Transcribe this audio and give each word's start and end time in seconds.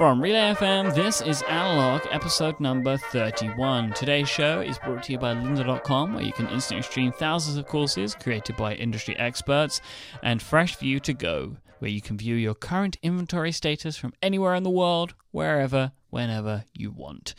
From 0.00 0.22
Relay 0.22 0.54
FM, 0.54 0.94
this 0.94 1.20
is 1.20 1.42
Analog, 1.42 2.00
episode 2.10 2.58
number 2.58 2.96
31. 2.96 3.92
Today's 3.92 4.30
show 4.30 4.62
is 4.62 4.78
brought 4.78 5.02
to 5.02 5.12
you 5.12 5.18
by 5.18 5.34
lynda.com, 5.34 6.14
where 6.14 6.24
you 6.24 6.32
can 6.32 6.48
instantly 6.48 6.82
stream 6.82 7.12
thousands 7.12 7.58
of 7.58 7.66
courses 7.66 8.14
created 8.14 8.56
by 8.56 8.72
industry 8.76 9.14
experts, 9.18 9.82
and 10.22 10.40
Fresh 10.40 10.76
View 10.76 11.00
to 11.00 11.12
Go, 11.12 11.58
where 11.80 11.90
you 11.90 12.00
can 12.00 12.16
view 12.16 12.34
your 12.34 12.54
current 12.54 12.96
inventory 13.02 13.52
status 13.52 13.98
from 13.98 14.14
anywhere 14.22 14.54
in 14.54 14.62
the 14.62 14.70
world, 14.70 15.12
wherever, 15.32 15.92
whenever 16.08 16.64
you 16.72 16.90
want. 16.90 17.34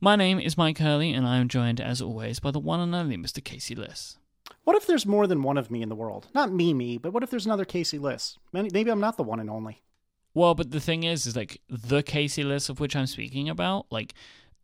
My 0.00 0.14
name 0.14 0.38
is 0.38 0.54
Myke 0.54 0.78
Hurley, 0.78 1.12
and 1.12 1.26
I 1.26 1.38
am 1.38 1.48
joined, 1.48 1.80
as 1.80 2.00
always, 2.00 2.38
by 2.38 2.52
the 2.52 2.60
one 2.60 2.78
and 2.78 2.94
only 2.94 3.16
Mr. 3.16 3.42
Casey 3.42 3.74
Liss. 3.74 4.16
What 4.62 4.76
if 4.76 4.86
there's 4.86 5.06
more 5.06 5.26
than 5.26 5.42
one 5.42 5.58
of 5.58 5.72
me 5.72 5.82
in 5.82 5.88
the 5.88 5.96
world? 5.96 6.28
Not 6.32 6.52
me, 6.52 6.72
me, 6.72 6.98
but 6.98 7.12
what 7.12 7.24
if 7.24 7.30
there's 7.30 7.46
another 7.46 7.64
Casey 7.64 7.98
Liss? 7.98 8.38
Maybe 8.52 8.92
I'm 8.92 9.00
not 9.00 9.16
the 9.16 9.24
one 9.24 9.40
and 9.40 9.50
only. 9.50 9.82
Well, 10.36 10.54
but 10.54 10.70
the 10.70 10.80
thing 10.80 11.04
is, 11.04 11.24
is 11.24 11.34
like 11.34 11.62
the 11.70 12.02
Casey 12.02 12.42
Liss 12.42 12.68
of 12.68 12.78
which 12.78 12.94
I'm 12.94 13.06
speaking 13.06 13.48
about, 13.48 13.86
like 13.90 14.12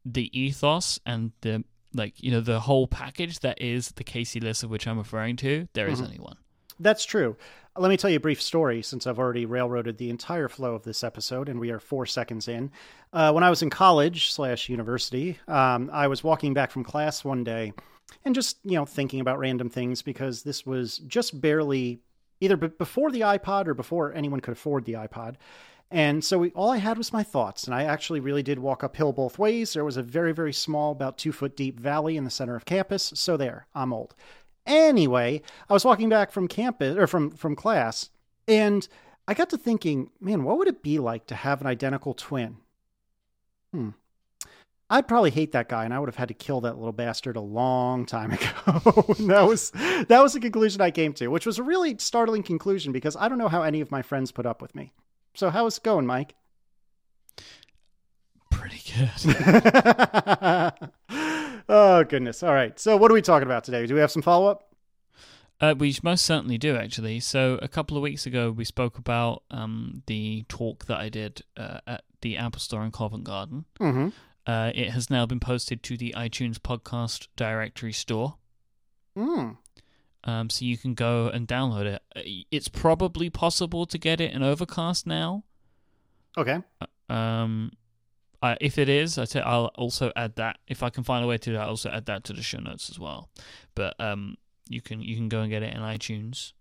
the 0.05 0.29
ethos 0.39 1.01
and 1.07 1.33
the 1.41 1.65
like, 1.95 2.23
you 2.23 2.31
know, 2.31 2.43
the 2.43 2.61
whole 2.61 2.87
package 2.87 3.41
that 3.41 3.61
is 3.61 3.89
the 3.93 4.05
Casey 4.05 4.39
Liss 4.39 4.63
of 4.63 4.69
which 4.69 4.87
I'm 4.87 4.99
referring 4.99 5.37
to. 5.37 5.69
There 5.73 5.89
is 5.89 6.01
Mhm. 6.01 6.05
only 6.05 6.19
one. 6.19 6.37
That's 6.79 7.07
true. 7.07 7.37
Let 7.79 7.89
me 7.89 7.97
tell 7.97 8.11
you 8.11 8.19
a 8.19 8.21
brief 8.21 8.43
story 8.43 8.83
since 8.83 9.07
I've 9.07 9.19
already 9.19 9.47
railroaded 9.47 9.97
the 9.97 10.11
entire 10.11 10.49
flow 10.49 10.75
of 10.75 10.83
this 10.83 11.03
episode, 11.03 11.49
and 11.49 11.59
we 11.59 11.71
are 11.71 11.79
four 11.81 12.05
seconds 12.05 12.49
in. 12.49 12.71
Uh, 13.15 13.33
when 13.33 13.43
I 13.43 13.49
was 13.49 13.63
in 13.63 13.71
college 13.71 14.31
slash 14.31 14.69
university, 14.69 15.39
um, 15.49 15.89
I 15.91 16.07
was 16.07 16.23
walking 16.23 16.53
back 16.53 16.71
from 16.71 16.85
class 16.85 17.25
one 17.25 17.45
day 17.45 17.73
and 18.27 18.35
just 18.35 18.59
you 18.63 18.73
know 18.77 18.85
thinking 18.85 19.21
about 19.21 19.39
random 19.39 19.71
things 19.71 20.03
because 20.03 20.43
this 20.43 20.67
was 20.67 20.99
just 21.07 21.41
barely 21.41 22.01
either 22.43 22.57
b- 22.57 22.69
before 22.79 23.11
the 23.11 23.21
iPod 23.21 23.69
or 23.69 23.75
before 23.75 24.13
anyone 24.13 24.41
could 24.41 24.53
afford 24.53 24.85
the 24.85 24.95
iPod. 24.95 25.37
And 25.91 26.25
so 26.25 26.39
we, 26.39 26.51
all 26.53 26.71
I 26.71 26.79
had 26.79 26.97
was 26.97 27.13
my 27.13 27.23
thoughts, 27.23 27.65
and 27.65 27.75
I 27.75 27.85
actually 27.85 28.19
really 28.19 28.43
did 28.43 28.59
walk 28.59 28.83
uphill 28.83 29.13
both 29.13 29.39
ways. 29.39 29.75
There 29.75 29.85
was 29.85 29.99
a 29.99 30.03
very, 30.03 30.33
very 30.33 30.53
small, 30.53 30.91
about 30.91 31.19
two 31.19 31.33
foot 31.33 31.57
deep 31.57 31.79
valley 31.79 32.17
in 32.17 32.25
the 32.25 32.31
center 32.31 32.57
of 32.57 32.65
campus. 32.65 33.13
So 33.15 33.37
there, 33.37 33.67
I'm 33.75 33.93
old. 33.93 34.15
Anyway, 34.65 35.43
I 35.69 35.73
was 35.73 35.85
walking 35.85 36.09
back 36.09 36.33
from 36.33 36.49
campus 36.49 36.97
or 36.97 37.07
from 37.07 37.31
from 37.31 37.55
class, 37.55 38.11
and 38.49 38.89
I 39.29 39.35
got 39.35 39.51
to 39.51 39.59
thinking, 39.59 40.11
man, 40.21 40.45
what 40.45 40.57
would 40.59 40.69
it 40.69 40.83
be 40.83 40.99
like 40.99 41.27
to 41.27 41.35
have 41.35 41.61
an 41.61 41.67
identical 41.67 42.15
twin? 42.15 42.57
Hmm. 43.73 43.91
I'd 44.93 45.09
probably 45.09 45.31
hate 45.31 45.53
that 45.53 45.71
guy, 45.71 45.87
and 45.87 45.95
I 45.95 45.99
would 45.99 46.11
have 46.11 46.17
had 46.17 46.29
to 46.29 46.35
kill 46.35 46.61
that 46.61 46.77
little 46.77 46.93
bastard 46.93 47.37
a 47.37 47.41
long 47.41 48.05
time 48.05 48.31
ago. 48.33 48.45
That 49.21 49.47
was 49.49 49.71
that 49.71 50.21
was 50.23 50.35
the 50.35 50.41
conclusion 50.41 50.83
I 50.83 50.91
came 50.91 51.15
to, 51.15 51.29
which 51.29 51.47
was 51.47 51.59
a 51.59 51.63
really 51.63 51.97
startling 51.97 52.43
conclusion 52.43 52.93
because 52.93 53.17
I 53.17 53.29
don't 53.29 53.39
know 53.39 53.49
how 53.49 53.63
any 53.63 53.81
of 53.81 53.91
my 53.91 54.03
friends 54.03 54.33
put 54.33 54.45
up 54.45 54.61
with 54.61 54.75
me. 54.75 54.93
So 55.33 55.49
how's 55.49 55.79
it 55.79 55.83
going, 55.83 56.05
Mike? 56.05 56.35
Pretty 58.51 58.83
good. 58.95 59.35
oh 61.71 62.05
goodness! 62.05 62.43
All 62.43 62.53
right. 62.53 62.79
So 62.79 62.99
what 62.99 63.11
are 63.11 63.15
we 63.15 63.23
talking 63.23 63.49
about 63.49 63.65
today? 63.65 63.87
Do 63.87 63.95
we 63.95 64.01
have 64.01 64.11
some 64.11 64.21
follow 64.21 64.49
up? 64.49 64.75
Uh, 65.59 65.75
we 65.79 65.97
most 66.03 66.27
certainly 66.27 66.59
do, 66.59 66.77
actually. 66.77 67.21
So, 67.21 67.57
a 67.63 67.69
couple 67.69 67.97
of 67.97 68.03
weeks 68.03 68.27
ago, 68.27 68.51
we 68.51 68.65
spoke 68.65 68.99
about 68.99 69.45
um, 69.49 70.03
the 70.07 70.45
talk 70.49 70.87
that 70.87 70.99
I 70.99 71.09
did 71.09 71.43
uh, 71.57 71.79
at 71.87 72.03
the 72.21 72.37
Apple 72.37 72.59
Store 72.59 72.85
in 72.85 72.91
Covent 72.91 73.23
Garden. 73.23 73.65
Mm-hmm. 73.79 74.09
Uh, 74.47 74.73
it 74.75 74.91
has 74.91 75.09
now 75.09 75.25
been 75.27 75.41
posted 75.41 75.83
to 75.85 75.97
the 75.97 76.15
iTunes 76.17 76.59
podcast 76.59 77.29
directory 77.37 77.93
store. 77.93 78.37
Mm. 79.17 79.57
Um, 80.25 80.51
so 80.51 80.65
you 80.65 80.77
can 80.77 80.95
go 80.95 81.29
and 81.29 81.47
download 81.47 81.87
it. 81.87 82.03
Uh, 82.15 82.45
It's 82.51 82.69
probably 82.69 83.31
possible 83.31 83.87
to 83.87 83.99
get 83.99 84.21
it 84.21 84.33
in 84.33 84.43
Overcast 84.43 85.07
now. 85.07 85.45
Okay. 86.37 86.59
Um, 87.09 87.73
I, 88.43 88.57
if 88.61 88.79
it 88.79 88.89
is, 88.89 89.19
I 89.19 89.25
say 89.25 89.41
I'll 89.41 89.67
also 89.77 90.13
add 90.17 90.37
that. 90.37 90.59
If 90.67 90.83
I 90.83 90.91
can 90.91 91.05
find 91.05 91.25
a 91.25 91.29
way 91.29 91.39
to 91.39 91.51
do 91.51 91.53
that, 91.55 91.63
I'll 91.63 91.71
also 91.71 91.91
add 91.91 92.07
that 92.07 92.25
to 92.25 92.33
the 92.33 92.43
show 92.43 92.59
notes 92.59 92.91
as 92.91 92.99
well. 92.99 93.31
But 93.75 93.95
um, 94.01 94.37
you 94.69 94.81
can 94.81 95.01
you 95.01 95.15
can 95.17 95.29
go 95.29 95.41
and 95.41 95.51
get 95.51 95.63
it 95.63 95.75
in 95.75 95.81
iTunes. 95.81 96.53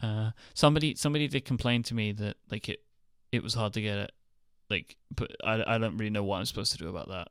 Uh, 0.00 0.30
somebody 0.54 0.94
somebody 0.94 1.28
did 1.28 1.44
complain 1.44 1.82
to 1.84 1.94
me 1.94 2.12
that 2.12 2.36
like 2.50 2.68
it 2.68 2.82
it 3.30 3.42
was 3.42 3.54
hard 3.54 3.72
to 3.74 3.82
get 3.82 3.98
it. 3.98 4.12
Like, 4.72 4.96
but 5.14 5.30
I 5.44 5.74
I 5.74 5.78
don't 5.78 5.96
really 5.98 6.10
know 6.10 6.24
what 6.24 6.38
I'm 6.38 6.46
supposed 6.46 6.72
to 6.72 6.78
do 6.78 6.88
about 6.88 7.08
that. 7.08 7.28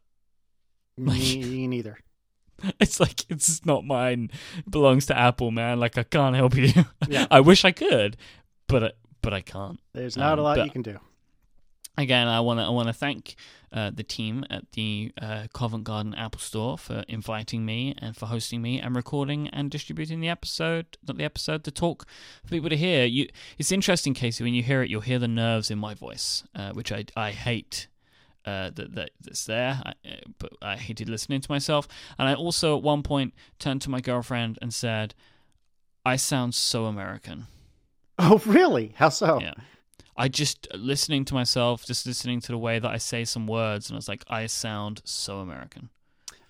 Me 0.98 1.68
neither. 1.76 1.98
It's 2.80 3.00
like 3.00 3.26
it's 3.30 3.66
not 3.66 3.84
mine. 3.86 4.30
It 4.60 4.70
belongs 4.70 5.08
to 5.08 5.18
Apple, 5.18 5.50
man. 5.52 5.80
Like 5.80 5.98
I 5.98 6.04
can't 6.04 6.36
help 6.36 6.56
you. 6.56 6.72
Yeah. 7.10 7.26
I 7.32 7.40
wish 7.40 7.66
I 7.66 7.72
could, 7.72 8.18
but 8.68 8.84
I, 8.84 8.92
but 9.24 9.34
I 9.34 9.42
can't. 9.42 9.80
There's 9.94 10.16
not 10.16 10.38
a 10.38 10.42
Um, 10.42 10.44
lot 10.44 10.58
but- 10.58 10.66
you 10.66 10.72
can 10.72 10.84
do. 10.84 11.00
Again, 11.98 12.28
I 12.28 12.40
want 12.40 12.60
to 12.60 12.64
I 12.64 12.70
want 12.70 12.88
to 12.88 12.94
thank 12.94 13.36
uh, 13.74 13.92
the 13.94 14.04
team 14.04 14.46
at 14.50 14.72
the 14.72 15.12
uh, 15.22 15.48
Covent 15.54 15.84
Garden 15.84 16.14
Apple 16.16 16.40
Store 16.40 16.78
for 16.78 17.04
inviting 17.08 17.66
me 17.66 17.94
and 17.98 18.16
for 18.16 18.28
hosting 18.28 18.62
me 18.62 18.80
and 18.80 18.96
recording 18.96 19.50
and 19.50 19.70
distributing 19.70 20.20
the 20.20 20.30
episode, 20.30 20.98
not 21.06 21.18
the 21.18 21.24
episode, 21.24 21.64
the 21.64 21.72
talk 21.72 22.08
for 22.44 22.50
people 22.50 22.70
to 22.70 22.78
hear. 22.78 23.06
You, 23.06 23.28
it's 23.58 23.72
interesting, 23.72 24.14
Casey. 24.14 24.44
When 24.44 24.54
you 24.54 24.64
hear 24.64 24.82
it, 24.82 24.90
you'll 24.90 25.02
hear 25.02 25.20
the 25.20 25.28
nerves 25.28 25.70
in 25.70 25.80
my 25.80 25.94
voice, 25.94 26.44
uh, 26.56 26.72
which 26.72 26.92
I 26.92 27.06
I 27.16 27.32
hate. 27.32 27.88
Uh, 28.44 28.72
that, 28.74 28.96
that 28.96 29.12
that's 29.24 29.46
there, 29.46 29.84
I, 29.86 29.92
uh, 30.10 30.16
but 30.40 30.54
I 30.64 30.76
hated 30.76 31.08
listening 31.08 31.42
to 31.42 31.52
myself. 31.52 31.88
And 32.18 32.28
I 32.28 32.34
also 32.34 32.76
at 32.76 32.82
one 32.82 33.04
point 33.04 33.36
turned 33.60 33.84
to 33.84 33.90
my 33.92 34.02
girlfriend 34.02 34.58
and 34.64 34.74
said, 34.74 35.14
"I 36.04 36.16
sound 36.16 36.56
so 36.56 36.86
American." 36.86 37.46
Oh, 38.18 38.42
really? 38.48 38.94
How 38.96 39.10
so? 39.10 39.40
Yeah. 39.40 39.54
I 40.22 40.28
just 40.28 40.68
listening 40.76 41.26
to 41.26 41.34
myself, 41.34 41.84
just 41.84 42.06
listening 42.06 42.42
to 42.42 42.52
the 42.52 42.58
way 42.60 42.78
that 42.78 42.88
I 42.88 42.98
say 42.98 43.26
some 43.26 43.48
words, 43.48 43.90
and 43.90 43.96
I 43.96 43.98
was 43.98 44.08
like, 44.08 44.24
I 44.28 44.46
sound 44.46 45.02
so 45.04 45.40
American. 45.40 45.90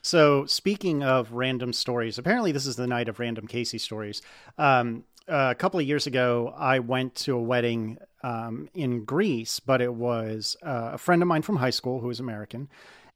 So, 0.02 0.46
speaking 0.46 1.04
of 1.04 1.32
random 1.32 1.72
stories, 1.72 2.18
apparently 2.18 2.52
this 2.52 2.66
is 2.66 2.76
the 2.76 2.86
night 2.86 3.08
of 3.08 3.18
random 3.18 3.48
Casey 3.48 3.78
stories. 3.78 4.22
Um, 4.58 5.06
a 5.26 5.56
couple 5.56 5.80
of 5.80 5.86
years 5.86 6.06
ago, 6.06 6.54
I 6.58 6.80
went 6.80 7.16
to 7.24 7.38
a 7.38 7.42
wedding 7.42 7.98
um, 8.24 8.68
in 8.74 9.06
Greece, 9.06 9.62
but 9.62 9.80
it 9.80 9.94
was 9.94 10.58
uh, 10.62 10.90
a 10.96 10.98
friend 10.98 11.22
of 11.22 11.30
mine 11.30 11.42
from 11.42 11.56
high 11.56 11.70
school 11.70 12.02
who 12.02 12.08
was 12.08 12.20
American 12.20 12.68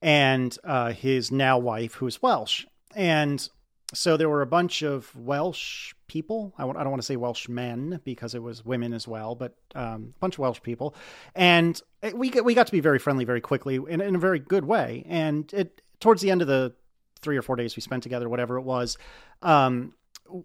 and 0.02 0.58
uh, 0.64 0.94
his 0.94 1.34
now 1.34 1.58
wife 1.58 1.96
who 1.96 2.08
is 2.08 2.22
Welsh. 2.22 2.66
And 2.96 3.46
so 3.96 4.18
there 4.18 4.30
were 4.30 4.42
a 4.42 4.48
bunch 4.48 4.82
of 4.84 5.16
Welsh 5.16 5.94
people. 6.08 6.54
I 6.58 6.62
w- 6.64 6.80
I 6.80 6.84
don't 6.84 6.92
want 6.92 7.02
to 7.02 7.06
say 7.06 7.16
Welsh 7.16 7.48
men 7.50 8.00
because 8.04 8.36
it 8.36 8.44
was 8.44 8.64
women 8.66 8.94
as 8.94 9.08
well, 9.08 9.36
but 9.36 9.56
um, 9.74 10.14
a 10.16 10.20
bunch 10.20 10.36
of 10.36 10.40
Welsh 10.40 10.62
people. 10.62 10.96
And 11.34 11.82
it- 12.02 12.18
we, 12.18 12.30
we 12.30 12.54
got 12.54 12.68
to 12.68 12.72
be 12.72 12.80
very 12.82 13.00
friendly 13.00 13.26
very 13.26 13.42
quickly 13.42 13.76
in, 13.76 14.02
in 14.02 14.16
a 14.16 14.20
very 14.20 14.40
good 14.40 14.66
way. 14.66 15.06
And 15.08 15.52
it 15.54 15.82
towards 16.00 16.22
the 16.22 16.30
end 16.32 16.42
of 16.42 16.48
the 16.48 16.74
three 17.22 17.38
or 17.38 17.42
four 17.42 17.56
days 17.56 17.76
we 17.76 17.82
spent 17.82 18.04
together, 18.04 18.30
whatever 18.30 18.58
it 18.58 18.64
was, 18.64 18.98
um, 19.42 19.94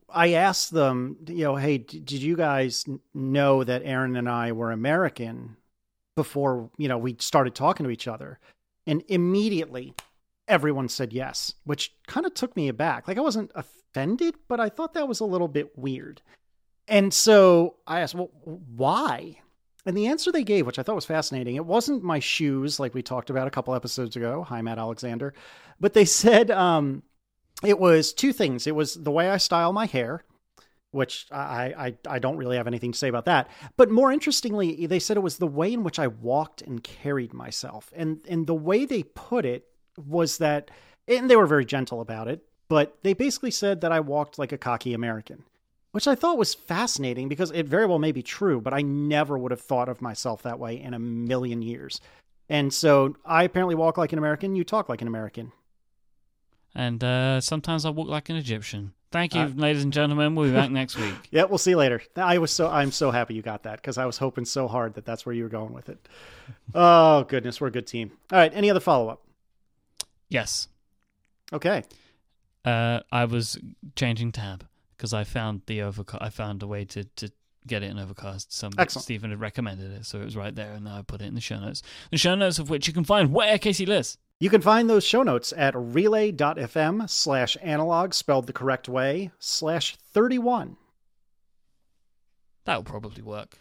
I 0.09 0.35
asked 0.35 0.71
them, 0.73 1.17
you 1.27 1.45
know, 1.45 1.57
hey, 1.57 1.79
did 1.79 2.11
you 2.23 2.37
guys 2.37 2.85
know 3.15 3.65
that 3.65 3.83
Aaron 3.85 4.17
and 4.17 4.29
I 4.29 4.53
were 4.53 4.73
American 4.73 5.57
before, 6.17 6.71
you 6.77 6.87
know, 6.89 6.99
we 6.99 7.17
started 7.19 7.55
talking 7.55 7.85
to 7.85 7.91
each 7.91 8.07
other? 8.07 8.39
And 8.87 9.03
immediately 9.09 9.95
everyone 10.51 10.89
said 10.89 11.13
yes, 11.13 11.55
which 11.65 11.95
kind 12.07 12.27
of 12.27 12.35
took 12.35 12.55
me 12.57 12.69
aback. 12.69 13.09
Like 13.09 13.17
I 13.17 13.23
wasn't 13.23 13.53
offended, 13.55 14.35
but 14.49 14.61
I 14.61 14.69
thought 14.69 14.95
that 14.95 15.09
was 15.09 15.21
a 15.21 15.25
little 15.25 15.49
bit 15.49 15.79
weird. 15.79 16.21
And 16.89 17.15
so 17.15 17.77
I 17.87 18.01
asked, 18.01 18.17
well, 18.17 18.31
why? 18.45 19.41
And 19.87 19.97
the 19.97 20.09
answer 20.09 20.31
they 20.31 20.45
gave, 20.45 20.67
which 20.67 20.79
I 20.79 20.83
thought 20.83 20.97
was 20.97 21.07
fascinating, 21.07 21.57
it 21.57 21.65
wasn't 21.65 22.03
my 22.03 22.19
shoes 22.19 22.81
like 22.81 22.93
we 22.93 23.03
talked 23.03 23.31
about 23.31 23.47
a 23.47 23.51
couple 23.51 23.75
episodes 23.75 24.17
ago. 24.17 24.45
Hi, 24.49 24.61
Matt 24.61 24.79
Alexander. 24.79 25.33
But 25.79 25.95
they 25.95 26.05
said 26.23 26.51
um, 26.51 27.05
it 27.65 27.79
was 27.79 28.13
two 28.13 28.33
things. 28.33 28.67
It 28.67 28.75
was 28.75 28.95
the 28.95 29.13
way 29.13 29.31
I 29.31 29.37
style 29.37 29.73
my 29.73 29.87
hair, 29.87 30.25
which 30.91 31.27
I, 31.31 31.75
I, 31.79 31.95
I 32.09 32.19
don't 32.19 32.37
really 32.37 32.57
have 32.57 32.67
anything 32.67 32.91
to 32.91 32.99
say 32.99 33.09
about 33.09 33.27
that. 33.27 33.49
But 33.77 33.91
more 33.91 34.11
interestingly, 34.11 34.87
they 34.87 34.99
said 34.99 35.17
it 35.17 35.21
was 35.21 35.39
the 35.39 35.47
way 35.47 35.73
in 35.73 35.85
which 35.85 36.01
I 36.01 36.09
walked 36.09 36.61
and 36.61 36.83
carried 36.83 37.33
myself. 37.33 37.93
And, 37.95 38.21
and 38.29 38.49
the 38.49 38.55
way 38.55 38.85
they 38.85 39.05
put 39.05 39.47
it 39.47 39.70
was 40.07 40.39
that, 40.39 40.71
and 41.09 41.31
they 41.31 41.37
were 41.37 41.47
very 41.47 41.65
gentle 41.65 42.01
about 42.01 42.29
it, 42.29 42.43
but 42.69 42.99
they 43.03 43.13
basically 43.15 43.51
said 43.51 43.81
that 43.81 43.93
I 43.93 44.01
walked 44.01 44.39
like 44.39 44.53
a 44.53 44.59
cocky 44.59 44.95
American 44.95 45.45
which 45.93 46.07
I 46.07 46.15
thought 46.15 46.39
was 46.39 46.55
fascinating 46.55 47.29
because 47.29 47.51
it 47.51 47.67
very 47.67 47.87
well 47.87 47.99
may 47.99 48.13
be 48.13 48.23
true, 48.23 48.61
but 48.61 48.73
I 48.73 48.83
never 48.83 49.37
would 49.37 49.51
have 49.51 49.61
thought 49.61 49.89
of 49.89 50.01
myself 50.01 50.43
that 50.43 50.59
way 50.59 50.81
in 50.81 50.95
a 50.95 50.99
million 50.99 51.63
years. 51.63 52.01
And 52.49 52.73
so 52.73 53.17
I 53.25 53.45
apparently 53.45 53.75
walk 53.75 53.97
like 53.97 54.13
an 54.13 54.19
American. 54.19 54.57
You 54.57 54.65
talk 54.65 54.89
like 54.89 55.03
an 55.03 55.09
American. 55.09 55.53
And 56.75 57.03
uh, 57.03 57.41
sometimes 57.41 57.85
I 57.85 57.91
walk 57.91 58.09
like 58.09 58.29
an 58.29 58.37
Egyptian. 58.37 58.93
Thank 59.11 59.35
you, 59.35 59.41
Uh, 59.41 59.51
ladies 59.57 59.83
and 59.83 59.93
gentlemen. 59.93 60.37
We'll 60.37 60.49
be 60.49 60.55
back 60.55 60.71
next 60.71 60.97
week. 60.97 61.15
Yeah, 61.33 61.45
we'll 61.45 61.59
see 61.59 61.71
you 61.71 61.77
later. 61.77 62.01
I 62.15 62.39
was 62.39 62.53
so 62.53 62.69
I'm 62.69 62.93
so 62.93 63.11
happy 63.11 63.35
you 63.35 63.43
got 63.43 63.65
that 63.65 63.77
because 63.77 63.99
I 63.99 64.07
was 64.07 64.19
hoping 64.19 64.45
so 64.45 64.69
hard 64.69 64.95
that 64.95 65.05
that's 65.05 65.27
where 65.27 65.35
you 65.35 65.43
were 65.43 65.49
going 65.49 65.73
with 65.73 65.89
it. 65.89 66.09
Oh 66.75 67.25
goodness, 67.25 67.61
we're 67.61 67.69
a 67.69 67.73
good 67.73 67.87
team. 67.87 68.13
All 68.33 68.39
right, 68.39 68.53
any 68.55 68.71
other 68.71 68.81
follow 68.81 69.09
up? 69.09 69.23
Yes. 70.31 70.69
Okay. 71.53 71.83
Uh, 72.65 73.01
I 73.13 73.27
was 73.27 73.59
changing 73.97 74.33
tab 74.33 74.67
because 74.97 75.13
I 75.13 75.25
found 75.25 75.63
the 75.67 75.83
overcast. 75.83 76.23
I 76.23 76.31
found 76.31 76.63
a 76.63 76.67
way 76.67 76.85
to, 76.87 77.05
to 77.05 77.31
get 77.67 77.83
it 77.83 77.91
in 77.91 77.99
Overcast. 77.99 78.53
Some 78.53 78.73
Stephen 78.89 79.31
had 79.31 79.41
recommended 79.41 79.91
it, 79.93 80.07
so 80.07 80.21
it 80.21 80.25
was 80.25 80.37
right 80.37 80.55
there, 80.55 80.73
and 80.73 80.85
now 80.85 80.99
I 80.99 81.03
put 81.03 81.21
it 81.21 81.27
in 81.27 81.35
the 81.35 81.41
show 81.41 81.59
notes. 81.59 81.83
The 82.11 82.19
show 82.19 82.35
notes 82.35 82.59
of 82.59 82.71
which 82.71 82.87
you 82.87 82.93
can 82.93 83.05
find 83.05 83.33
where 83.33 83.59
Casey 83.59 83.87
Liss. 83.87 84.17
You 84.39 84.49
can 84.49 84.63
find 84.63 84.89
those 84.89 85.05
show 85.05 85.23
notes 85.23 85.53
at 85.55 85.75
relay.fm 85.77 87.11
slash 87.11 87.57
analog, 87.61 88.15
spelled 88.15 88.47
the 88.47 88.55
correct 88.55 88.89
way, 88.89 89.31
slash 89.39 89.97
31. 90.13 90.77
That'll 92.65 92.83
probably 92.83 93.23
work. 93.23 93.59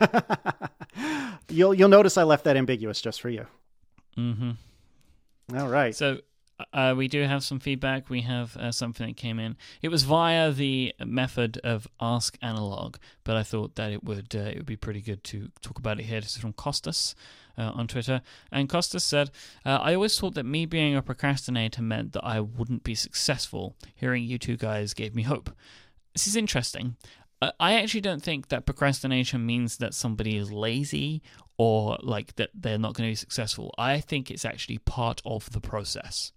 you'll 1.48 1.74
you'll 1.74 1.88
notice 1.88 2.16
I 2.16 2.22
left 2.22 2.44
that 2.44 2.56
ambiguous 2.56 3.00
just 3.00 3.20
for 3.20 3.28
you. 3.28 3.46
Mm-hmm. 4.16 4.52
All 5.52 5.68
right. 5.68 5.94
So 5.94 6.20
uh, 6.72 6.94
we 6.96 7.08
do 7.08 7.22
have 7.22 7.42
some 7.42 7.58
feedback. 7.58 8.08
We 8.08 8.22
have 8.22 8.56
uh, 8.56 8.72
something 8.72 9.06
that 9.06 9.16
came 9.16 9.38
in. 9.38 9.56
It 9.82 9.88
was 9.88 10.04
via 10.04 10.52
the 10.52 10.94
method 11.04 11.58
of 11.64 11.88
Ask 12.00 12.38
Analog, 12.40 12.96
but 13.24 13.36
I 13.36 13.42
thought 13.42 13.74
that 13.74 13.92
it 13.92 14.04
would 14.04 14.34
uh, 14.34 14.38
it 14.40 14.56
would 14.58 14.66
be 14.66 14.76
pretty 14.76 15.00
good 15.00 15.24
to 15.24 15.50
talk 15.60 15.78
about 15.78 15.98
it 15.98 16.04
here. 16.04 16.20
This 16.20 16.36
is 16.36 16.40
from 16.40 16.52
Costas. 16.52 17.14
Uh, 17.56 17.70
on 17.76 17.86
Twitter, 17.86 18.20
and 18.50 18.68
Costas 18.68 19.04
said, 19.04 19.30
uh, 19.64 19.78
"I 19.80 19.94
always 19.94 20.18
thought 20.18 20.34
that 20.34 20.42
me 20.42 20.66
being 20.66 20.96
a 20.96 21.02
procrastinator 21.02 21.82
meant 21.82 22.12
that 22.14 22.24
I 22.24 22.40
wouldn't 22.40 22.82
be 22.82 22.96
successful. 22.96 23.76
Hearing 23.94 24.24
you 24.24 24.38
two 24.38 24.56
guys 24.56 24.92
gave 24.92 25.14
me 25.14 25.22
hope. 25.22 25.50
This 26.14 26.26
is 26.26 26.34
interesting. 26.34 26.96
I 27.60 27.74
actually 27.74 28.00
don't 28.00 28.22
think 28.22 28.48
that 28.48 28.66
procrastination 28.66 29.44
means 29.44 29.78
that 29.78 29.94
somebody 29.94 30.36
is 30.36 30.52
lazy 30.52 31.22
or 31.56 31.98
like 32.02 32.36
that 32.36 32.50
they're 32.54 32.78
not 32.78 32.94
going 32.94 33.08
to 33.08 33.12
be 33.12 33.16
successful. 33.16 33.74
I 33.78 34.00
think 34.00 34.30
it's 34.30 34.44
actually 34.44 34.78
part 34.78 35.22
of 35.24 35.50
the 35.50 35.60
process." 35.60 36.32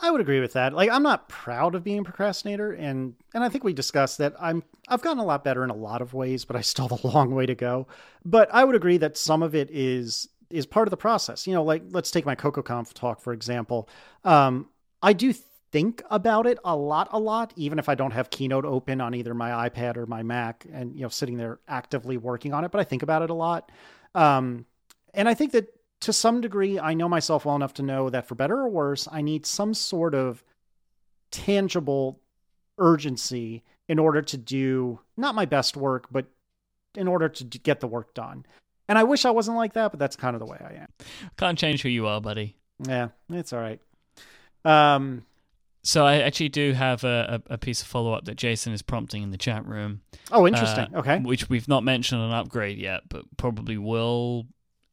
I 0.00 0.10
would 0.10 0.20
agree 0.20 0.40
with 0.40 0.52
that. 0.52 0.72
Like 0.72 0.90
I'm 0.90 1.02
not 1.02 1.28
proud 1.28 1.74
of 1.74 1.82
being 1.82 2.00
a 2.00 2.04
procrastinator 2.04 2.72
and 2.72 3.14
and 3.34 3.42
I 3.42 3.48
think 3.48 3.64
we 3.64 3.72
discussed 3.72 4.18
that 4.18 4.34
I'm 4.38 4.62
I've 4.88 5.02
gotten 5.02 5.18
a 5.18 5.24
lot 5.24 5.44
better 5.44 5.64
in 5.64 5.70
a 5.70 5.76
lot 5.76 6.02
of 6.02 6.14
ways, 6.14 6.44
but 6.44 6.56
I 6.56 6.60
still 6.60 6.88
have 6.88 7.04
a 7.04 7.08
long 7.08 7.34
way 7.34 7.46
to 7.46 7.54
go. 7.54 7.86
But 8.24 8.48
I 8.52 8.64
would 8.64 8.76
agree 8.76 8.98
that 8.98 9.16
some 9.16 9.42
of 9.42 9.54
it 9.54 9.70
is 9.70 10.28
is 10.50 10.66
part 10.66 10.86
of 10.86 10.90
the 10.90 10.96
process. 10.96 11.46
You 11.46 11.54
know, 11.54 11.62
like 11.62 11.82
let's 11.90 12.10
take 12.10 12.26
my 12.26 12.36
CocoaConf 12.36 12.92
talk 12.92 13.20
for 13.20 13.32
example. 13.32 13.88
Um, 14.24 14.68
I 15.02 15.12
do 15.12 15.34
think 15.72 16.02
about 16.10 16.46
it 16.46 16.58
a 16.64 16.76
lot, 16.76 17.08
a 17.12 17.18
lot, 17.18 17.52
even 17.56 17.78
if 17.78 17.88
I 17.88 17.94
don't 17.94 18.12
have 18.12 18.30
Keynote 18.30 18.64
open 18.64 19.00
on 19.00 19.14
either 19.14 19.34
my 19.34 19.68
iPad 19.68 19.96
or 19.96 20.06
my 20.06 20.22
Mac, 20.22 20.66
and 20.72 20.94
you 20.94 21.02
know, 21.02 21.08
sitting 21.08 21.36
there 21.36 21.58
actively 21.68 22.16
working 22.16 22.54
on 22.54 22.64
it. 22.64 22.70
But 22.70 22.80
I 22.80 22.84
think 22.84 23.02
about 23.02 23.22
it 23.22 23.30
a 23.30 23.34
lot, 23.34 23.70
um, 24.14 24.66
and 25.14 25.28
I 25.28 25.34
think 25.34 25.52
that 25.52 25.68
to 26.00 26.12
some 26.12 26.40
degree, 26.40 26.78
I 26.78 26.94
know 26.94 27.08
myself 27.08 27.44
well 27.44 27.56
enough 27.56 27.74
to 27.74 27.82
know 27.82 28.10
that 28.10 28.28
for 28.28 28.34
better 28.34 28.58
or 28.58 28.68
worse, 28.68 29.08
I 29.10 29.22
need 29.22 29.46
some 29.46 29.74
sort 29.74 30.14
of 30.14 30.44
tangible 31.30 32.20
urgency 32.78 33.64
in 33.88 33.98
order 33.98 34.22
to 34.22 34.36
do 34.36 35.00
not 35.16 35.34
my 35.34 35.46
best 35.46 35.76
work, 35.76 36.06
but 36.10 36.26
in 36.94 37.08
order 37.08 37.28
to 37.28 37.44
get 37.44 37.80
the 37.80 37.86
work 37.86 38.14
done. 38.14 38.44
And 38.88 38.98
I 38.98 39.04
wish 39.04 39.24
I 39.24 39.30
wasn't 39.30 39.56
like 39.56 39.72
that, 39.72 39.90
but 39.90 39.98
that's 39.98 40.16
kind 40.16 40.34
of 40.34 40.40
the 40.40 40.46
way 40.46 40.58
I 40.60 40.74
am. 40.82 40.88
Can't 41.36 41.58
change 41.58 41.82
who 41.82 41.88
you 41.88 42.06
are, 42.06 42.20
buddy. 42.20 42.56
Yeah, 42.86 43.08
it's 43.30 43.52
all 43.52 43.60
right. 43.60 43.80
Um, 44.64 45.24
so 45.86 46.04
I 46.04 46.16
actually 46.18 46.48
do 46.48 46.72
have 46.72 47.04
a, 47.04 47.40
a 47.48 47.56
piece 47.58 47.80
of 47.80 47.86
follow 47.88 48.12
up 48.12 48.24
that 48.24 48.34
Jason 48.36 48.72
is 48.72 48.82
prompting 48.82 49.22
in 49.22 49.30
the 49.30 49.36
chat 49.38 49.64
room. 49.66 50.00
Oh, 50.32 50.46
interesting. 50.46 50.94
Uh, 50.94 50.98
okay. 50.98 51.18
Which 51.20 51.48
we've 51.48 51.68
not 51.68 51.84
mentioned 51.84 52.20
an 52.20 52.32
upgrade 52.32 52.78
yet, 52.78 53.02
but 53.08 53.24
probably 53.36 53.78
will 53.78 54.46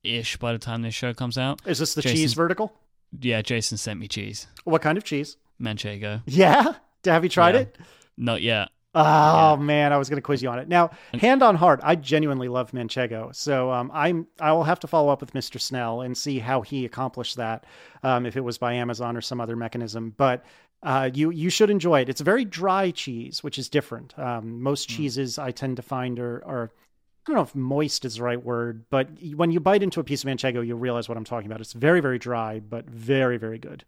ish 0.04 0.38
by 0.38 0.54
the 0.54 0.60
time 0.60 0.82
this 0.84 0.94
show 0.94 1.14
comes 1.14 1.38
out. 1.38 1.62
Is 1.66 1.80
this 1.80 1.94
the 1.96 2.02
Jason's- 2.02 2.20
cheese 2.20 2.34
vertical? 2.36 2.74
Yeah, 3.20 3.42
Jason 3.42 3.78
sent 3.78 4.00
me 4.00 4.08
cheese. 4.08 4.48
What 4.64 4.82
kind 4.82 4.98
of 4.98 5.04
cheese? 5.04 5.38
Manchego. 5.62 6.22
Yeah. 6.26 6.74
Have 7.06 7.24
you 7.24 7.30
tried 7.30 7.56
Yeah. 7.56 7.62
it? 7.62 7.78
Not 8.18 8.42
yet. 8.42 8.70
Oh 8.96 9.58
man, 9.58 9.92
I 9.92 9.98
was 9.98 10.08
going 10.08 10.18
to 10.18 10.22
quiz 10.22 10.44
you 10.44 10.50
on 10.50 10.60
it. 10.60 10.68
Now, 10.68 10.92
hand 11.20 11.42
on 11.42 11.56
heart, 11.56 11.80
I 11.82 11.96
genuinely 11.96 12.48
love 12.48 12.72
Manchego, 12.74 13.34
so 13.36 13.72
um, 13.72 13.90
I'm 13.92 14.28
I 14.40 14.52
will 14.52 14.66
have 14.66 14.80
to 14.82 14.88
follow 14.88 15.12
up 15.12 15.20
with 15.20 15.34
Mr. 15.34 15.60
Snell 15.60 16.02
and 16.02 16.16
see 16.16 16.38
how 16.38 16.62
he 16.62 16.86
accomplished 16.86 17.38
that, 17.38 17.66
um, 18.04 18.28
if 18.28 18.38
it 18.38 18.42
was 18.42 18.60
by 18.60 18.74
Amazon 18.76 19.18
or 19.18 19.22
some 19.22 19.42
other 19.42 19.56
mechanism. 19.56 20.14
But 20.16 20.46
uh, 20.84 21.10
you 21.14 21.30
you 21.30 21.50
should 21.50 21.70
enjoy 21.70 22.02
it. 22.02 22.10
It's 22.10 22.22
a 22.22 22.26
very 22.26 22.46
dry 22.46 22.92
cheese, 22.92 23.44
which 23.44 23.58
is 23.58 23.70
different. 23.70 24.18
Um, 24.20 24.62
most 24.62 24.90
cheeses 24.90 25.40
I 25.40 25.52
tend 25.52 25.78
to 25.78 25.82
find 25.82 26.20
are 26.20 26.44
are 26.46 26.72
I 27.26 27.32
don't 27.32 27.38
know 27.38 27.44
if 27.44 27.56
moist 27.56 28.04
is 28.04 28.18
the 28.18 28.24
right 28.24 28.44
word, 28.44 28.86
but 28.90 29.10
when 29.36 29.52
you 29.52 29.62
bite 29.62 29.82
into 29.82 30.02
a 30.02 30.04
piece 30.04 30.24
of 30.24 30.30
Manchego, 30.30 30.66
you'll 30.66 30.78
realize 30.78 31.08
what 31.08 31.18
I'm 31.18 31.24
talking 31.24 31.48
about. 31.48 31.62
It's 31.62 31.74
very 31.74 32.02
very 32.02 32.20
dry, 32.20 32.60
but 32.60 32.86
very 32.86 33.38
very 33.38 33.58
good. 33.58 33.86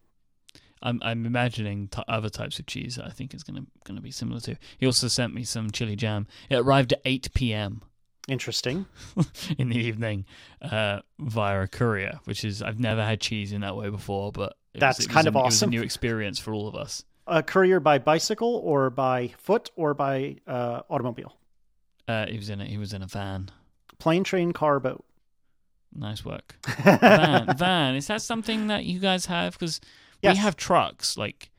I'm 0.81 1.01
I'm 1.03 1.25
imagining 1.25 1.89
t- 1.89 2.01
other 2.07 2.29
types 2.29 2.59
of 2.59 2.65
cheese. 2.65 2.95
that 2.95 3.05
I 3.05 3.09
think 3.09 3.33
is 3.33 3.43
gonna 3.43 3.65
gonna 3.83 4.01
be 4.01 4.11
similar 4.11 4.39
to. 4.41 4.55
He 4.77 4.85
also 4.85 5.09
sent 5.09 5.33
me 5.33 5.43
some 5.43 5.71
chili 5.71 5.97
jam. 5.97 6.27
It 6.49 6.55
arrived 6.55 6.93
at 6.93 7.01
8 7.03 7.33
p.m. 7.33 7.81
Interesting. 8.29 8.85
in 9.57 9.69
the 9.69 9.77
evening 9.77 10.25
uh, 10.61 11.01
via 11.19 11.63
a 11.63 11.67
courier, 11.67 12.19
which 12.23 12.45
is 12.45 12.61
I've 12.61 12.79
never 12.79 13.03
had 13.03 13.19
cheese 13.19 13.51
in 13.51 13.61
that 13.61 13.75
way 13.75 13.89
before, 13.89 14.31
but 14.31 14.55
it 14.75 14.79
That's 14.79 14.99
was, 14.99 15.07
kind 15.07 15.27
a- 15.27 15.29
of 15.29 15.35
It 15.35 15.39
was 15.39 15.43
a 15.43 15.47
awesome. 15.47 15.69
new 15.71 15.81
experience 15.81 16.39
for 16.39 16.53
all 16.53 16.67
of 16.67 16.75
us. 16.75 17.03
A 17.27 17.41
courier 17.41 17.79
by 17.79 17.97
bicycle 17.97 18.61
or 18.63 18.89
by 18.89 19.33
foot 19.37 19.71
or 19.75 19.93
by 19.93 20.37
uh, 20.45 20.81
automobile. 20.89 21.35
Uh, 22.07 22.27
he 22.27 22.37
was 22.37 22.49
in 22.49 22.61
a, 22.61 22.65
he 22.65 22.77
was 22.77 22.93
in 22.93 23.01
a 23.01 23.07
van. 23.07 23.49
Plane, 23.97 24.23
train, 24.23 24.51
car, 24.53 24.79
boat. 24.79 25.03
Nice 25.97 26.23
work. 26.25 26.55
Van, 26.83 27.55
van. 27.57 27.95
Is 27.95 28.07
that 28.07 28.21
something 28.21 28.67
that 28.67 28.83
you 28.83 28.99
guys 28.99 29.25
have? 29.27 29.53
Because 29.53 29.79
Yes. 30.21 30.35
we 30.35 30.39
have 30.41 30.55
trucks, 30.57 31.17
like, 31.17 31.51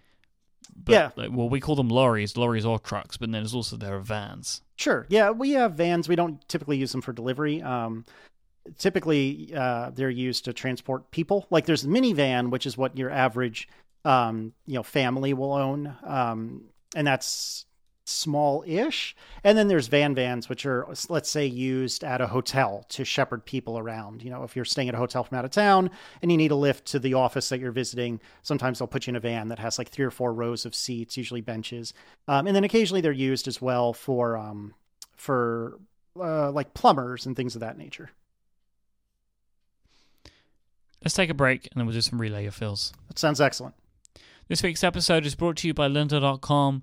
but, 0.76 0.92
Yeah. 0.92 1.10
like, 1.16 1.30
well, 1.32 1.48
we 1.48 1.58
call 1.60 1.74
them 1.76 1.88
lorries, 1.88 2.36
lorries 2.36 2.66
or 2.66 2.78
trucks, 2.78 3.16
but 3.16 3.30
then 3.32 3.40
there's 3.40 3.54
also 3.54 3.76
there 3.76 3.96
are 3.96 4.00
vans. 4.00 4.60
Sure. 4.76 5.06
Yeah, 5.08 5.30
we 5.30 5.52
have 5.52 5.72
vans. 5.74 6.06
We 6.08 6.16
don't 6.16 6.46
typically 6.48 6.76
use 6.76 6.92
them 6.92 7.00
for 7.00 7.12
delivery. 7.14 7.62
Um, 7.62 8.04
typically, 8.78 9.52
uh, 9.54 9.90
they're 9.90 10.10
used 10.10 10.44
to 10.46 10.52
transport 10.52 11.10
people. 11.10 11.46
Like 11.50 11.66
there's 11.66 11.84
a 11.84 11.88
minivan, 11.88 12.50
which 12.50 12.66
is 12.66 12.76
what 12.76 12.96
your 12.96 13.10
average, 13.10 13.68
um, 14.04 14.52
you 14.66 14.74
know, 14.74 14.82
family 14.82 15.34
will 15.34 15.52
own, 15.52 15.96
um, 16.04 16.64
and 16.94 17.06
that's 17.06 17.66
small-ish. 18.08 19.16
And 19.42 19.58
then 19.58 19.66
there's 19.68 19.88
van 19.88 20.14
vans, 20.14 20.48
which 20.48 20.64
are 20.64 20.86
let's 21.08 21.28
say 21.28 21.44
used 21.44 22.04
at 22.04 22.20
a 22.20 22.28
hotel 22.28 22.84
to 22.90 23.04
shepherd 23.04 23.44
people 23.44 23.78
around. 23.78 24.22
You 24.22 24.30
know, 24.30 24.44
if 24.44 24.54
you're 24.54 24.64
staying 24.64 24.88
at 24.88 24.94
a 24.94 24.98
hotel 24.98 25.24
from 25.24 25.38
out 25.38 25.44
of 25.44 25.50
town 25.50 25.90
and 26.22 26.30
you 26.30 26.38
need 26.38 26.52
a 26.52 26.56
lift 26.56 26.86
to 26.86 26.98
the 26.98 27.14
office 27.14 27.48
that 27.48 27.58
you're 27.58 27.72
visiting, 27.72 28.20
sometimes 28.42 28.78
they'll 28.78 28.86
put 28.86 29.06
you 29.06 29.10
in 29.10 29.16
a 29.16 29.20
van 29.20 29.48
that 29.48 29.58
has 29.58 29.78
like 29.78 29.88
three 29.88 30.04
or 30.04 30.10
four 30.10 30.32
rows 30.32 30.64
of 30.64 30.74
seats, 30.74 31.16
usually 31.16 31.40
benches. 31.40 31.92
Um, 32.28 32.46
and 32.46 32.54
then 32.54 32.64
occasionally 32.64 33.00
they're 33.00 33.12
used 33.12 33.48
as 33.48 33.60
well 33.60 33.92
for 33.92 34.36
um, 34.36 34.74
for 35.16 35.78
uh, 36.18 36.50
like 36.52 36.74
plumbers 36.74 37.26
and 37.26 37.34
things 37.36 37.56
of 37.56 37.60
that 37.60 37.76
nature. 37.76 38.10
Let's 41.02 41.14
take 41.14 41.30
a 41.30 41.34
break 41.34 41.64
and 41.66 41.72
then 41.80 41.86
we'll 41.86 41.94
do 41.94 42.00
some 42.00 42.20
relay 42.20 42.42
your 42.42 42.52
feels. 42.52 42.92
That 43.08 43.18
sounds 43.18 43.40
excellent. 43.40 43.74
This 44.48 44.62
week's 44.62 44.84
episode 44.84 45.26
is 45.26 45.34
brought 45.34 45.56
to 45.58 45.66
you 45.66 45.74
by 45.74 45.88
lynda.com. 45.88 46.82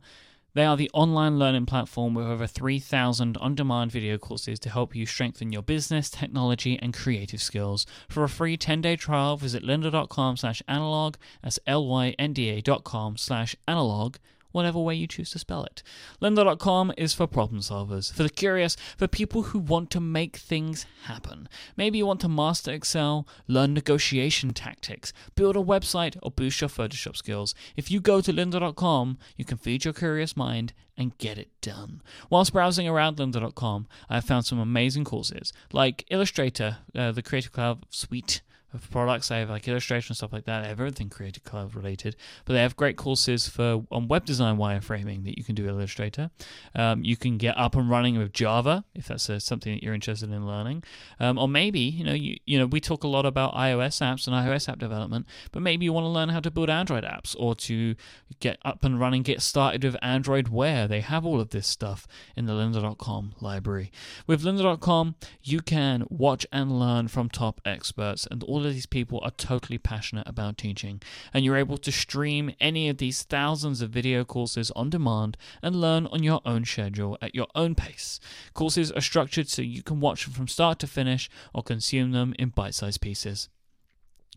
They 0.55 0.65
are 0.65 0.77
the 0.77 0.91
online 0.93 1.39
learning 1.39 1.65
platform 1.65 2.13
with 2.13 2.27
over 2.27 2.45
3,000 2.45 3.37
on 3.37 3.55
demand 3.55 3.91
video 3.91 4.19
courses 4.19 4.59
to 4.59 4.69
help 4.69 4.95
you 4.95 5.07
strengthen 5.07 5.51
your 5.51 5.63
business, 5.63 6.11
technology, 6.11 6.77
and 6.79 6.93
creative 6.93 7.41
skills. 7.41 7.87
For 8.07 8.23
a 8.23 8.29
free 8.29 8.55
10 8.55 8.81
day 8.81 8.95
trial, 8.95 9.35
visit 9.35 9.63
lynda.com 9.63 10.37
slash 10.37 10.61
analog. 10.67 11.15
That's 11.41 11.57
L 11.65 11.87
Y 11.87 12.13
N 12.19 12.33
D 12.33 12.49
A 12.49 12.61
dot 12.61 12.83
com 12.83 13.17
slash 13.17 13.55
analog. 13.67 14.17
Whatever 14.53 14.79
way 14.79 14.95
you 14.95 15.07
choose 15.07 15.31
to 15.31 15.39
spell 15.39 15.65
it. 15.65 15.83
Lynda.com 16.21 16.93
is 16.97 17.13
for 17.13 17.27
problem 17.27 17.59
solvers, 17.59 18.13
for 18.13 18.23
the 18.23 18.29
curious, 18.29 18.77
for 18.97 19.07
people 19.07 19.43
who 19.43 19.59
want 19.59 19.89
to 19.89 19.99
make 19.99 20.37
things 20.37 20.85
happen. 21.03 21.49
Maybe 21.75 21.97
you 21.97 22.05
want 22.05 22.21
to 22.21 22.29
master 22.29 22.71
Excel, 22.71 23.27
learn 23.47 23.73
negotiation 23.73 24.53
tactics, 24.53 25.11
build 25.35 25.57
a 25.57 25.59
website, 25.59 26.17
or 26.23 26.31
boost 26.31 26.61
your 26.61 26.69
Photoshop 26.69 27.17
skills. 27.17 27.53
If 27.75 27.91
you 27.91 27.99
go 27.99 28.21
to 28.21 28.31
lynda.com, 28.31 29.17
you 29.35 29.43
can 29.43 29.57
feed 29.57 29.83
your 29.83 29.93
curious 29.93 30.37
mind 30.37 30.71
and 30.95 31.17
get 31.17 31.37
it 31.37 31.49
done. 31.61 32.01
Whilst 32.29 32.53
browsing 32.53 32.87
around 32.87 33.17
lynda.com, 33.17 33.87
I 34.09 34.15
have 34.15 34.25
found 34.25 34.45
some 34.45 34.59
amazing 34.59 35.03
courses 35.03 35.51
like 35.71 36.05
Illustrator, 36.09 36.77
uh, 36.95 37.11
the 37.11 37.23
Creative 37.23 37.51
Cloud 37.51 37.85
suite 37.89 38.41
of 38.73 38.89
products. 38.89 39.29
They 39.29 39.39
have 39.39 39.49
like 39.49 39.67
Illustrator 39.67 40.07
and 40.09 40.17
stuff 40.17 40.33
like 40.33 40.45
that. 40.45 40.61
They 40.61 40.69
have 40.69 40.79
everything 40.79 41.09
Creative 41.09 41.43
Cloud 41.43 41.75
related, 41.75 42.15
but 42.45 42.53
they 42.53 42.61
have 42.61 42.75
great 42.75 42.97
courses 42.97 43.47
for 43.47 43.83
on 43.91 44.07
web 44.07 44.25
design 44.25 44.57
wireframing 44.57 45.23
that 45.25 45.37
you 45.37 45.43
can 45.43 45.55
do 45.55 45.63
in 45.63 45.69
Illustrator. 45.69 46.31
Um, 46.75 47.03
you 47.03 47.17
can 47.17 47.37
get 47.37 47.57
up 47.57 47.75
and 47.75 47.89
running 47.89 48.17
with 48.17 48.33
Java 48.33 48.83
if 48.95 49.07
that's 49.07 49.29
uh, 49.29 49.39
something 49.39 49.73
that 49.73 49.83
you're 49.83 49.93
interested 49.93 50.31
in 50.31 50.45
learning, 50.45 50.83
um, 51.19 51.37
or 51.37 51.47
maybe 51.47 51.79
you 51.79 52.03
know 52.03 52.13
you 52.13 52.37
you 52.45 52.57
know 52.57 52.65
we 52.65 52.79
talk 52.79 53.03
a 53.03 53.07
lot 53.07 53.25
about 53.25 53.53
iOS 53.53 54.01
apps 54.01 54.27
and 54.27 54.35
iOS 54.35 54.69
app 54.69 54.79
development, 54.79 55.25
but 55.51 55.61
maybe 55.61 55.85
you 55.85 55.93
want 55.93 56.05
to 56.05 56.09
learn 56.09 56.29
how 56.29 56.39
to 56.39 56.51
build 56.51 56.69
Android 56.69 57.03
apps 57.03 57.35
or 57.39 57.55
to 57.55 57.95
get 58.39 58.57
up 58.65 58.83
and 58.83 58.99
running, 58.99 59.23
get 59.23 59.41
started 59.41 59.83
with 59.83 59.95
Android 60.01 60.47
Wear. 60.47 60.87
They 60.87 61.01
have 61.01 61.25
all 61.25 61.39
of 61.39 61.49
this 61.49 61.67
stuff 61.67 62.07
in 62.35 62.45
the 62.45 62.53
lynda.com 62.53 63.35
library. 63.39 63.91
With 64.27 64.43
lynda.com, 64.43 65.15
you 65.41 65.61
can 65.61 66.05
watch 66.09 66.45
and 66.51 66.79
learn 66.79 67.07
from 67.07 67.29
top 67.29 67.61
experts, 67.65 68.27
and 68.29 68.43
all 68.43 68.62
of 68.65 68.73
these 68.73 68.85
people 68.85 69.19
are 69.23 69.31
totally 69.31 69.77
passionate 69.77 70.27
about 70.27 70.57
teaching, 70.57 71.01
and 71.33 71.43
you're 71.43 71.57
able 71.57 71.77
to 71.77 71.91
stream 71.91 72.53
any 72.59 72.89
of 72.89 72.97
these 72.97 73.23
thousands 73.23 73.81
of 73.81 73.89
video 73.89 74.23
courses 74.23 74.71
on 74.71 74.89
demand 74.89 75.37
and 75.61 75.75
learn 75.75 76.07
on 76.07 76.23
your 76.23 76.41
own 76.45 76.65
schedule 76.65 77.17
at 77.21 77.35
your 77.35 77.47
own 77.55 77.75
pace. 77.75 78.19
Courses 78.53 78.91
are 78.91 79.01
structured 79.01 79.49
so 79.49 79.61
you 79.61 79.83
can 79.83 79.99
watch 79.99 80.25
them 80.25 80.33
from 80.33 80.47
start 80.47 80.79
to 80.79 80.87
finish 80.87 81.29
or 81.53 81.63
consume 81.63 82.11
them 82.11 82.33
in 82.39 82.49
bite 82.49 82.75
sized 82.75 83.01
pieces. 83.01 83.49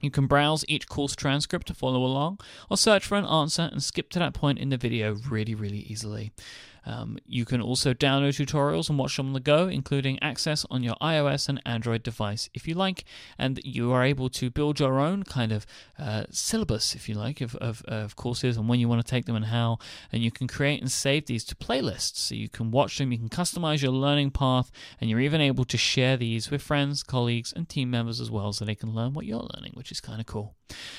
You 0.00 0.10
can 0.10 0.26
browse 0.26 0.64
each 0.68 0.88
course 0.88 1.16
transcript 1.16 1.66
to 1.68 1.74
follow 1.74 2.04
along, 2.04 2.40
or 2.70 2.76
search 2.76 3.06
for 3.06 3.16
an 3.16 3.24
answer 3.24 3.68
and 3.72 3.82
skip 3.82 4.10
to 4.10 4.18
that 4.18 4.34
point 4.34 4.58
in 4.58 4.68
the 4.68 4.76
video 4.76 5.16
really, 5.28 5.54
really 5.54 5.80
easily. 5.80 6.32
Um, 6.86 7.18
you 7.26 7.44
can 7.44 7.60
also 7.60 7.92
download 7.92 8.28
tutorials 8.28 8.88
and 8.88 8.98
watch 8.98 9.16
them 9.16 9.26
on 9.26 9.32
the 9.32 9.40
go, 9.40 9.66
including 9.66 10.22
access 10.22 10.64
on 10.70 10.84
your 10.84 10.94
iOS 11.02 11.48
and 11.48 11.60
Android 11.66 12.04
device 12.04 12.48
if 12.54 12.68
you 12.68 12.74
like, 12.74 13.04
and 13.36 13.60
you 13.64 13.92
are 13.92 14.04
able 14.04 14.28
to 14.30 14.50
build 14.50 14.78
your 14.78 15.00
own 15.00 15.24
kind 15.24 15.50
of 15.50 15.66
uh, 15.98 16.24
syllabus, 16.30 16.94
if 16.94 17.08
you 17.08 17.16
like, 17.16 17.40
of, 17.40 17.56
of, 17.56 17.82
of, 17.88 18.14
courses 18.14 18.56
and 18.56 18.68
when 18.68 18.78
you 18.78 18.88
want 18.88 19.04
to 19.04 19.10
take 19.10 19.26
them 19.26 19.34
and 19.34 19.46
how. 19.46 19.78
And 20.12 20.22
you 20.22 20.30
can 20.30 20.46
create 20.46 20.80
and 20.80 20.90
save 20.90 21.26
these 21.26 21.44
to 21.46 21.56
playlists 21.56 22.18
so 22.18 22.36
you 22.36 22.48
can 22.48 22.70
watch 22.70 22.98
them, 22.98 23.10
you 23.10 23.18
can 23.18 23.28
customize 23.28 23.82
your 23.82 23.90
learning 23.90 24.30
path, 24.30 24.70
and 25.00 25.10
you're 25.10 25.20
even 25.20 25.40
able 25.40 25.64
to 25.64 25.76
share 25.76 26.16
these 26.16 26.52
with 26.52 26.62
friends, 26.62 27.02
colleagues, 27.02 27.52
and 27.52 27.68
team 27.68 27.90
members 27.90 28.20
as 28.20 28.30
well 28.30 28.52
so 28.52 28.64
they 28.64 28.76
can 28.76 28.94
learn 28.94 29.12
what 29.12 29.26
you're 29.26 29.48
learning, 29.54 29.72
which 29.74 29.85
is 29.90 30.00
kind 30.00 30.20
of 30.20 30.26
cool. 30.26 30.54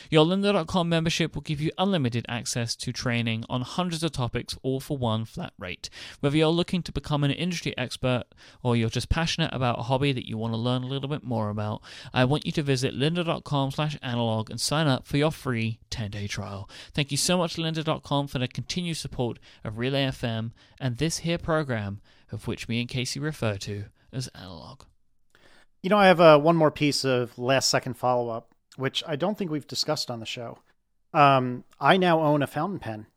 Your 0.09 0.25
lynda.com 0.25 0.87
membership 0.87 1.35
will 1.35 1.41
give 1.41 1.59
you 1.59 1.71
unlimited 1.77 2.25
access 2.29 2.75
to 2.77 2.93
training 2.93 3.43
on 3.49 3.61
hundreds 3.61 4.03
of 4.03 4.11
topics, 4.11 4.57
all 4.63 4.79
for 4.79 4.97
one 4.97 5.25
flat 5.25 5.53
rate. 5.59 5.89
Whether 6.19 6.37
you're 6.37 6.47
looking 6.47 6.81
to 6.83 6.91
become 6.91 7.23
an 7.23 7.31
industry 7.31 7.77
expert 7.77 8.23
or 8.63 8.75
you're 8.75 8.89
just 8.89 9.09
passionate 9.09 9.53
about 9.53 9.79
a 9.79 9.83
hobby 9.83 10.11
that 10.13 10.27
you 10.27 10.37
want 10.37 10.53
to 10.53 10.57
learn 10.57 10.83
a 10.83 10.87
little 10.87 11.09
bit 11.09 11.23
more 11.23 11.49
about, 11.49 11.81
I 12.13 12.25
want 12.25 12.45
you 12.45 12.51
to 12.53 12.63
visit 12.63 12.95
lynda.com 12.95 13.71
slash 13.71 13.97
analog 14.01 14.49
and 14.49 14.59
sign 14.59 14.87
up 14.87 15.05
for 15.05 15.17
your 15.17 15.31
free 15.31 15.79
10-day 15.91 16.27
trial. 16.27 16.69
Thank 16.93 17.11
you 17.11 17.17
so 17.17 17.37
much 17.37 17.55
to 17.55 17.61
lynda.com 17.61 18.27
for 18.27 18.39
the 18.39 18.47
continued 18.47 18.97
support 18.97 19.39
of 19.63 19.77
Relay 19.77 20.05
FM 20.05 20.51
and 20.79 20.97
this 20.97 21.19
here 21.19 21.37
program, 21.37 22.01
of 22.31 22.47
which 22.47 22.67
me 22.67 22.79
and 22.79 22.89
Casey 22.89 23.19
refer 23.19 23.57
to 23.57 23.85
as 24.13 24.29
analog. 24.29 24.83
You 25.81 25.89
know, 25.89 25.97
I 25.97 26.07
have 26.07 26.19
uh, 26.19 26.39
one 26.39 26.55
more 26.55 26.71
piece 26.71 27.05
of 27.05 27.37
last 27.37 27.69
second 27.69 27.95
follow 27.95 28.29
up 28.29 28.53
which 28.77 29.03
I 29.05 29.15
don't 29.15 29.37
think 29.37 29.51
we've 29.51 29.67
discussed 29.67 30.09
on 30.09 30.19
the 30.19 30.25
show. 30.25 30.59
Um, 31.13 31.63
I 31.79 31.97
now 31.97 32.21
own 32.21 32.41
a 32.41 32.47
fountain 32.47 32.79
pen. 32.79 33.07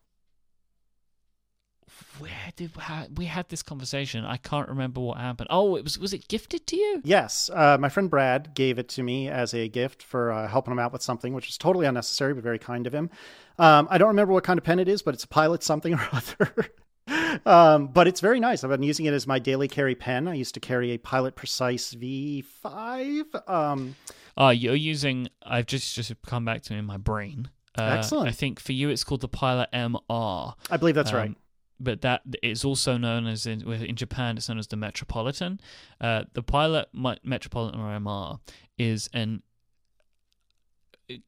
Where 2.19 2.31
did 2.55 2.71
we 3.15 3.25
had 3.25 3.49
this 3.49 3.63
conversation? 3.63 4.25
I 4.25 4.37
can't 4.37 4.67
remember 4.67 5.01
what 5.01 5.17
happened. 5.17 5.47
Oh, 5.49 5.75
it 5.75 5.83
was 5.83 5.97
was 5.97 6.13
it 6.13 6.27
gifted 6.27 6.67
to 6.67 6.75
you? 6.75 7.01
Yes, 7.03 7.49
uh, 7.53 7.77
my 7.79 7.89
friend 7.89 8.09
Brad 8.09 8.53
gave 8.53 8.77
it 8.79 8.89
to 8.89 9.03
me 9.03 9.27
as 9.27 9.53
a 9.53 9.67
gift 9.67 10.03
for 10.03 10.31
uh, 10.31 10.47
helping 10.47 10.71
him 10.71 10.79
out 10.79 10.93
with 10.93 11.01
something, 11.01 11.33
which 11.33 11.49
is 11.49 11.57
totally 11.57 11.85
unnecessary 11.85 12.33
but 12.33 12.43
very 12.43 12.59
kind 12.59 12.85
of 12.85 12.93
him. 12.93 13.09
Um, 13.57 13.87
I 13.89 13.97
don't 13.97 14.09
remember 14.09 14.33
what 14.33 14.43
kind 14.43 14.57
of 14.57 14.63
pen 14.63 14.79
it 14.79 14.87
is, 14.87 15.01
but 15.01 15.13
it's 15.13 15.23
a 15.23 15.27
Pilot 15.27 15.63
something 15.63 15.93
or 15.95 16.09
other. 16.11 17.41
um, 17.45 17.87
but 17.87 18.07
it's 18.07 18.19
very 18.19 18.39
nice. 18.39 18.63
I've 18.63 18.69
been 18.69 18.83
using 18.83 19.05
it 19.05 19.13
as 19.13 19.25
my 19.25 19.39
daily 19.39 19.67
carry 19.67 19.95
pen. 19.95 20.27
I 20.27 20.33
used 20.35 20.53
to 20.53 20.59
carry 20.59 20.91
a 20.91 20.97
Pilot 20.97 21.35
Precise 21.35 21.93
V5. 21.93 23.49
Um, 23.49 23.95
uh, 24.39 24.49
you're 24.49 24.75
using. 24.75 25.27
I've 25.43 25.65
just 25.65 25.95
just 25.95 26.13
come 26.25 26.45
back 26.45 26.61
to 26.63 26.73
me 26.73 26.79
in 26.79 26.85
my 26.85 26.97
brain. 26.97 27.49
Uh, 27.77 27.95
Excellent. 27.97 28.27
I 28.27 28.31
think 28.31 28.59
for 28.59 28.73
you 28.73 28.89
it's 28.89 29.03
called 29.03 29.21
the 29.21 29.27
Pilot 29.27 29.69
MR. 29.73 30.55
I 30.69 30.77
believe 30.77 30.95
that's 30.95 31.11
um, 31.11 31.17
right. 31.17 31.35
But 31.79 32.01
that 32.01 32.21
is 32.43 32.63
also 32.63 32.97
known 32.97 33.25
as 33.25 33.47
in, 33.47 33.61
in 33.71 33.95
Japan. 33.95 34.37
It's 34.37 34.47
known 34.47 34.59
as 34.59 34.67
the 34.67 34.75
Metropolitan. 34.75 35.59
Uh, 35.99 36.25
the 36.33 36.43
Pilot 36.43 36.89
Metropolitan 36.93 37.79
or 37.79 37.97
MR 37.97 38.39
is 38.77 39.09
an 39.13 39.41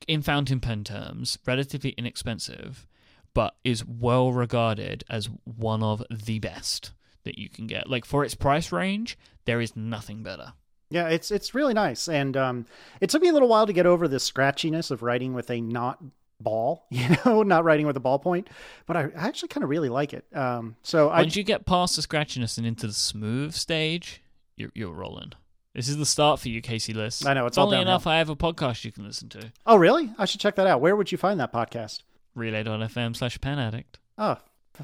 in 0.07 0.21
fountain 0.21 0.59
pen 0.59 0.83
terms 0.83 1.37
relatively 1.45 1.91
inexpensive, 1.91 2.85
but 3.33 3.55
is 3.63 3.85
well 3.85 4.31
regarded 4.31 5.03
as 5.09 5.29
one 5.43 5.83
of 5.83 6.03
the 6.09 6.39
best 6.39 6.93
that 7.23 7.37
you 7.37 7.49
can 7.49 7.67
get. 7.67 7.89
Like 7.89 8.05
for 8.05 8.23
its 8.23 8.35
price 8.35 8.71
range, 8.71 9.17
there 9.45 9.61
is 9.61 9.75
nothing 9.75 10.23
better. 10.23 10.53
Yeah, 10.93 11.07
it's 11.07 11.31
it's 11.31 11.55
really 11.55 11.73
nice, 11.73 12.07
and 12.07 12.37
um, 12.37 12.65
it 13.01 13.09
took 13.09 13.23
me 13.23 13.29
a 13.29 13.33
little 13.33 13.47
while 13.47 13.65
to 13.65 13.73
get 13.73 13.87
over 13.87 14.07
the 14.07 14.17
scratchiness 14.17 14.91
of 14.91 15.01
writing 15.01 15.33
with 15.33 15.49
a 15.49 15.59
not 15.59 15.99
ball, 16.39 16.85
you 16.91 17.17
know, 17.25 17.41
not 17.41 17.63
writing 17.63 17.87
with 17.87 17.97
a 17.97 17.99
ballpoint. 17.99 18.45
But 18.85 18.97
I 18.97 19.09
actually 19.15 19.49
kind 19.49 19.63
of 19.63 19.71
really 19.71 19.89
like 19.89 20.13
it. 20.13 20.23
Um, 20.35 20.75
so 20.83 21.07
once 21.07 21.35
I, 21.35 21.39
you 21.39 21.43
get 21.43 21.65
past 21.65 21.95
the 21.95 22.03
scratchiness 22.03 22.59
and 22.59 22.67
into 22.67 22.85
the 22.85 22.93
smooth 22.93 23.53
stage, 23.55 24.21
you're 24.55 24.69
you're 24.75 24.93
rolling. 24.93 25.33
This 25.73 25.89
is 25.89 25.97
the 25.97 26.05
start 26.05 26.39
for 26.39 26.49
you, 26.49 26.61
Casey 26.61 26.93
Liss. 26.93 27.25
I 27.25 27.33
know 27.33 27.47
it's, 27.47 27.57
it's 27.57 27.57
only 27.57 27.81
enough. 27.81 28.05
I 28.05 28.19
have 28.19 28.29
a 28.29 28.35
podcast 28.35 28.85
you 28.85 28.91
can 28.91 29.03
listen 29.03 29.29
to. 29.29 29.51
Oh, 29.65 29.77
really? 29.77 30.11
I 30.19 30.25
should 30.25 30.39
check 30.39 30.53
that 30.57 30.67
out. 30.67 30.79
Where 30.79 30.95
would 30.95 31.11
you 31.11 31.17
find 31.17 31.39
that 31.39 31.51
podcast? 31.51 32.03
Relay.fm 32.35 33.15
slash 33.15 33.41
pen 33.41 33.57
addict. 33.57 33.97
Oh, 34.19 34.37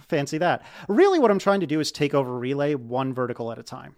fancy 0.07 0.39
that. 0.39 0.65
Really, 0.87 1.19
what 1.19 1.29
I'm 1.29 1.37
trying 1.37 1.59
to 1.59 1.67
do 1.67 1.79
is 1.79 1.91
take 1.91 2.15
over 2.15 2.35
Relay 2.35 2.73
one 2.73 3.13
vertical 3.13 3.51
at 3.51 3.59
a 3.59 3.63
time. 3.63 3.95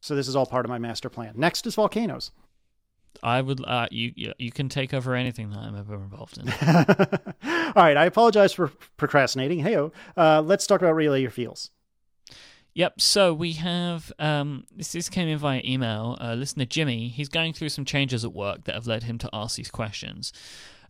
So 0.00 0.14
this 0.14 0.28
is 0.28 0.36
all 0.36 0.46
part 0.46 0.64
of 0.64 0.70
my 0.70 0.78
master 0.78 1.08
plan. 1.08 1.34
Next 1.36 1.66
is 1.66 1.74
volcanoes. 1.74 2.30
I 3.22 3.42
would 3.42 3.64
uh, 3.64 3.86
you 3.90 4.32
you 4.38 4.50
can 4.50 4.68
take 4.68 4.94
over 4.94 5.14
anything 5.14 5.50
that 5.50 5.58
I'm 5.58 5.76
ever 5.76 5.94
involved 5.94 6.38
in. 6.38 6.48
all 7.44 7.72
right, 7.76 7.96
I 7.96 8.06
apologize 8.06 8.52
for 8.52 8.68
procrastinating. 8.96 9.62
Heyo, 9.62 9.92
uh, 10.16 10.40
let's 10.40 10.66
talk 10.66 10.80
about 10.80 10.94
relay 10.94 11.20
your 11.20 11.30
feels. 11.30 11.70
Yep. 12.74 13.00
So 13.00 13.34
we 13.34 13.52
have 13.54 14.12
um, 14.18 14.64
this. 14.74 14.92
This 14.92 15.08
came 15.08 15.28
in 15.28 15.38
via 15.38 15.60
email. 15.64 16.16
Uh, 16.20 16.34
listener 16.34 16.64
Jimmy, 16.64 17.08
he's 17.08 17.28
going 17.28 17.52
through 17.52 17.70
some 17.70 17.84
changes 17.84 18.24
at 18.24 18.32
work 18.32 18.64
that 18.64 18.74
have 18.74 18.86
led 18.86 19.02
him 19.02 19.18
to 19.18 19.30
ask 19.32 19.56
these 19.56 19.70
questions. 19.70 20.32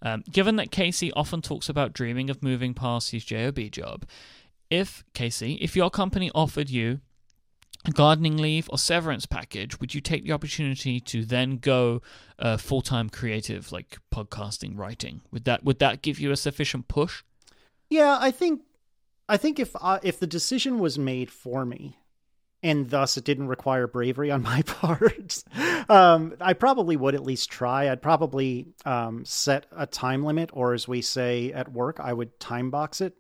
Um, 0.03 0.23
given 0.31 0.57
that 0.57 0.71
Casey 0.71 1.13
often 1.13 1.43
talks 1.43 1.69
about 1.69 1.93
dreaming 1.93 2.31
of 2.31 2.43
moving 2.43 2.75
past 2.75 3.11
his 3.11 3.25
job 3.25 3.59
job, 3.71 4.07
if 4.71 5.05
Casey, 5.15 5.55
if 5.55 5.75
your 5.75 5.91
company 5.91 6.31
offered 6.35 6.71
you 6.71 7.01
gardening 7.95 8.37
leave 8.37 8.69
or 8.71 8.79
severance 8.79 9.27
package, 9.27 9.81
would 9.81 9.95
you 9.95 10.01
take 10.01 10.25
the 10.25 10.33
opportunity 10.33 11.01
to 11.01 11.25
then 11.25 11.57
go 11.57 12.03
uh, 12.39 12.57
full 12.57 12.83
time 12.83 13.09
creative, 13.09 13.73
like 13.73 13.99
podcasting, 14.13 14.77
writing? 14.77 15.23
Would 15.33 15.45
that 15.45 15.65
would 15.65 15.79
that 15.79 16.03
give 16.03 16.21
you 16.21 16.31
a 16.31 16.37
sufficient 16.37 16.89
push? 16.89 17.23
Yeah, 17.89 18.19
I 18.21 18.31
think 18.31 18.63
I 19.29 19.37
think 19.37 19.59
if 19.59 19.75
uh, 19.81 19.99
if 20.03 20.19
the 20.19 20.27
decision 20.27 20.79
was 20.79 20.99
made 20.99 21.31
for 21.31 21.65
me, 21.65 21.97
and 22.63 22.91
thus 22.91 23.17
it 23.17 23.25
didn't 23.25 23.49
require 23.49 23.87
bravery 23.87 24.31
on 24.31 24.43
my 24.43 24.63
part, 24.67 25.43
um, 25.89 26.35
I 26.41 26.53
probably 26.53 26.97
would 26.97 27.15
at 27.15 27.23
least 27.23 27.51
try. 27.51 27.91
I'd 27.91 28.03
probably 28.03 28.69
um, 28.85 29.25
set 29.25 29.67
a 29.75 29.87
time 29.87 30.25
limit, 30.25 30.51
or 30.53 30.75
as 30.75 30.87
we 30.87 31.01
say 31.01 31.53
at 31.53 31.73
work, 31.73 31.99
I 32.01 32.13
would 32.13 32.39
time 32.39 32.71
box 32.71 33.01
it. 33.01 33.15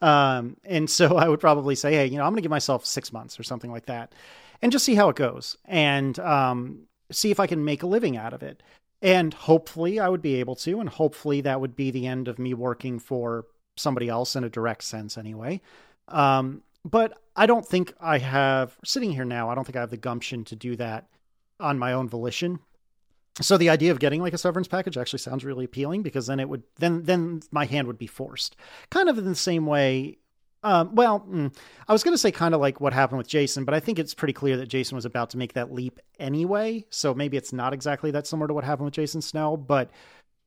Um, 0.00 0.56
and 0.64 0.88
so 0.88 1.16
I 1.16 1.28
would 1.28 1.40
probably 1.40 1.74
say, 1.74 1.92
hey, 1.92 2.06
you 2.06 2.16
know, 2.16 2.24
I'm 2.24 2.30
going 2.30 2.36
to 2.36 2.42
give 2.42 2.50
myself 2.50 2.86
six 2.86 3.12
months 3.12 3.38
or 3.38 3.42
something 3.42 3.70
like 3.70 3.86
that, 3.86 4.14
and 4.60 4.72
just 4.72 4.84
see 4.84 4.94
how 4.94 5.08
it 5.08 5.16
goes, 5.16 5.56
and 5.64 6.18
um, 6.18 6.80
see 7.10 7.30
if 7.30 7.40
I 7.40 7.46
can 7.46 7.64
make 7.64 7.82
a 7.82 7.86
living 7.86 8.16
out 8.16 8.32
of 8.32 8.42
it. 8.42 8.62
And 9.00 9.34
hopefully, 9.34 9.98
I 9.98 10.08
would 10.08 10.22
be 10.22 10.36
able 10.36 10.54
to, 10.56 10.80
and 10.80 10.88
hopefully, 10.88 11.40
that 11.42 11.60
would 11.60 11.74
be 11.74 11.90
the 11.90 12.06
end 12.06 12.28
of 12.28 12.38
me 12.38 12.54
working 12.54 12.98
for 12.98 13.46
somebody 13.76 14.08
else 14.08 14.36
in 14.36 14.44
a 14.44 14.50
direct 14.50 14.84
sense, 14.84 15.18
anyway. 15.18 15.60
Um, 16.08 16.62
but 16.84 17.18
I 17.36 17.46
don't 17.46 17.66
think 17.66 17.94
I 18.00 18.18
have 18.18 18.76
sitting 18.84 19.10
here 19.10 19.24
now. 19.24 19.50
I 19.50 19.54
don't 19.54 19.64
think 19.64 19.76
I 19.76 19.80
have 19.80 19.90
the 19.90 19.96
gumption 19.96 20.44
to 20.44 20.56
do 20.56 20.76
that 20.76 21.08
on 21.58 21.78
my 21.78 21.92
own 21.92 22.08
volition 22.08 22.60
so 23.40 23.56
the 23.56 23.70
idea 23.70 23.90
of 23.90 23.98
getting 23.98 24.20
like 24.20 24.34
a 24.34 24.38
severance 24.38 24.68
package 24.68 24.98
actually 24.98 25.18
sounds 25.18 25.44
really 25.44 25.64
appealing 25.64 26.02
because 26.02 26.26
then 26.26 26.40
it 26.40 26.48
would 26.48 26.62
then 26.78 27.02
then 27.04 27.40
my 27.50 27.64
hand 27.64 27.86
would 27.86 27.98
be 27.98 28.06
forced. 28.06 28.56
Kind 28.90 29.08
of 29.08 29.18
in 29.18 29.24
the 29.24 29.34
same 29.34 29.66
way 29.66 30.18
um, 30.64 30.94
well 30.94 31.20
mm, 31.20 31.54
i 31.88 31.92
was 31.92 32.04
going 32.04 32.14
to 32.14 32.18
say 32.18 32.30
kind 32.30 32.54
of 32.54 32.60
like 32.60 32.80
what 32.80 32.92
happened 32.92 33.18
with 33.18 33.26
jason 33.26 33.64
but 33.64 33.74
i 33.74 33.80
think 33.80 33.98
it's 33.98 34.14
pretty 34.14 34.32
clear 34.32 34.56
that 34.56 34.68
jason 34.68 34.94
was 34.94 35.04
about 35.04 35.30
to 35.30 35.36
make 35.36 35.54
that 35.54 35.72
leap 35.72 35.98
anyway. 36.20 36.84
So 36.90 37.14
maybe 37.14 37.36
it's 37.36 37.52
not 37.52 37.72
exactly 37.72 38.12
that 38.12 38.26
similar 38.28 38.46
to 38.48 38.54
what 38.54 38.62
happened 38.62 38.84
with 38.84 38.94
jason 38.94 39.22
snell 39.22 39.56
but 39.56 39.90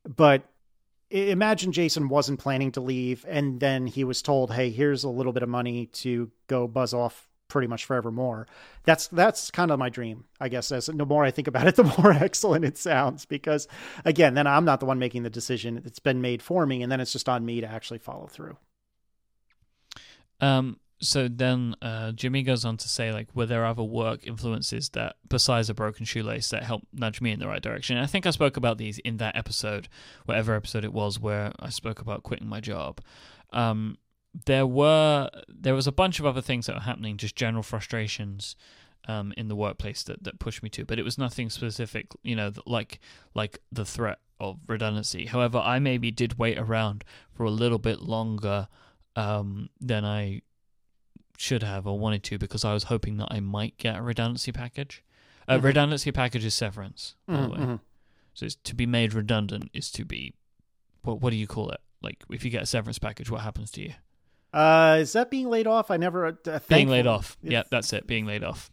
but 0.04 0.48
imagine 1.10 1.70
jason 1.70 2.08
wasn't 2.08 2.40
planning 2.40 2.72
to 2.72 2.80
leave 2.80 3.24
and 3.28 3.60
then 3.60 3.86
he 3.86 4.04
was 4.04 4.22
told 4.22 4.52
hey 4.52 4.70
here's 4.70 5.04
a 5.04 5.08
little 5.08 5.32
bit 5.32 5.42
of 5.42 5.48
money 5.48 5.86
to 5.86 6.30
go 6.46 6.66
buzz 6.66 6.94
off 6.94 7.28
pretty 7.48 7.68
much 7.68 7.84
forevermore. 7.84 8.46
That's 8.84 9.08
that's 9.08 9.50
kind 9.50 9.70
of 9.70 9.78
my 9.78 9.88
dream, 9.88 10.24
I 10.40 10.48
guess. 10.48 10.72
As 10.72 10.86
the 10.86 11.06
more 11.06 11.24
I 11.24 11.30
think 11.30 11.48
about 11.48 11.66
it, 11.66 11.76
the 11.76 11.84
more 11.84 12.12
excellent 12.12 12.64
it 12.64 12.78
sounds. 12.78 13.24
Because 13.24 13.68
again, 14.04 14.34
then 14.34 14.46
I'm 14.46 14.64
not 14.64 14.80
the 14.80 14.86
one 14.86 14.98
making 14.98 15.22
the 15.22 15.30
decision; 15.30 15.82
it's 15.84 15.98
been 15.98 16.20
made 16.20 16.42
for 16.42 16.66
me, 16.66 16.82
and 16.82 16.90
then 16.90 17.00
it's 17.00 17.12
just 17.12 17.28
on 17.28 17.44
me 17.44 17.60
to 17.60 17.66
actually 17.66 17.98
follow 17.98 18.26
through. 18.26 18.56
Um. 20.40 20.78
So 20.98 21.28
then, 21.28 21.74
uh, 21.82 22.12
Jimmy 22.12 22.42
goes 22.42 22.64
on 22.64 22.78
to 22.78 22.88
say, 22.88 23.12
like, 23.12 23.28
were 23.36 23.44
there 23.44 23.66
other 23.66 23.82
work 23.82 24.26
influences 24.26 24.88
that, 24.90 25.16
besides 25.28 25.68
a 25.68 25.74
broken 25.74 26.06
shoelace, 26.06 26.48
that 26.48 26.62
helped 26.62 26.86
nudge 26.90 27.20
me 27.20 27.32
in 27.32 27.38
the 27.38 27.46
right 27.46 27.60
direction? 27.60 27.98
And 27.98 28.04
I 28.04 28.06
think 28.06 28.24
I 28.24 28.30
spoke 28.30 28.56
about 28.56 28.78
these 28.78 28.98
in 29.00 29.18
that 29.18 29.36
episode, 29.36 29.88
whatever 30.24 30.54
episode 30.54 30.84
it 30.84 30.94
was, 30.94 31.20
where 31.20 31.52
I 31.60 31.68
spoke 31.68 32.00
about 32.00 32.22
quitting 32.22 32.48
my 32.48 32.60
job. 32.60 33.02
Um, 33.52 33.98
there 34.44 34.66
were 34.66 35.30
there 35.48 35.74
was 35.74 35.86
a 35.86 35.92
bunch 35.92 36.20
of 36.20 36.26
other 36.26 36.42
things 36.42 36.66
that 36.66 36.74
were 36.74 36.80
happening, 36.82 37.16
just 37.16 37.34
general 37.36 37.62
frustrations 37.62 38.54
um, 39.08 39.32
in 39.36 39.48
the 39.48 39.56
workplace 39.56 40.02
that, 40.04 40.24
that 40.24 40.38
pushed 40.38 40.62
me 40.62 40.68
to, 40.70 40.84
but 40.84 40.98
it 40.98 41.04
was 41.04 41.16
nothing 41.16 41.48
specific, 41.50 42.08
you 42.22 42.36
know, 42.36 42.52
like 42.66 43.00
like 43.34 43.60
the 43.72 43.84
threat 43.84 44.18
of 44.38 44.58
redundancy. 44.68 45.26
However, 45.26 45.58
I 45.58 45.78
maybe 45.78 46.10
did 46.10 46.38
wait 46.38 46.58
around 46.58 47.04
for 47.32 47.44
a 47.44 47.50
little 47.50 47.78
bit 47.78 48.02
longer 48.02 48.68
um, 49.14 49.70
than 49.80 50.04
I 50.04 50.42
should 51.38 51.62
have 51.62 51.86
or 51.86 51.98
wanted 51.98 52.22
to 52.24 52.38
because 52.38 52.64
I 52.64 52.72
was 52.74 52.84
hoping 52.84 53.16
that 53.18 53.28
I 53.30 53.40
might 53.40 53.76
get 53.78 53.96
a 53.96 54.02
redundancy 54.02 54.52
package. 54.52 55.02
Uh, 55.48 55.58
Mhm. 55.58 55.62
Redundancy 55.64 56.12
package 56.12 56.44
is 56.44 56.54
severance, 56.54 57.14
by 57.26 57.34
the 57.36 57.40
Mhm, 57.46 57.50
way. 57.50 57.58
mhm. 57.58 57.80
So 58.34 58.44
it's 58.46 58.56
to 58.64 58.74
be 58.74 58.84
made 58.86 59.14
redundant 59.14 59.70
is 59.72 59.90
to 59.92 60.04
be, 60.04 60.34
what 61.02 61.20
what 61.22 61.30
do 61.30 61.36
you 61.36 61.46
call 61.46 61.70
it? 61.70 61.80
Like 62.02 62.24
if 62.30 62.44
you 62.44 62.50
get 62.50 62.62
a 62.62 62.66
severance 62.66 62.98
package, 62.98 63.30
what 63.30 63.40
happens 63.42 63.70
to 63.72 63.80
you? 63.82 63.94
Uh, 64.52 64.98
is 65.00 65.12
that 65.12 65.30
being 65.30 65.48
laid 65.50 65.66
off? 65.66 65.90
I 65.90 65.96
never 65.96 66.38
uh, 66.46 66.58
Being 66.68 66.88
laid 66.88 67.06
off. 67.06 67.36
if- 67.42 67.52
Yeah, 67.52 67.62
that's 67.70 67.92
it. 67.92 68.06
Being 68.06 68.26
laid 68.26 68.42
off. 68.44 68.70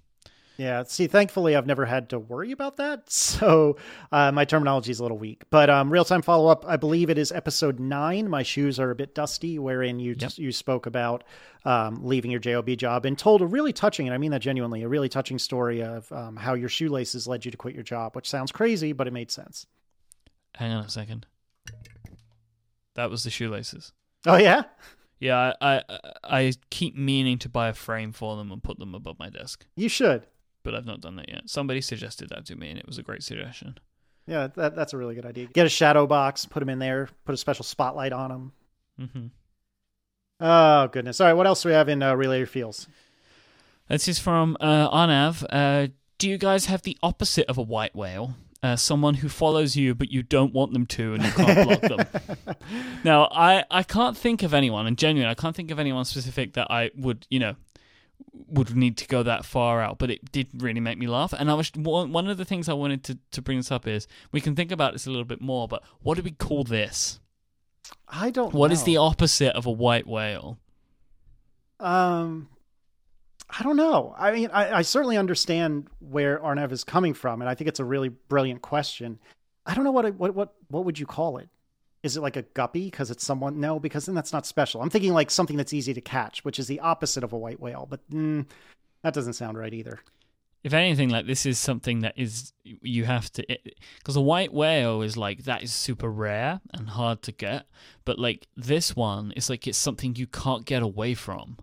Yeah. 0.55 0.83
See, 0.83 1.07
thankfully, 1.07 1.55
I've 1.55 1.65
never 1.65 1.83
had 1.85 2.11
to 2.11 2.19
worry 2.19 2.51
about 2.51 2.77
that, 2.77 3.09
so 3.11 3.75
uh, 4.11 4.31
my 4.31 4.45
terminology 4.45 4.91
is 4.91 4.99
a 4.99 5.01
little 5.03 5.17
weak. 5.17 5.43
But 5.49 5.69
um, 5.71 5.91
real 5.91 6.05
time 6.05 6.21
follow 6.21 6.47
up, 6.47 6.63
I 6.67 6.77
believe 6.77 7.09
it 7.09 7.17
is 7.17 7.31
episode 7.31 7.79
nine. 7.79 8.29
My 8.29 8.43
shoes 8.43 8.79
are 8.79 8.91
a 8.91 8.95
bit 8.95 9.15
dusty, 9.15 9.57
wherein 9.57 9.99
you 9.99 10.15
Yep. 10.17 10.33
you 10.37 10.51
spoke 10.51 10.85
about 10.85 11.23
um, 11.65 12.05
leaving 12.05 12.29
your 12.29 12.39
job 12.39 12.69
job 12.77 13.05
and 13.05 13.17
told 13.17 13.41
a 13.41 13.47
really 13.47 13.73
touching, 13.73 14.07
and 14.07 14.13
I 14.13 14.19
mean 14.19 14.29
that 14.29 14.41
genuinely, 14.41 14.83
a 14.83 14.87
really 14.87 15.09
touching 15.09 15.39
story 15.39 15.81
of 15.81 16.09
um, 16.11 16.35
how 16.35 16.53
your 16.53 16.69
shoelaces 16.69 17.27
led 17.27 17.45
you 17.45 17.51
to 17.51 17.57
quit 17.57 17.73
your 17.73 17.83
job, 17.83 18.15
which 18.15 18.29
sounds 18.29 18.51
crazy, 18.51 18.93
but 18.93 19.07
it 19.07 19.11
made 19.11 19.31
sense. 19.31 19.65
Hang 20.55 20.71
on 20.71 20.85
a 20.85 20.89
second. 20.89 21.25
That 22.93 23.09
was 23.09 23.23
the 23.23 23.31
shoelaces. 23.31 23.91
Oh 24.27 24.37
yeah. 24.37 24.63
Yeah, 25.19 25.53
I, 25.61 25.81
I 25.87 25.99
I 26.23 26.53
keep 26.69 26.97
meaning 26.97 27.37
to 27.39 27.49
buy 27.49 27.69
a 27.69 27.73
frame 27.73 28.11
for 28.11 28.35
them 28.35 28.51
and 28.51 28.61
put 28.61 28.77
them 28.79 28.93
above 28.93 29.17
my 29.19 29.29
desk, 29.29 29.65
You 29.75 29.87
should. 29.89 30.27
but 30.63 30.75
I've 30.75 30.85
not 30.85 30.99
done 31.01 31.15
that 31.15 31.29
yet. 31.29 31.49
Somebody 31.49 31.79
suggested 31.81 32.29
that 32.29 32.45
to 32.47 32.55
me, 32.55 32.69
and 32.69 32.77
it 32.79 32.85
was 32.85 32.97
a 32.97 33.03
great 33.03 33.23
suggestion. 33.23 33.77
Yeah, 34.27 34.47
that, 34.55 34.75
that's 34.75 34.93
a 34.93 34.97
really 34.97 35.15
good 35.15 35.25
idea. 35.25 35.47
Get 35.47 35.65
a 35.65 35.69
shadow 35.69 36.07
box, 36.07 36.45
put 36.45 36.59
them 36.61 36.69
in 36.69 36.79
there, 36.79 37.09
put 37.25 37.33
a 37.35 37.37
special 37.37 37.63
spotlight 37.65 38.11
on 38.13 38.29
them. 38.29 38.51
Mm-hmm. 38.99 39.25
Oh 40.39 40.87
goodness! 40.87 41.21
All 41.21 41.27
right, 41.27 41.33
what 41.33 41.47
else 41.47 41.63
do 41.63 41.69
we 41.69 41.75
have 41.75 41.89
in 41.89 42.01
uh, 42.03 42.13
Relay 42.15 42.39
Your 42.39 42.47
Feels? 42.47 42.87
This 43.87 44.07
is 44.07 44.19
from 44.19 44.57
uh, 44.59 44.89
Arnav. 44.89 45.45
Uh, 45.49 45.87
do 46.17 46.29
you 46.29 46.37
guys 46.37 46.65
have 46.65 46.81
the 46.83 46.97
opposite 47.03 47.47
of 47.47 47.57
a 47.57 47.61
white 47.61 47.95
whale? 47.95 48.35
Uh, 48.63 48.77
someone 48.77 49.15
who 49.15 49.27
follows 49.27 49.75
you, 49.75 49.93
but 49.93 50.09
you 50.09 50.23
don't 50.23 50.53
want 50.53 50.71
them 50.71 50.85
to, 50.85 51.13
and 51.13 51.23
you 51.25 51.31
can't 51.31 51.67
block 51.67 51.81
them. 51.81 52.55
Now, 53.03 53.25
I, 53.29 53.65
I 53.69 53.83
can't 53.83 54.15
think 54.15 54.41
of 54.41 54.53
anyone, 54.53 54.87
and 54.87 54.97
genuinely, 54.97 55.29
I 55.29 55.35
can't 55.35 55.53
think 55.53 55.69
of 55.69 55.79
anyone 55.79 56.05
specific 56.05 56.53
that 56.53 56.71
I 56.71 56.89
would, 56.95 57.27
you 57.29 57.39
know, 57.39 57.55
would 58.47 58.73
need 58.73 58.95
to 58.97 59.07
go 59.07 59.21
that 59.23 59.43
far 59.43 59.81
out. 59.81 59.97
But 59.97 60.09
it 60.11 60.31
did 60.31 60.47
really 60.63 60.79
make 60.79 60.97
me 60.97 61.07
laugh. 61.07 61.33
And 61.33 61.51
I 61.51 61.55
was 61.55 61.71
one 61.75 62.29
of 62.29 62.37
the 62.37 62.45
things 62.45 62.69
I 62.69 62.73
wanted 62.73 63.03
to, 63.03 63.17
to 63.31 63.41
bring 63.41 63.57
this 63.57 63.69
up 63.69 63.85
is 63.85 64.07
we 64.31 64.39
can 64.39 64.55
think 64.55 64.71
about 64.71 64.93
this 64.93 65.05
a 65.05 65.09
little 65.09 65.25
bit 65.25 65.41
more. 65.41 65.67
But 65.67 65.83
what 66.01 66.15
do 66.15 66.23
we 66.23 66.31
call 66.31 66.63
this? 66.63 67.19
I 68.07 68.29
don't. 68.29 68.53
What 68.53 68.69
know. 68.69 68.73
is 68.73 68.83
the 68.83 68.95
opposite 68.95 69.55
of 69.57 69.65
a 69.65 69.71
white 69.71 70.07
whale? 70.07 70.57
Um, 71.79 72.47
I 73.57 73.61
don't 73.61 73.77
know. 73.77 74.15
I 74.17 74.31
mean, 74.31 74.49
I, 74.51 74.77
I 74.77 74.81
certainly 74.81 75.17
understand 75.17 75.87
where 75.99 76.39
Arnav 76.39 76.71
is 76.71 76.83
coming 76.83 77.13
from, 77.13 77.41
and 77.41 77.49
I 77.49 77.53
think 77.53 77.67
it's 77.67 77.79
a 77.79 77.85
really 77.85 78.09
brilliant 78.09 78.61
question. 78.63 79.19
I 79.65 79.75
don't 79.75 79.83
know 79.83 79.91
what 79.91 80.15
what 80.15 80.33
what 80.33 80.53
what 80.69 80.85
would 80.85 80.97
you 80.97 81.05
call 81.05 81.37
it? 81.37 81.49
Is 82.01 82.17
it 82.17 82.21
like 82.21 82.35
a 82.35 82.41
guppy 82.41 82.85
because 82.85 83.11
it's 83.11 83.23
someone? 83.23 83.59
No, 83.59 83.79
because 83.79 84.07
then 84.07 84.15
that's 84.15 84.33
not 84.33 84.45
special. 84.45 84.81
I'm 84.81 84.89
thinking 84.89 85.13
like 85.13 85.29
something 85.29 85.55
that's 85.55 85.73
easy 85.73 85.93
to 85.93 86.01
catch, 86.01 86.43
which 86.43 86.59
is 86.59 86.67
the 86.67 86.79
opposite 86.79 87.23
of 87.23 87.31
a 87.31 87.37
white 87.37 87.59
whale. 87.59 87.87
But 87.89 88.09
mm, 88.09 88.45
that 89.03 89.13
doesn't 89.13 89.33
sound 89.33 89.57
right 89.57 89.73
either. 89.73 89.99
If 90.63 90.73
anything, 90.73 91.09
like 91.09 91.27
this 91.27 91.45
is 91.45 91.59
something 91.59 91.99
that 91.99 92.13
is 92.17 92.53
you 92.63 93.05
have 93.05 93.31
to 93.33 93.45
because 93.99 94.15
a 94.15 94.21
white 94.21 94.53
whale 94.53 95.01
is 95.01 95.15
like 95.15 95.43
that 95.43 95.61
is 95.61 95.73
super 95.73 96.09
rare 96.09 96.59
and 96.73 96.89
hard 96.89 97.21
to 97.23 97.31
get, 97.31 97.67
but 98.03 98.17
like 98.17 98.47
this 98.57 98.95
one 98.95 99.31
is 99.33 99.49
like 99.49 99.67
it's 99.67 99.77
something 99.77 100.15
you 100.15 100.27
can't 100.27 100.65
get 100.65 100.81
away 100.81 101.13
from. 101.13 101.57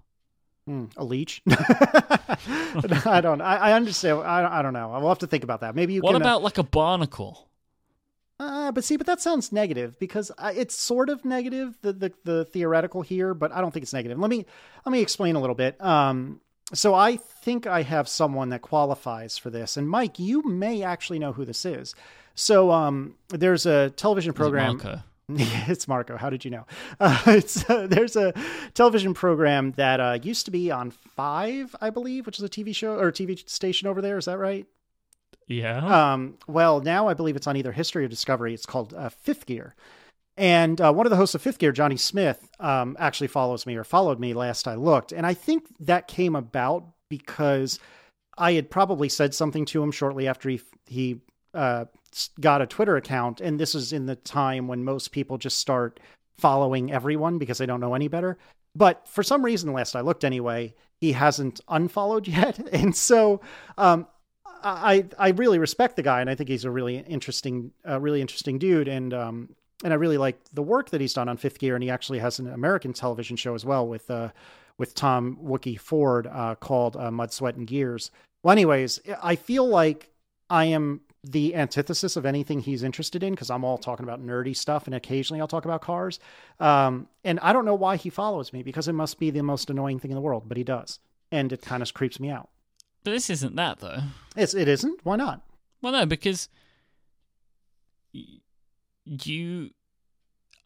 Hmm, 0.71 0.85
a 0.97 1.03
leech? 1.05 1.43
I 1.49 3.21
don't. 3.21 3.41
I, 3.41 3.57
I 3.57 3.73
understand. 3.73 4.21
I, 4.21 4.61
I 4.61 4.63
don't 4.63 4.73
know. 4.73 4.93
I'll 4.93 5.09
have 5.09 5.19
to 5.19 5.27
think 5.27 5.43
about 5.43 5.63
that. 5.63 5.75
Maybe 5.75 5.95
you 5.95 6.01
what 6.01 6.13
can. 6.13 6.23
uh, 6.23 6.25
about 6.25 6.45
like 6.45 6.59
a 6.59 6.63
barnacle? 6.63 7.49
Uh, 8.39 8.71
but 8.71 8.85
see, 8.85 8.97
but 8.97 9.09
that 9.09 9.21
sounds 9.21 9.51
negative 9.51 9.99
because 9.99 10.31
I, 10.39 10.53
it's 10.53 10.77
sort 10.77 11.09
of 11.09 11.25
negative 11.25 11.77
the, 11.83 11.93
the 11.93 12.13
the 12.23 12.45
theoretical 12.45 13.03
here, 13.03 13.35
but 13.35 13.51
I 13.51 13.61
don't 13.61 13.73
think 13.73 13.83
it's 13.83 13.93
negative. 13.93 14.17
Let 14.17 14.31
me 14.31 14.47
let 14.87 14.93
me 14.93 15.01
explain 15.01 15.35
a 15.35 15.41
little 15.41 15.57
bit. 15.57 15.83
Um, 15.85 16.41
so 16.73 16.95
I 16.95 17.17
think 17.17 17.67
I 17.67 17.83
have 17.83 18.09
someone 18.09 18.51
that 18.51 18.63
qualifies 18.63 19.37
for 19.37 19.51
this, 19.51 19.77
and 19.77 19.91
Mike, 19.91 20.21
you 20.21 20.45
may 20.45 20.85
actually 20.85 21.19
know 21.19 21.33
who 21.33 21.45
this 21.45 21.65
is. 21.65 21.97
So 22.37 22.71
um, 22.71 23.17
there's 23.31 23.67
a 23.67 23.91
television 23.91 24.35
program. 24.35 24.77
Marco? 24.77 25.03
it's 25.69 25.89
Marco. 25.89 26.17
How 26.17 26.31
did 26.31 26.45
you 26.45 26.51
know? 26.51 26.67
Uh, 26.99 27.23
it's 27.27 27.69
uh, 27.69 27.87
there's 27.87 28.17
a 28.17 28.33
television 28.75 29.15
program 29.15 29.73
that 29.73 30.01
uh, 30.01 30.19
used 30.23 30.45
to 30.47 30.51
be 30.51 30.71
on 30.71 30.91
Five, 30.91 31.75
I 31.81 31.91
believe, 31.91 32.27
which 32.27 32.39
is 32.39 32.45
a 32.45 32.49
TV 32.49 32.75
show 32.75 32.99
or 32.99 33.13
TV 33.13 33.49
station 33.49 33.89
over 33.89 34.01
there. 34.01 34.19
Is 34.19 34.25
that 34.25 34.39
right? 34.39 34.67
Yeah. 35.47 36.13
Um, 36.13 36.39
well, 36.47 36.81
now 36.81 37.09
I 37.09 37.15
believe 37.15 37.37
it's 37.37 37.47
on 37.47 37.57
either 37.57 37.73
History 37.73 38.05
or 38.05 38.09
Discovery. 38.09 38.55
It's 38.55 38.67
called 38.67 38.95
uh, 38.95 39.09
Fifth 39.09 39.47
Gear. 39.47 39.75
And 40.37 40.81
uh, 40.81 40.93
one 40.93 41.07
of 41.07 41.11
the 41.11 41.17
hosts 41.17 41.35
of 41.35 41.43
Fifth 41.43 41.59
Gear, 41.59 41.73
Jonny 41.73 41.97
Smith, 41.97 42.49
um, 42.61 42.97
actually 42.99 43.27
follows 43.27 43.67
me 43.67 43.77
or 43.77 43.85
followed 43.85 44.21
me 44.21 44.33
last 44.33 44.69
I 44.69 44.77
looked. 44.77 45.13
And 45.13 45.27
I 45.27 45.35
think 45.35 45.67
that 45.81 46.09
came 46.09 46.37
about 46.37 46.87
because 47.09 47.79
I 48.39 48.53
had 48.53 48.71
probably 48.71 49.09
said 49.09 49.35
something 49.35 49.65
to 49.67 49.83
him 49.83 49.91
shortly 49.91 50.29
after 50.29 50.49
he, 50.49 50.61
he 50.87 51.21
uh, 51.53 51.87
got 52.41 52.63
a 52.63 52.67
Twitter 52.67 52.97
account. 52.97 53.41
And 53.41 53.59
this 53.59 53.75
is 53.75 53.93
in 53.93 54.07
the 54.07 54.17
time 54.17 54.69
when 54.69 54.85
most 54.85 55.13
people 55.13 55.39
just 55.39 55.59
start 55.59 56.01
following 56.39 56.93
everyone 56.93 57.39
because 57.39 57.59
they 57.59 57.67
don't 57.67 57.81
know 57.81 57.95
any 57.95 58.09
better. 58.09 58.39
But 58.75 59.07
for 59.09 59.23
some 59.23 59.45
reason, 59.45 59.73
last 59.73 59.97
I 59.97 60.01
looked 60.01 60.25
anyway, 60.25 60.75
he 61.01 61.13
hasn't 61.13 61.61
unfollowed 61.69 62.29
yet. 62.29 62.59
And 62.73 62.95
so 62.95 63.41
um, 63.79 64.07
I 64.63 65.07
I 65.19 65.31
really 65.31 65.59
respect 65.59 65.97
the 65.97 66.03
guy, 66.03 66.21
and 66.21 66.29
I 66.29 66.35
think 66.35 66.49
he's 66.49 66.65
a 66.65 66.71
really 66.71 66.99
interesting, 66.99 67.73
uh, 67.89 68.01
really 68.01 68.21
interesting 68.21 68.59
dude, 68.59 68.89
and 68.89 69.15
um, 69.15 69.49
and 69.83 69.93
I 69.93 69.97
really 69.97 70.19
like 70.19 70.39
the 70.53 70.63
work 70.63 70.91
that 70.91 71.01
he's 71.01 71.15
done 71.15 71.29
on 71.29 71.37
Fifth 71.37 71.59
Gear, 71.59 71.75
and 71.75 71.83
he 71.83 71.91
actually 71.91 72.19
has 72.19 72.39
an 72.39 72.49
American 72.53 72.93
television 72.93 73.37
show 73.37 73.55
as 73.55 73.65
well 73.65 73.87
with 73.87 74.11
uh, 74.11 74.31
with 74.79 74.95
Tom 74.95 75.39
Wookie 75.43 75.79
Ford 75.79 76.27
uh, 76.27 76.55
called 76.57 76.97
uh, 76.97 77.11
Mud, 77.11 77.33
Sweat, 77.33 77.57
and 77.57 77.67
Gears. 77.67 78.11
Well, 78.43 78.53
anyways, 78.53 79.01
I 79.23 79.37
feel 79.37 79.67
like 79.67 80.11
I 80.49 80.67
am 80.67 81.01
the 81.23 81.55
antithesis 81.55 82.17
of 82.17 82.25
anything 82.25 82.61
he's 82.61 82.83
interested 82.83 83.23
in 83.23 83.35
because 83.35 83.51
I'm 83.51 83.63
all 83.65 83.77
talking 83.77 84.05
about 84.05 84.25
nerdy 84.25 84.57
stuff, 84.57 84.87
and 84.87 84.95
occasionally 84.95 85.41
I'll 85.41 85.49
talk 85.49 85.65
about 85.67 85.83
cars. 85.83 86.19
Um, 86.59 87.09
and 87.25 87.39
I 87.41 87.53
don't 87.53 87.65
know 87.67 87.75
why 87.75 87.97
he 87.97 88.09
follows 88.09 88.53
me 88.53 88.63
because 88.63 88.89
it 88.89 88.95
must 88.95 89.19
be 89.19 89.31
the 89.31 89.43
most 89.43 89.69
annoying 89.69 89.99
thing 89.99 90.11
in 90.11 90.15
the 90.15 90.21
world, 90.23 90.45
but 90.47 90.57
he 90.57 90.65
does, 90.65 90.99
and 91.31 91.53
it 91.53 91.61
kind 91.63 91.83
of 91.83 91.93
creeps 91.93 92.19
me 92.19 92.31
out. 92.31 92.49
but 93.05 93.11
this 93.11 93.29
isn't 93.31 93.57
that 93.57 93.81
though. 93.81 94.01
It's 94.37 94.55
it 94.55 94.69
isn't. 94.69 95.01
Why 95.05 95.17
not? 95.17 95.43
Well, 95.83 95.93
no, 95.93 96.07
because 96.07 96.49
you. 99.05 99.71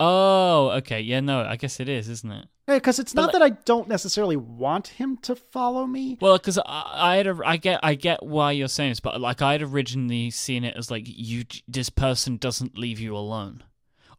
Oh, 0.01 0.71
okay. 0.79 1.01
Yeah, 1.01 1.21
no, 1.21 1.43
I 1.43 1.57
guess 1.57 1.79
it 1.81 1.88
is, 1.88 2.09
isn't 2.09 2.31
it? 2.31 2.47
Because 2.66 2.98
it's 2.98 3.14
not 3.14 3.33
that 3.33 3.42
I 3.42 3.50
don't 3.50 3.88
necessarily 3.88 4.37
want 4.37 4.88
him 4.88 5.18
to 5.18 5.37
follow 5.37 5.87
me. 5.87 6.16
Well, 6.20 6.38
because 6.38 6.59
I, 6.59 6.90
I 6.94 7.16
had, 7.16 7.27
a, 7.27 7.38
I 7.44 7.57
get, 7.59 7.81
I 7.83 7.94
get 7.94 8.22
why 8.22 8.53
you're 8.53 8.68
saying 8.68 8.92
this, 8.92 9.00
but 9.00 9.20
like 9.20 9.42
I'd 9.42 9.61
originally 9.62 10.31
seen 10.31 10.64
it 10.64 10.74
as 10.77 10.90
like 10.90 11.05
you, 11.07 11.44
this 11.68 11.90
person 11.90 12.38
doesn't 12.38 12.79
leave 12.79 12.98
you 13.00 13.14
alone, 13.16 13.64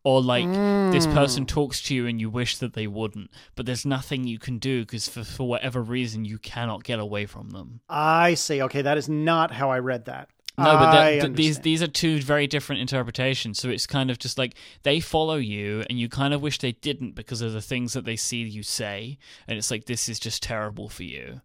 or 0.03 0.21
like 0.21 0.61
this 0.91 1.07
Mm. 1.07 1.13
person 1.13 1.45
talks 1.47 1.81
to 1.81 1.95
you 1.95 2.05
and 2.05 2.21
you 2.21 2.29
wish 2.29 2.57
that 2.57 2.73
they 2.73 2.85
wouldn't, 2.85 3.31
but 3.55 3.65
there's 3.65 3.85
nothing 3.87 4.23
you 4.25 4.37
can 4.37 4.59
do 4.59 4.81
because 4.81 5.07
for 5.09 5.23
for 5.23 5.47
whatever 5.47 5.81
reason 5.81 6.23
you 6.23 6.37
cannot 6.37 6.83
get 6.83 6.99
away 6.99 7.25
from 7.25 7.49
them. 7.49 7.81
I 7.89 8.35
see. 8.35 8.61
Okay, 8.61 8.83
that 8.83 8.97
is 8.99 9.09
not 9.09 9.51
how 9.51 9.71
I 9.71 9.79
read 9.79 10.05
that. 10.05 10.29
No, 10.57 10.63
but 10.63 10.91
that, 10.91 11.21
th- 11.21 11.33
these 11.35 11.59
these 11.59 11.81
are 11.81 11.87
two 11.87 12.21
very 12.21 12.47
different 12.47 12.81
interpretations. 12.81 13.59
So 13.59 13.69
it's 13.69 13.85
kind 13.85 14.09
of 14.09 14.19
just 14.19 14.37
like 14.37 14.55
they 14.83 14.99
follow 14.99 15.35
you, 15.35 15.83
and 15.89 15.99
you 15.99 16.07
kind 16.07 16.33
of 16.33 16.41
wish 16.41 16.59
they 16.59 16.71
didn't 16.71 17.13
because 17.13 17.41
of 17.41 17.53
the 17.53 17.61
things 17.61 17.93
that 17.93 18.05
they 18.05 18.15
see 18.15 18.43
you 18.43 18.63
say, 18.63 19.17
and 19.47 19.57
it's 19.57 19.69
like 19.69 19.85
this 19.85 20.07
is 20.07 20.19
just 20.19 20.41
terrible 20.41 20.87
for 20.87 21.03
you. 21.03 21.41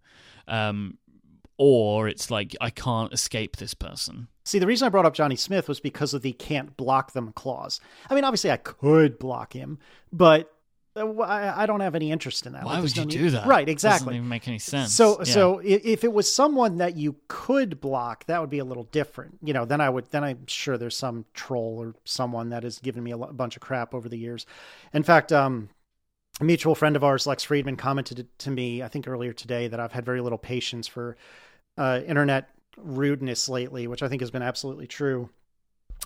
Um, 0.46 0.98
or 1.58 2.08
it's 2.08 2.30
like 2.30 2.56
I 2.60 2.70
can't 2.70 3.12
escape 3.12 3.56
this 3.56 3.74
person. 3.74 4.28
See, 4.44 4.58
the 4.58 4.66
reason 4.66 4.86
I 4.86 4.88
brought 4.88 5.06
up 5.06 5.14
Jonny 5.14 5.36
Smith 5.36 5.68
was 5.68 5.80
because 5.80 6.14
of 6.14 6.22
the 6.22 6.32
can't 6.32 6.76
block 6.76 7.12
them 7.12 7.32
clause. 7.32 7.80
I 8.08 8.14
mean, 8.14 8.24
obviously, 8.24 8.50
I 8.50 8.56
could 8.56 9.18
block 9.18 9.52
him, 9.52 9.78
but 10.12 10.52
I 11.00 11.62
I 11.62 11.66
don't 11.66 11.80
have 11.80 11.94
any 11.94 12.10
interest 12.12 12.46
in 12.46 12.52
that. 12.52 12.64
Why 12.64 12.74
Like, 12.74 12.82
would 12.82 12.96
you 12.96 13.02
no 13.02 13.06
need- 13.08 13.18
do 13.18 13.30
that? 13.30 13.46
Right, 13.46 13.68
exactly. 13.68 14.04
Doesn't 14.06 14.14
even 14.16 14.28
make 14.28 14.46
any 14.48 14.58
sense. 14.58 14.92
So, 14.92 15.18
Yeah. 15.18 15.24
so 15.24 15.60
if 15.64 16.04
it 16.04 16.12
was 16.12 16.32
someone 16.32 16.76
that 16.78 16.96
you 16.96 17.16
could 17.28 17.80
block, 17.80 18.24
that 18.26 18.40
would 18.40 18.50
be 18.50 18.58
a 18.58 18.64
little 18.64 18.84
different. 18.84 19.38
You 19.42 19.52
know, 19.52 19.64
then 19.64 19.80
I 19.80 19.88
would, 19.90 20.06
then 20.10 20.24
I'm 20.24 20.46
sure 20.46 20.76
there's 20.78 20.96
some 20.96 21.24
troll 21.34 21.76
or 21.78 21.94
someone 22.04 22.50
that 22.50 22.62
has 22.62 22.78
given 22.78 23.02
me 23.02 23.10
a 23.12 23.18
bunch 23.18 23.56
of 23.56 23.62
crap 23.62 23.94
over 23.94 24.08
the 24.08 24.18
years. 24.18 24.46
In 24.92 25.02
fact, 25.02 25.32
um, 25.32 25.68
a 26.40 26.44
mutual 26.44 26.74
friend 26.74 26.96
of 26.96 27.04
ours, 27.04 27.26
Lex 27.26 27.42
Friedman, 27.44 27.76
commented 27.76 28.26
to 28.38 28.50
me, 28.50 28.82
I 28.82 28.88
think 28.88 29.06
earlier 29.06 29.32
today, 29.32 29.68
that 29.68 29.78
I've 29.80 29.92
had 29.92 30.04
very 30.04 30.20
little 30.20 30.38
patience 30.38 30.86
for 30.88 31.16
uh, 31.76 32.00
internet 32.06 32.48
rudeness 32.78 33.48
lately, 33.48 33.86
which 33.86 34.02
I 34.02 34.08
think 34.08 34.22
has 34.22 34.30
been 34.30 34.42
absolutely 34.42 34.86
true. 34.86 35.28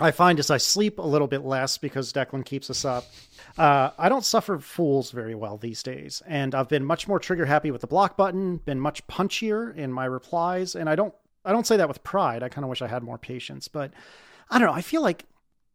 I 0.01 0.11
find 0.11 0.41
as 0.41 0.51
I 0.51 0.57
sleep 0.57 0.99
a 0.99 1.03
little 1.03 1.29
bit 1.29 1.45
less 1.45 1.79
because 1.79 2.13
Declan 2.13 2.45
keeps 2.45 2.69
us 2.69 2.85
up, 2.85 3.05
uh, 3.57 3.91
I 3.97 4.09
don't 4.09 4.25
suffer 4.25 4.59
fools 4.59 5.13
very 5.13 5.37
well 5.37 5.57
these 5.57 5.83
days. 5.83 6.21
And 6.27 6.55
I've 6.55 6.69
been 6.69 6.85
much 6.85 7.07
more 7.07 7.21
trigger 7.21 7.47
happy 7.47 7.71
with 7.71 7.81
the 7.81 7.87
block 7.87 8.17
button, 8.17 8.57
been 8.57 8.81
much 8.81 9.07
punchier 9.07 9.75
in 9.77 9.93
my 9.93 10.05
replies. 10.07 10.75
And 10.75 10.89
I 10.89 10.97
don't, 10.97 11.15
I 11.45 11.53
don't 11.53 11.67
say 11.67 11.77
that 11.77 11.87
with 11.87 12.03
pride. 12.03 12.43
I 12.43 12.49
kind 12.49 12.65
of 12.65 12.71
wish 12.71 12.83
I 12.83 12.89
had 12.89 13.05
more 13.05 13.19
patience, 13.19 13.69
but 13.69 13.93
I 14.51 14.59
don't 14.59 14.67
know. 14.67 14.75
I 14.75 14.83
feel 14.83 15.03
like 15.03 15.27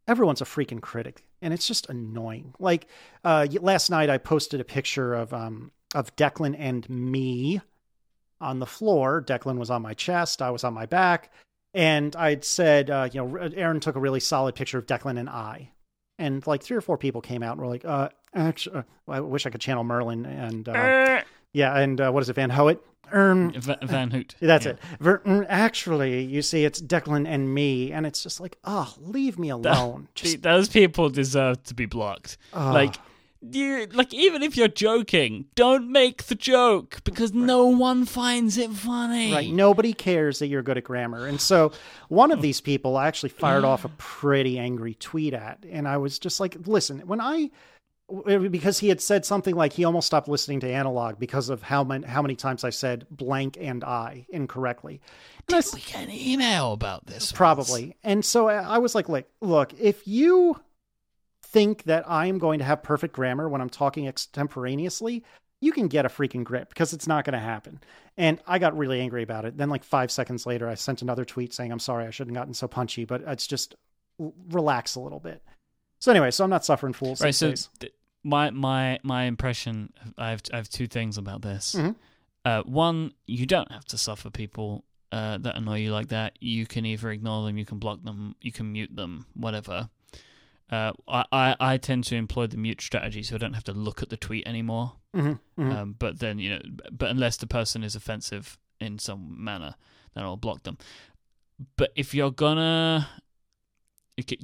everyone's 0.05 0.41
a 0.41 0.45
freaking 0.45 0.82
critic 0.82 1.23
and 1.41 1.53
it's 1.53 1.67
just 1.67 1.89
annoying. 1.89 2.53
Like, 2.60 2.88
uh, 3.23 3.47
last 3.62 3.89
night 3.89 4.10
I 4.10 4.17
posted 4.17 4.60
a 4.60 4.65
picture 4.65 5.13
of, 5.13 5.34
um, 5.34 5.71
of 5.95 6.13
Declan 6.17 6.58
and 6.60 6.89
me 6.89 7.62
on 8.41 8.60
the 8.60 8.65
floor. 8.65 9.23
Declan 9.25 9.58
was 9.58 9.69
on 9.69 9.82
my 9.82 9.93
chest. 9.93 10.41
I 10.41 10.51
was 10.51 10.65
on 10.65 10.73
my 10.73 10.86
back 10.86 11.32
and 11.73 12.15
I'd 12.15 12.43
said, 12.43 12.89
uh, 12.89 13.10
you 13.12 13.23
know, 13.23 13.36
Aaron 13.55 13.79
took 13.79 13.95
a 13.95 13.99
really 13.99 14.19
solid 14.19 14.55
picture 14.55 14.77
of 14.77 14.86
Declan 14.86 15.19
and 15.19 15.29
I, 15.29 15.71
and 16.17 16.45
like 16.47 16.63
three 16.63 16.77
or 16.77 16.82
four 16.82 16.97
people 16.97 17.21
came 17.21 17.43
out 17.43 17.53
and 17.53 17.62
were 17.62 17.67
like, 17.67 17.86
uh, 17.86 18.10
actually, 18.34 18.77
uh, 18.77 18.84
I 19.08 19.19
wish 19.19 19.45
I 19.45 19.49
could 19.49 19.62
channel 19.62 19.84
Merlin 19.84 20.25
and 20.25 20.67
uh, 20.67 21.21
yeah, 21.53 21.77
and 21.77 21.99
uh, 21.99 22.12
what 22.12 22.21
is 22.21 22.29
it, 22.29 22.34
Van 22.34 22.51
Hoet? 22.51 22.79
Um, 23.12 23.51
Van 23.53 24.12
Hoot. 24.12 24.36
That's 24.41 24.65
yeah. 24.65 24.73
it. 24.73 24.79
Ver, 24.99 25.19
mm, 25.19 25.45
actually, 25.49 26.23
you 26.23 26.41
see, 26.41 26.63
it's 26.63 26.79
Declan 26.82 27.27
and 27.27 27.53
me, 27.53 27.91
and 27.91 28.05
it's 28.05 28.21
just 28.21 28.39
like, 28.39 28.58
oh, 28.65 28.93
leave 28.99 29.39
me 29.39 29.49
alone. 29.49 30.10
That, 30.13 30.15
just, 30.15 30.41
those 30.43 30.69
people 30.69 31.10
deserve 31.10 31.63
to 31.63 31.73
be 31.73 31.88
blocked. 31.88 32.38
Oh. 32.53 32.71
Like 32.71 32.95
you 33.41 33.88
like 33.93 34.13
even 34.13 34.43
if 34.43 34.58
you're 34.58 34.67
joking, 34.67 35.45
don't 35.56 35.91
make 35.91 36.23
the 36.23 36.36
joke 36.36 37.02
because 37.04 37.32
right. 37.32 37.45
no 37.45 37.67
one 37.67 38.06
finds 38.06 38.58
it 38.58 38.71
funny. 38.71 39.32
Right. 39.32 39.52
Nobody 39.52 39.93
cares 39.93 40.39
that 40.39 40.47
you're 40.47 40.63
good 40.63 40.78
at 40.78 40.84
grammar. 40.84 41.25
And 41.25 41.39
so 41.39 41.71
one 42.10 42.32
of 42.32 42.41
these 42.41 42.60
people 42.62 42.97
I 42.97 43.08
actually 43.08 43.30
fired 43.30 43.63
off 43.63 43.86
a 43.86 43.89
pretty 43.89 44.60
angry 44.60 44.93
tweet 44.95 45.34
at 45.34 45.63
and 45.69 45.88
I 45.88 45.97
was 45.97 46.19
just 46.19 46.39
like, 46.39 46.58
"Listen, 46.65 46.99
when 47.02 47.21
I 47.21 47.49
because 48.49 48.80
he 48.80 48.89
had 48.89 49.02
said 49.02 49.25
something 49.25 49.56
like 49.56 49.73
he 49.73 49.84
almost 49.84 50.08
stopped 50.08 50.28
listening 50.28 50.60
to 50.62 50.71
analog 50.71 51.19
because 51.19 51.49
of 51.49 51.62
how 51.62 51.84
many 51.84 52.06
how 52.06 52.21
many 52.21 52.36
times 52.36 52.63
I 52.63 52.71
said 52.71 53.06
blank 53.12 53.58
and 53.60 53.84
I 53.84 54.25
incorrectly. 54.30 55.02
Did 55.47 55.65
we 55.73 55.82
get 55.82 56.04
an 56.04 56.12
email 56.12 56.73
about 56.73 57.06
this? 57.06 57.32
Probably. 57.32 57.86
Once? 57.86 57.95
And 58.04 58.25
so 58.25 58.47
I 58.47 58.78
was 58.78 58.95
like, 58.95 59.10
like, 59.10 59.28
look, 59.41 59.73
if 59.80 60.08
you 60.08 60.60
think 61.52 61.84
that 61.84 62.10
I'm 62.10 62.38
going 62.38 62.60
to 62.60 62.66
have 62.66 62.84
perfect 62.84 63.14
grammar 63.14 63.50
when 63.50 63.62
I'm 63.62 63.70
talking 63.70 64.08
extemporaneously, 64.08 65.24
you 65.62 65.72
can 65.72 65.88
get 65.88 66.06
a 66.06 66.10
freaking 66.10 66.44
grip 66.44 66.70
because 66.70 66.94
it's 66.94 67.08
not 67.08 67.26
going 67.26 67.34
to 67.34 67.40
happen. 67.40 67.80
And 68.18 68.40
I 68.48 68.60
got 68.60 68.78
really 68.78 69.02
angry 69.02 69.24
about 69.24 69.46
it. 69.46 69.58
Then, 69.58 69.70
like 69.70 69.84
five 69.84 70.12
seconds 70.12 70.46
later, 70.46 70.68
I 70.68 70.76
sent 70.76 71.02
another 71.02 71.26
tweet 71.26 71.54
saying, 71.54 71.72
I'm 71.72 71.80
sorry, 71.80 72.06
I 72.06 72.12
shouldn't 72.12 72.36
have 72.36 72.42
gotten 72.42 72.54
so 72.54 72.68
punchy, 72.68 73.06
but 73.06 73.22
it's 73.26 73.48
just 73.48 73.76
relax 74.50 74.96
a 74.96 75.00
little 75.00 75.20
bit. 75.20 75.42
So, 76.00 76.12
anyway, 76.12 76.32
so 76.32 76.44
I'm 76.44 76.50
not 76.50 76.66
suffering 76.66 76.94
fools. 76.94 77.22
Right. 77.22 77.36
So, 77.36 77.54
th- 77.80 77.94
my, 78.24 78.52
my, 78.52 79.00
my 79.04 79.24
impression, 79.24 79.92
I 80.18 80.32
have, 80.32 80.42
I 80.54 80.58
have 80.58 80.70
two 80.70 80.88
things 80.88 81.18
about 81.18 81.42
this. 81.42 81.76
Mm-hmm. 81.78 81.92
Uh, 82.46 82.64
one, 82.64 83.14
you 83.26 83.46
don't 83.46 83.72
have 83.72 83.86
to 83.86 83.98
suffer 83.98 84.30
people 84.30 84.86
uh, 85.12 85.38
that 85.40 85.56
annoy 85.56 85.80
you 85.80 85.92
like 85.92 86.10
that. 86.10 86.38
You 86.40 86.66
can 86.66 86.86
either 86.86 87.10
ignore 87.10 87.46
them, 87.46 87.58
you 87.58 87.66
can 87.66 87.80
block 87.80 88.04
them, 88.04 88.36
you 88.42 88.52
can 88.52 88.72
mute 88.72 88.96
them, 88.96 89.26
whatever. 89.34 89.90
Uh, 90.71 90.93
I, 91.08 91.55
I 91.60 91.77
tend 91.77 92.03
to 92.05 92.15
employ 92.15 92.47
the 92.47 92.58
mute 92.58 92.82
strategy, 92.82 93.23
so 93.23 93.36
I 93.36 93.38
don't 93.39 93.53
have 93.53 93.63
to 93.65 93.73
look 93.73 94.03
at 94.03 94.10
the 94.10 94.17
tweet 94.17 94.47
anymore. 94.47 94.93
Mm-hmm, 95.15 95.62
mm-hmm. 95.62 95.71
Um, 95.71 95.95
but 95.97 96.19
then 96.19 96.38
you 96.38 96.51
know, 96.51 96.62
but 96.91 97.10
unless 97.10 97.38
the 97.38 97.47
person 97.47 97.84
is 97.84 97.95
offensive 97.95 98.58
in 98.79 98.99
some 98.99 99.43
manner, 99.43 99.75
then 100.13 100.23
I'll 100.23 100.38
block 100.38 100.63
them. 100.63 100.77
But 101.75 101.91
if 101.95 102.13
you're 102.13 102.32
gonna, 102.32 103.10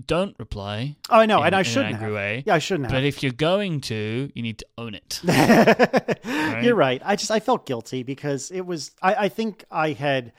don't 0.07 0.35
reply. 0.39 0.95
Oh, 1.09 1.19
I 1.19 1.25
know, 1.27 1.41
in, 1.41 1.47
and 1.47 1.55
I 1.55 1.61
shouldn't 1.61 1.93
angry 1.95 2.07
have. 2.07 2.15
Way, 2.15 2.43
yeah, 2.45 2.55
I 2.55 2.59
shouldn't 2.59 2.89
have. 2.89 2.97
But 2.97 3.03
if 3.03 3.21
you're 3.21 3.31
going 3.31 3.81
to, 3.81 4.31
you 4.33 4.41
need 4.41 4.59
to 4.59 4.65
own 4.77 4.95
it. 4.95 5.21
right? 5.23 6.63
You're 6.63 6.75
right. 6.75 7.01
I 7.05 7.15
just 7.15 7.31
I 7.31 7.39
felt 7.39 7.65
guilty 7.65 8.03
because 8.03 8.51
it 8.51 8.65
was. 8.65 8.91
I, 9.01 9.15
I 9.15 9.29
think 9.29 9.63
I 9.69 9.91
had 9.91 10.33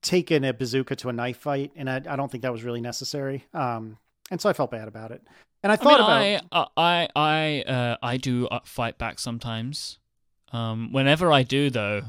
taken 0.00 0.44
a 0.44 0.52
bazooka 0.52 0.96
to 0.96 1.08
a 1.08 1.12
knife 1.12 1.38
fight, 1.38 1.72
and 1.76 1.90
I, 1.90 1.96
I 1.96 2.16
don't 2.16 2.30
think 2.30 2.42
that 2.42 2.52
was 2.52 2.62
really 2.62 2.80
necessary. 2.80 3.46
Um, 3.52 3.98
and 4.30 4.40
so 4.40 4.48
I 4.48 4.52
felt 4.52 4.70
bad 4.70 4.88
about 4.88 5.10
it. 5.10 5.22
And 5.62 5.72
I 5.72 5.76
thought 5.76 6.00
I 6.00 6.22
mean, 6.22 6.40
about 6.50 6.72
I 6.76 7.08
I 7.16 7.62
I 7.66 7.70
uh, 7.70 7.96
I 8.02 8.16
do 8.16 8.46
uh, 8.48 8.60
fight 8.64 8.98
back 8.98 9.18
sometimes. 9.18 9.98
Um, 10.52 10.92
whenever 10.92 11.32
I 11.32 11.42
do, 11.42 11.70
though, 11.70 12.02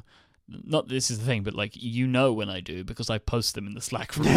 not 0.47 0.87
this 0.87 1.09
is 1.09 1.19
the 1.19 1.25
thing, 1.25 1.43
but 1.43 1.53
like 1.53 1.71
you 1.75 2.05
know 2.05 2.33
when 2.33 2.49
I 2.49 2.59
do 2.59 2.83
because 2.83 3.09
I 3.09 3.17
post 3.17 3.55
them 3.55 3.67
in 3.67 3.73
the 3.73 3.81
Slack 3.81 4.15
room. 4.17 4.27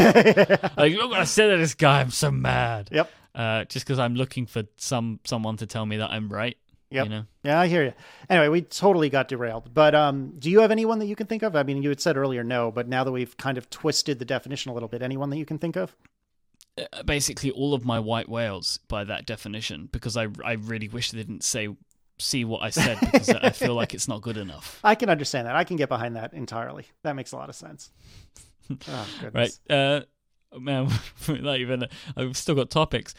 like 0.76 0.94
look 0.94 1.10
what 1.10 1.20
I 1.20 1.24
said 1.24 1.50
to 1.50 1.56
this 1.56 1.74
guy. 1.74 2.00
I'm 2.00 2.10
so 2.10 2.30
mad. 2.30 2.90
Yep. 2.92 3.10
Uh, 3.34 3.64
just 3.64 3.86
because 3.86 3.98
I'm 3.98 4.14
looking 4.14 4.46
for 4.46 4.64
some 4.76 5.20
someone 5.24 5.56
to 5.58 5.66
tell 5.66 5.84
me 5.84 5.98
that 5.98 6.10
I'm 6.10 6.28
right. 6.28 6.56
Yep. 6.90 7.04
You 7.04 7.10
know? 7.10 7.24
Yeah, 7.42 7.60
I 7.60 7.66
hear 7.66 7.84
you. 7.84 7.92
Anyway, 8.30 8.48
we 8.48 8.62
totally 8.62 9.10
got 9.10 9.28
derailed. 9.28 9.74
But 9.74 9.94
um, 9.94 10.34
do 10.38 10.50
you 10.50 10.60
have 10.60 10.70
anyone 10.70 10.98
that 11.00 11.06
you 11.06 11.16
can 11.16 11.26
think 11.26 11.42
of? 11.42 11.54
I 11.54 11.62
mean, 11.62 11.82
you 11.82 11.90
had 11.90 12.00
said 12.00 12.16
earlier 12.16 12.42
no, 12.42 12.70
but 12.70 12.88
now 12.88 13.04
that 13.04 13.12
we've 13.12 13.36
kind 13.36 13.58
of 13.58 13.68
twisted 13.68 14.18
the 14.18 14.24
definition 14.24 14.70
a 14.70 14.74
little 14.74 14.88
bit, 14.88 15.02
anyone 15.02 15.28
that 15.30 15.36
you 15.36 15.44
can 15.44 15.58
think 15.58 15.76
of? 15.76 15.94
Uh, 16.92 17.02
basically 17.02 17.50
all 17.50 17.74
of 17.74 17.84
my 17.84 17.98
white 17.98 18.28
whales 18.28 18.78
by 18.88 19.04
that 19.04 19.26
definition 19.26 19.88
because 19.92 20.16
I, 20.16 20.28
I 20.44 20.52
really 20.52 20.88
wish 20.88 21.10
they 21.10 21.18
didn't 21.18 21.44
say 21.44 21.68
see 22.18 22.44
what 22.44 22.62
I 22.62 22.70
said 22.70 22.98
because 23.00 23.30
I 23.30 23.50
feel 23.50 23.74
like 23.74 23.94
it's 23.94 24.08
not 24.08 24.22
good 24.22 24.36
enough. 24.36 24.80
I 24.84 24.94
can 24.94 25.08
understand 25.08 25.46
that. 25.46 25.56
I 25.56 25.64
can 25.64 25.76
get 25.76 25.88
behind 25.88 26.16
that 26.16 26.34
entirely. 26.34 26.86
That 27.04 27.14
makes 27.14 27.32
a 27.32 27.36
lot 27.36 27.48
of 27.48 27.54
sense. 27.54 27.90
Oh, 28.86 29.08
right. 29.32 29.58
Uh, 29.70 30.02
man, 30.58 30.90
not 31.28 31.58
even. 31.58 31.86
I've 32.18 32.36
still 32.36 32.54
got 32.54 32.68
topics. 32.68 33.14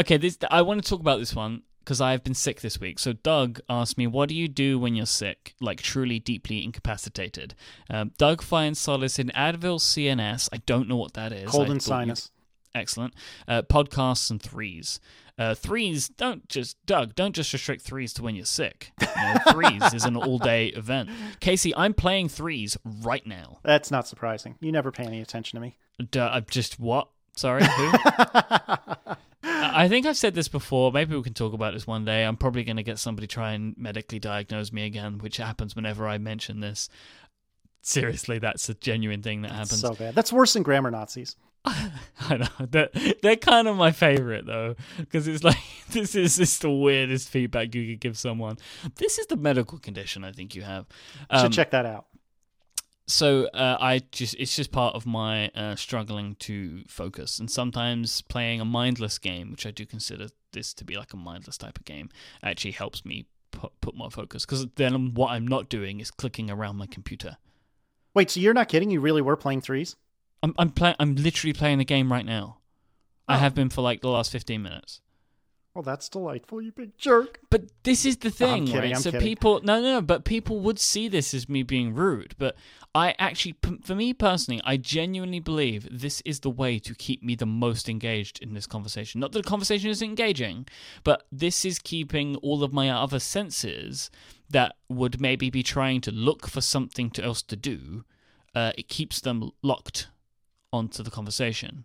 Okay, 0.00 0.16
this 0.16 0.38
I 0.50 0.62
want 0.62 0.82
to 0.82 0.88
talk 0.88 1.00
about 1.00 1.18
this 1.18 1.34
one 1.34 1.62
because 1.80 2.00
I've 2.00 2.24
been 2.24 2.32
sick 2.32 2.62
this 2.62 2.80
week. 2.80 2.98
So 2.98 3.12
Doug 3.12 3.60
asked 3.68 3.98
me, 3.98 4.06
"What 4.06 4.30
do 4.30 4.34
you 4.34 4.48
do 4.48 4.78
when 4.78 4.94
you're 4.94 5.04
sick, 5.04 5.54
like 5.60 5.82
truly 5.82 6.18
deeply 6.18 6.64
incapacitated?" 6.64 7.54
Um, 7.90 8.12
Doug 8.16 8.40
finds 8.40 8.78
solace 8.78 9.18
in 9.18 9.28
Advil 9.36 9.78
CNS. 9.78 10.48
I 10.54 10.62
don't 10.64 10.88
know 10.88 10.96
what 10.96 11.12
that 11.12 11.32
is. 11.32 11.50
Cold 11.50 11.68
and 11.68 11.82
sinus. 11.82 12.30
Excellent. 12.74 13.14
Uh, 13.46 13.62
podcasts 13.62 14.30
and 14.30 14.40
threes. 14.40 15.00
Uh, 15.38 15.54
threes 15.54 16.08
don't 16.08 16.48
just 16.48 16.76
Doug. 16.84 17.14
Don't 17.14 17.34
just 17.34 17.52
restrict 17.52 17.82
threes 17.82 18.12
to 18.14 18.22
when 18.22 18.34
you're 18.34 18.44
sick. 18.44 18.92
You 19.00 19.06
know, 19.06 19.36
threes 19.52 19.94
is 19.94 20.04
an 20.04 20.16
all-day 20.16 20.68
event. 20.68 21.10
Casey, 21.40 21.74
I'm 21.76 21.94
playing 21.94 22.28
threes 22.28 22.76
right 22.84 23.24
now. 23.26 23.58
That's 23.62 23.90
not 23.90 24.08
surprising. 24.08 24.56
You 24.60 24.72
never 24.72 24.90
pay 24.90 25.04
any 25.04 25.20
attention 25.20 25.56
to 25.56 25.60
me. 25.60 25.76
Duh, 26.10 26.30
I'm 26.32 26.46
just 26.50 26.80
what? 26.80 27.08
Sorry, 27.36 27.64
who? 27.64 27.92
I 29.44 29.86
think 29.88 30.06
I've 30.06 30.16
said 30.16 30.34
this 30.34 30.48
before. 30.48 30.90
Maybe 30.90 31.14
we 31.14 31.22
can 31.22 31.34
talk 31.34 31.52
about 31.52 31.72
this 31.72 31.86
one 31.86 32.04
day. 32.04 32.24
I'm 32.24 32.36
probably 32.36 32.64
going 32.64 32.76
to 32.78 32.82
get 32.82 32.98
somebody 32.98 33.28
try 33.28 33.52
and 33.52 33.76
medically 33.78 34.18
diagnose 34.18 34.72
me 34.72 34.86
again, 34.86 35.18
which 35.18 35.36
happens 35.36 35.76
whenever 35.76 36.08
I 36.08 36.18
mention 36.18 36.60
this. 36.60 36.88
Seriously, 37.82 38.38
that's 38.38 38.68
a 38.68 38.74
genuine 38.74 39.22
thing 39.22 39.42
that 39.42 39.52
happens. 39.52 39.80
So 39.80 39.94
bad. 39.94 40.14
That's 40.14 40.32
worse 40.32 40.52
than 40.52 40.62
grammar 40.62 40.90
Nazis. 40.90 41.36
I 41.64 42.36
know 42.38 42.66
they're, 42.70 42.88
they're 43.22 43.36
kind 43.36 43.68
of 43.68 43.76
my 43.76 43.90
favorite 43.90 44.46
though 44.46 44.76
because 44.96 45.26
it's 45.26 45.42
like 45.44 45.58
this 45.90 46.14
is 46.14 46.36
just 46.36 46.62
the 46.62 46.70
weirdest 46.70 47.28
feedback 47.28 47.74
you 47.74 47.86
could 47.92 48.00
give 48.00 48.18
someone. 48.18 48.58
This 48.96 49.18
is 49.18 49.26
the 49.26 49.36
medical 49.36 49.78
condition 49.78 50.24
I 50.24 50.32
think 50.32 50.54
you 50.54 50.62
have. 50.62 50.86
Um, 51.30 51.44
Should 51.44 51.52
check 51.52 51.70
that 51.72 51.86
out. 51.86 52.06
So 53.06 53.46
uh, 53.54 53.78
I 53.80 54.02
just 54.12 54.34
it's 54.38 54.54
just 54.54 54.70
part 54.70 54.94
of 54.94 55.06
my 55.06 55.48
uh, 55.48 55.76
struggling 55.76 56.36
to 56.40 56.84
focus, 56.88 57.38
and 57.38 57.50
sometimes 57.50 58.20
playing 58.20 58.60
a 58.60 58.66
mindless 58.66 59.18
game, 59.18 59.50
which 59.50 59.64
I 59.64 59.70
do 59.70 59.86
consider 59.86 60.28
this 60.52 60.74
to 60.74 60.84
be 60.84 60.96
like 60.96 61.14
a 61.14 61.16
mindless 61.16 61.56
type 61.56 61.78
of 61.78 61.86
game, 61.86 62.10
actually 62.42 62.72
helps 62.72 63.06
me 63.06 63.26
put, 63.50 63.72
put 63.80 63.96
more 63.96 64.10
focus 64.10 64.44
because 64.44 64.66
then 64.76 65.14
what 65.14 65.30
I'm 65.30 65.46
not 65.46 65.70
doing 65.70 66.00
is 66.00 66.10
clicking 66.10 66.50
around 66.50 66.76
my 66.76 66.86
computer. 66.86 67.38
Wait, 68.18 68.32
so 68.32 68.40
you're 68.40 68.52
not 68.52 68.68
kidding? 68.68 68.90
You 68.90 69.00
really 69.00 69.22
were 69.22 69.36
playing 69.36 69.60
threes? 69.60 69.94
I'm 70.42 70.52
I'm 70.58 70.70
playing. 70.70 70.96
I'm 70.98 71.14
literally 71.14 71.52
playing 71.52 71.78
the 71.78 71.84
game 71.84 72.10
right 72.10 72.26
now. 72.26 72.58
Oh. 73.28 73.34
I 73.34 73.36
have 73.36 73.54
been 73.54 73.68
for 73.68 73.80
like 73.80 74.00
the 74.00 74.08
last 74.08 74.32
fifteen 74.32 74.60
minutes. 74.60 75.00
Well, 75.78 75.84
that's 75.84 76.08
delightful, 76.08 76.60
you 76.60 76.72
big 76.72 76.98
jerk. 76.98 77.38
But 77.50 77.66
this 77.84 78.04
is 78.04 78.16
the 78.16 78.30
thing, 78.30 78.66
kidding, 78.66 78.80
right? 78.80 78.96
I'm 78.96 79.00
so 79.00 79.12
kidding. 79.12 79.28
people, 79.28 79.60
no, 79.62 79.80
no, 79.80 79.92
no, 79.92 80.02
but 80.02 80.24
people 80.24 80.58
would 80.58 80.80
see 80.80 81.06
this 81.06 81.32
as 81.32 81.48
me 81.48 81.62
being 81.62 81.94
rude. 81.94 82.34
But 82.36 82.56
I 82.96 83.14
actually, 83.20 83.54
for 83.84 83.94
me 83.94 84.12
personally, 84.12 84.60
I 84.64 84.76
genuinely 84.76 85.38
believe 85.38 85.86
this 85.88 86.20
is 86.22 86.40
the 86.40 86.50
way 86.50 86.80
to 86.80 86.96
keep 86.96 87.22
me 87.22 87.36
the 87.36 87.46
most 87.46 87.88
engaged 87.88 88.42
in 88.42 88.54
this 88.54 88.66
conversation. 88.66 89.20
Not 89.20 89.30
that 89.30 89.44
the 89.44 89.48
conversation 89.48 89.88
is 89.88 90.02
engaging, 90.02 90.66
but 91.04 91.28
this 91.30 91.64
is 91.64 91.78
keeping 91.78 92.34
all 92.38 92.64
of 92.64 92.72
my 92.72 92.90
other 92.90 93.20
senses 93.20 94.10
that 94.50 94.74
would 94.88 95.20
maybe 95.20 95.48
be 95.48 95.62
trying 95.62 96.00
to 96.00 96.10
look 96.10 96.48
for 96.48 96.60
something 96.60 97.12
else 97.22 97.40
to 97.42 97.54
do. 97.54 98.04
Uh, 98.52 98.72
it 98.76 98.88
keeps 98.88 99.20
them 99.20 99.52
locked 99.62 100.08
onto 100.72 101.04
the 101.04 101.10
conversation. 101.12 101.84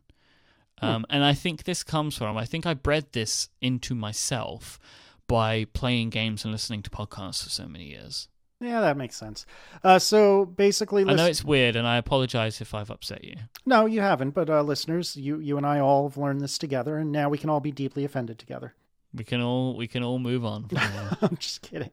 Hmm. 0.80 0.86
Um, 0.86 1.06
and 1.10 1.24
I 1.24 1.34
think 1.34 1.64
this 1.64 1.84
comes 1.84 2.18
from, 2.18 2.38
I 2.38 2.46
think 2.46 2.66
I 2.66 2.74
bred 2.74 3.08
this 3.14 3.50
into 3.62 3.96
myself 3.96 4.80
by 5.28 5.66
playing 5.74 6.10
games 6.10 6.44
and 6.44 6.52
listening 6.52 6.84
to 6.84 6.90
podcasts 6.90 7.44
for 7.44 7.50
so 7.50 7.68
many 7.68 7.86
years. 7.86 8.28
Yeah, 8.60 8.82
that 8.82 8.98
makes 8.98 9.18
sense. 9.18 9.46
Uh, 9.84 10.00
so 10.00 10.46
basically, 10.46 11.04
I 11.06 11.16
know 11.16 11.26
it's 11.26 11.44
weird, 11.44 11.76
and 11.76 11.86
I 11.86 11.98
apologize 11.98 12.62
if 12.62 12.74
I've 12.74 12.90
upset 12.90 13.24
you. 13.24 13.36
no, 13.66 13.86
you 13.86 14.00
haven't. 14.00 14.32
But 14.32 14.50
uh, 14.50 14.62
listeners, 14.62 15.18
you 15.18 15.40
you 15.40 15.58
and 15.58 15.66
I 15.66 15.80
all 15.80 16.08
have 16.08 16.18
learned 16.18 16.40
this 16.40 16.58
together, 16.58 16.98
and 16.98 17.12
now 17.12 17.28
we 17.28 17.38
can 17.38 17.50
all 17.50 17.60
be 17.60 17.72
deeply 17.72 18.06
offended 18.06 18.40
together. 18.40 18.74
We 19.14 19.26
can 19.26 19.42
all 19.42 19.76
we 19.76 19.88
can 19.88 20.02
all 20.02 20.18
move 20.18 20.46
on. 20.46 20.70
from. 20.70 20.80
I'm 21.22 21.38
just 21.38 21.62
kidding. 21.62 21.92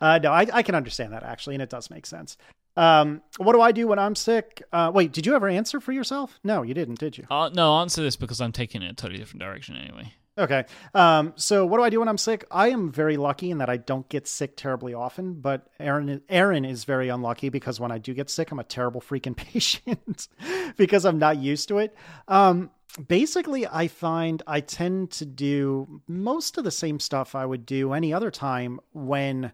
Uh, 0.00 0.18
no, 0.18 0.32
I, 0.32 0.46
I 0.52 0.62
can 0.62 0.74
understand 0.74 1.12
that 1.12 1.22
actually, 1.22 1.54
and 1.54 1.62
it 1.62 1.70
does 1.70 1.90
make 1.90 2.06
sense. 2.06 2.36
Um, 2.80 3.20
what 3.36 3.52
do 3.52 3.60
I 3.60 3.72
do 3.72 3.86
when 3.88 3.98
I'm 3.98 4.14
sick? 4.16 4.62
Uh, 4.72 4.90
wait, 4.94 5.12
did 5.12 5.26
you 5.26 5.34
ever 5.34 5.48
answer 5.48 5.80
for 5.80 5.92
yourself? 5.92 6.40
No, 6.42 6.62
you 6.62 6.72
didn't, 6.72 6.98
did 6.98 7.18
you? 7.18 7.26
uh, 7.30 7.50
no, 7.52 7.76
answer 7.80 8.02
this 8.02 8.16
because 8.16 8.40
I'm 8.40 8.52
taking 8.52 8.82
it 8.82 8.90
a 8.90 8.94
totally 8.94 9.18
different 9.18 9.42
direction 9.42 9.76
anyway. 9.76 10.14
Okay. 10.38 10.64
Um, 10.94 11.34
so 11.36 11.66
what 11.66 11.76
do 11.76 11.82
I 11.82 11.90
do 11.90 11.98
when 11.98 12.08
I'm 12.08 12.16
sick? 12.16 12.46
I 12.50 12.70
am 12.70 12.90
very 12.90 13.18
lucky 13.18 13.50
in 13.50 13.58
that 13.58 13.68
I 13.68 13.76
don't 13.76 14.08
get 14.08 14.26
sick 14.26 14.56
terribly 14.56 14.94
often, 14.94 15.34
but 15.34 15.66
Aaron 15.78 16.22
Aaron 16.30 16.64
is 16.64 16.84
very 16.84 17.10
unlucky 17.10 17.50
because 17.50 17.78
when 17.78 17.92
I 17.92 17.98
do 17.98 18.14
get 18.14 18.30
sick, 18.30 18.50
I'm 18.50 18.58
a 18.58 18.64
terrible 18.64 19.02
freaking 19.02 19.36
patient 19.52 20.28
because 20.78 21.04
I'm 21.04 21.18
not 21.18 21.36
used 21.36 21.68
to 21.68 21.78
it. 21.78 21.94
Um, 22.28 22.70
basically, 23.08 23.66
I 23.66 23.88
find 23.88 24.42
I 24.46 24.60
tend 24.60 25.10
to 25.12 25.26
do 25.26 26.00
most 26.08 26.56
of 26.56 26.64
the 26.64 26.70
same 26.70 26.98
stuff 26.98 27.34
I 27.34 27.44
would 27.44 27.66
do 27.66 27.92
any 27.92 28.14
other 28.14 28.30
time 28.30 28.80
when 28.92 29.52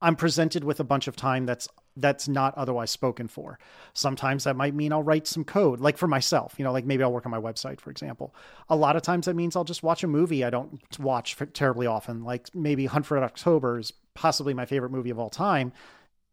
I'm 0.00 0.16
presented 0.16 0.64
with 0.64 0.80
a 0.80 0.84
bunch 0.84 1.06
of 1.06 1.16
time 1.16 1.46
that's 1.46 1.68
that's 1.96 2.28
not 2.28 2.56
otherwise 2.56 2.90
spoken 2.90 3.28
for. 3.28 3.58
Sometimes 3.92 4.44
that 4.44 4.56
might 4.56 4.74
mean 4.74 4.92
I'll 4.92 5.02
write 5.02 5.26
some 5.26 5.44
code, 5.44 5.80
like 5.80 5.98
for 5.98 6.06
myself, 6.06 6.54
you 6.58 6.64
know, 6.64 6.72
like 6.72 6.84
maybe 6.84 7.02
I'll 7.02 7.12
work 7.12 7.26
on 7.26 7.32
my 7.32 7.40
website, 7.40 7.80
for 7.80 7.90
example. 7.90 8.34
A 8.68 8.76
lot 8.76 8.96
of 8.96 9.02
times 9.02 9.26
that 9.26 9.36
means 9.36 9.56
I'll 9.56 9.64
just 9.64 9.82
watch 9.82 10.02
a 10.02 10.08
movie 10.08 10.44
I 10.44 10.50
don't 10.50 10.80
watch 10.98 11.36
terribly 11.52 11.86
often, 11.86 12.24
like 12.24 12.54
maybe 12.54 12.86
Hunt 12.86 13.06
for 13.06 13.22
October 13.22 13.78
is 13.78 13.92
possibly 14.14 14.54
my 14.54 14.66
favorite 14.66 14.92
movie 14.92 15.10
of 15.10 15.18
all 15.18 15.30
time. 15.30 15.72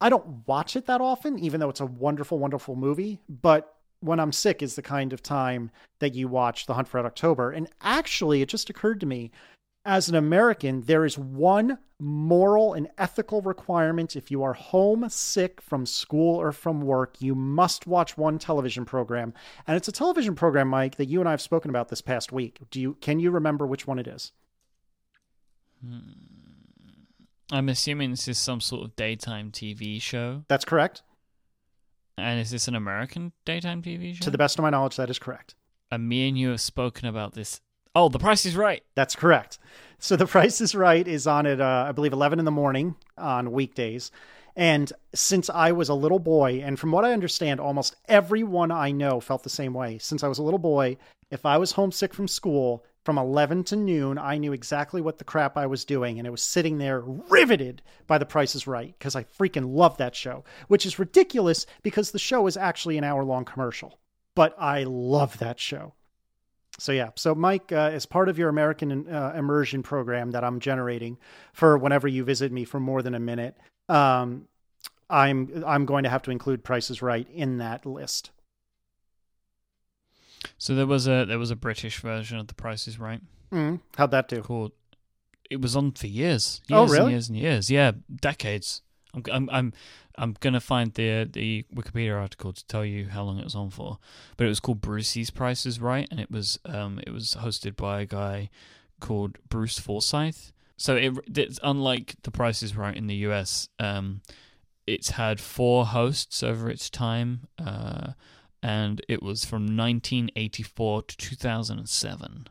I 0.02 0.10
don't 0.10 0.48
watch 0.48 0.76
it 0.76 0.86
that 0.86 1.02
often, 1.02 1.38
even 1.40 1.60
though 1.60 1.70
it's 1.70 1.82
a 1.82 1.86
wonderful, 1.86 2.40
wonderful 2.40 2.76
movie. 2.76 3.20
But 3.28 3.76
when 4.02 4.20
I'm 4.20 4.32
sick 4.32 4.62
is 4.62 4.76
the 4.76 4.82
kind 4.82 5.12
of 5.12 5.22
time 5.22 5.72
that 6.00 6.16
you 6.16 6.28
watch 6.28 6.66
The 6.66 6.74
Hunt 6.74 6.88
for 6.88 6.98
Red 6.98 7.06
October. 7.06 7.52
And 7.52 7.68
actually, 7.82 8.42
it 8.42 8.50
just 8.50 8.70
occurred 8.70 9.02
to 9.02 9.06
me 9.06 9.32
as 9.90 10.08
an 10.08 10.14
American, 10.14 10.82
there 10.82 11.04
is 11.04 11.18
one 11.18 11.80
moral 12.00 12.74
and 12.74 12.88
ethical 13.00 13.42
requirement. 13.42 14.16
If 14.16 14.30
you 14.30 14.44
are 14.44 14.54
home 14.54 15.10
sick 15.10 15.60
from 15.62 15.88
school 15.88 16.36
or 16.36 16.52
from 16.52 16.82
work, 16.82 17.16
you 17.20 17.34
must 17.34 17.88
watch 17.88 18.16
one 18.16 18.38
television 18.38 18.86
program. 18.86 19.34
And 19.66 19.76
it's 19.76 19.88
a 19.88 19.92
television 19.92 20.36
program, 20.36 20.68
Mike, 20.68 20.98
that 20.98 21.08
you 21.08 21.20
and 21.20 21.28
I 21.28 21.32
have 21.32 21.42
spoken 21.42 21.72
about 21.72 21.90
this 21.90 22.02
past 22.02 22.32
week. 22.32 22.60
Do 22.70 22.80
you 22.80 22.98
can 23.02 23.20
you 23.20 23.32
remember 23.32 23.66
which 23.66 23.88
one 23.88 23.98
it 23.98 24.06
is? 24.06 24.32
Hmm. 25.84 26.00
I'm 27.52 27.68
assuming 27.68 28.12
this 28.12 28.28
is 28.28 28.38
some 28.38 28.62
sort 28.62 28.86
of 28.86 28.96
daytime 28.96 29.52
TV 29.52 30.00
show. 30.00 30.44
That's 30.48 30.66
correct. 30.66 31.02
And 32.16 32.40
is 32.40 32.52
this 32.52 32.68
an 32.68 32.76
American 32.76 33.32
daytime 33.44 33.82
TV 33.82 34.14
show? 34.14 34.24
To 34.26 34.30
the 34.30 34.38
best 34.38 34.60
of 34.60 34.64
my 34.64 34.70
knowledge, 34.70 34.98
that 34.98 35.10
is 35.10 35.18
correct. 35.18 35.56
and 35.90 36.08
me 36.08 36.28
and 36.30 36.38
you 36.38 36.50
have 36.50 36.62
spoken 36.62 37.08
about 37.08 37.34
this. 37.34 37.60
Oh, 38.00 38.08
The 38.08 38.18
Price 38.18 38.46
is 38.46 38.56
Right. 38.56 38.82
That's 38.96 39.14
correct. 39.14 39.60
So 39.98 40.16
The 40.16 40.26
Price 40.26 40.62
is 40.62 40.74
Right 40.74 41.06
is 41.06 41.28
on 41.28 41.46
at, 41.46 41.60
uh, 41.60 41.88
I 41.90 41.92
believe, 41.92 42.14
11 42.14 42.40
in 42.40 42.46
the 42.46 42.50
morning 42.50 42.96
on 43.18 43.52
weekdays. 43.52 44.10
And 44.56 44.94
since 45.14 45.50
I 45.50 45.74
was 45.74 45.90
a 45.90 45.94
little 45.94 46.18
boy, 46.18 46.62
and 46.64 46.80
from 46.80 46.94
what 46.94 47.04
I 47.04 47.12
understand, 47.12 47.60
almost 47.60 47.98
everyone 48.08 48.72
I 48.72 48.92
know 48.92 49.20
felt 49.20 49.44
the 49.44 49.50
same 49.50 49.74
way. 49.74 49.98
Since 49.98 50.24
I 50.24 50.30
was 50.30 50.38
a 50.38 50.44
little 50.44 50.60
boy, 50.60 50.96
if 51.30 51.46
I 51.46 51.58
was 51.58 51.74
homesick 51.74 52.14
from 52.14 52.30
school 52.30 52.86
from 53.04 53.18
11 53.18 53.66
to 53.66 53.76
noon, 53.76 54.18
I 54.18 54.38
knew 54.38 54.54
exactly 54.54 55.02
what 55.02 55.18
the 55.18 55.26
crap 55.26 55.58
I 55.58 55.66
was 55.66 55.84
doing. 55.84 56.20
And 56.20 56.26
I 56.26 56.32
was 56.32 56.42
sitting 56.42 56.78
there 56.78 57.02
riveted 57.02 57.82
by 58.08 58.18
The 58.18 58.26
Price 58.26 58.56
is 58.56 58.66
Right 58.66 58.96
because 58.98 59.18
I 59.18 59.26
freaking 59.26 59.76
love 59.76 59.98
that 59.98 60.16
show, 60.16 60.46
which 60.70 60.86
is 60.86 61.00
ridiculous 61.00 61.66
because 61.84 62.12
the 62.12 62.18
show 62.18 62.48
is 62.48 62.56
actually 62.56 62.98
an 62.98 63.04
hour 63.04 63.26
long 63.26 63.44
commercial. 63.44 64.00
But 64.36 64.56
I 64.58 64.86
love 64.86 65.40
that 65.40 65.60
show. 65.60 65.96
So 66.80 66.92
yeah, 66.92 67.10
so 67.16 67.36
Mike, 67.36 67.72
uh, 67.72 67.92
as 67.94 68.06
part 68.06 68.30
of 68.30 68.38
your 68.38 68.50
American 68.50 69.08
uh, 69.08 69.34
immersion 69.36 69.84
program 69.84 70.32
that 70.32 70.44
I'm 70.44 70.60
generating 70.60 71.18
for 71.54 71.78
whenever 71.78 72.08
you 72.08 72.24
visit 72.24 72.52
me 72.52 72.64
for 72.66 72.80
more 72.80 73.02
than 73.02 73.14
a 73.14 73.20
minute, 73.20 73.58
um, 73.90 74.48
I'm 75.10 75.64
I'm 75.66 75.86
going 75.86 76.04
to 76.04 76.10
have 76.10 76.22
to 76.24 76.32
include 76.32 76.64
Prices 76.64 77.02
Right 77.02 77.28
in 77.34 77.58
that 77.58 77.86
list. 77.86 78.32
So 80.58 80.74
there 80.74 80.88
was 80.88 81.08
a 81.08 81.26
there 81.26 81.40
was 81.40 81.52
a 81.52 81.56
British 81.56 82.00
version 82.00 82.38
of 82.38 82.48
The 82.48 82.54
prices 82.54 83.00
Right 83.00 83.22
Mm, 83.52 83.80
how'd 83.98 84.12
that 84.12 84.28
do? 84.28 84.42
called. 84.42 84.74
It 85.50 85.60
was 85.60 85.76
on 85.76 85.94
for 85.94 86.06
years. 86.06 86.62
Oh, 86.72 86.82
years 86.82 86.92
really? 86.92 87.02
And 87.06 87.12
years 87.12 87.30
and 87.30 87.38
years. 87.38 87.72
Yeah, 87.72 87.92
decades. 88.22 88.84
I'm 89.14 89.24
I'm 89.32 89.50
I'm 89.52 89.74
I'm 90.18 90.36
gonna 90.40 90.60
find 90.60 90.94
the 90.94 91.28
the 91.32 91.66
Wikipedia 91.74 92.20
article 92.20 92.54
to 92.54 92.66
tell 92.68 92.86
you 92.86 93.08
how 93.10 93.24
long 93.24 93.40
it 93.40 93.44
was 93.44 93.56
on 93.56 93.70
for. 93.70 94.00
But 94.38 94.46
it 94.46 94.50
was 94.50 94.60
called 94.60 94.82
Brucey's 94.82 95.30
Price 95.30 95.66
is 95.66 95.80
Right, 95.80 96.08
and 96.12 96.20
it 96.20 96.32
was 96.32 96.60
um 96.66 97.00
it 97.06 97.12
was 97.12 97.36
hosted 97.40 97.76
by 97.76 98.02
a 98.02 98.06
guy 98.06 98.50
called 99.00 99.38
Bruce 99.50 99.80
Forsyth. 99.80 100.52
So 100.78 100.96
it 100.96 101.14
it's 101.36 101.60
unlike 101.64 102.16
The 102.24 102.32
Price 102.32 102.62
is 102.64 102.76
Right 102.76 102.96
in 102.96 103.08
the 103.08 103.16
US. 103.28 103.70
Um, 103.80 104.22
it's 104.86 105.12
had 105.12 105.40
four 105.40 105.86
hosts 105.86 106.42
over 106.42 106.70
its 106.70 106.90
time. 106.90 107.48
Uh, 107.58 108.14
and 108.62 109.02
it 109.08 109.24
was 109.24 109.46
from 109.46 109.62
1984 109.64 111.04
to 111.04 111.18
2007 111.18 112.50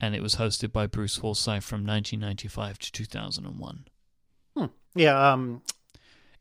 and 0.00 0.14
it 0.14 0.22
was 0.22 0.36
hosted 0.36 0.72
by 0.72 0.86
Bruce 0.86 1.16
Forsyth 1.16 1.64
from 1.64 1.86
1995 1.86 2.78
to 2.78 2.92
2001. 2.92 3.86
Yeah, 4.96 5.32
um, 5.32 5.62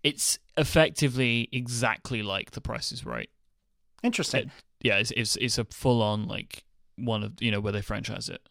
It's 0.04 0.40
effectively 0.58 1.50
exactly 1.52 2.24
like 2.24 2.52
The 2.52 2.62
Price 2.62 2.92
is 2.92 3.06
Right. 3.06 3.30
interesting. 4.02 4.52
Yeah, 4.82 4.98
it's 4.98 5.12
it's, 5.12 5.36
it's 5.38 5.58
a 5.58 5.66
full 5.66 6.02
on 6.02 6.28
like 6.28 6.64
one 6.96 7.24
of 7.24 7.34
you 7.42 7.52
know 7.52 7.60
where 7.60 7.74
they 7.74 7.82
franchise 7.82 8.30
it. 8.30 8.42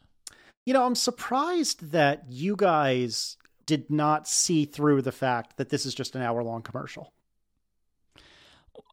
You 0.66 0.74
know, 0.74 0.84
I'm 0.84 0.94
surprised 0.94 1.90
that 1.92 2.24
you 2.28 2.56
guys 2.56 3.36
did 3.66 3.88
not 3.90 4.28
see 4.28 4.64
through 4.64 5.02
the 5.02 5.12
fact 5.12 5.56
that 5.56 5.68
this 5.70 5.86
is 5.86 5.94
just 5.94 6.14
an 6.14 6.22
hour 6.22 6.42
long 6.42 6.62
commercial. 6.62 7.12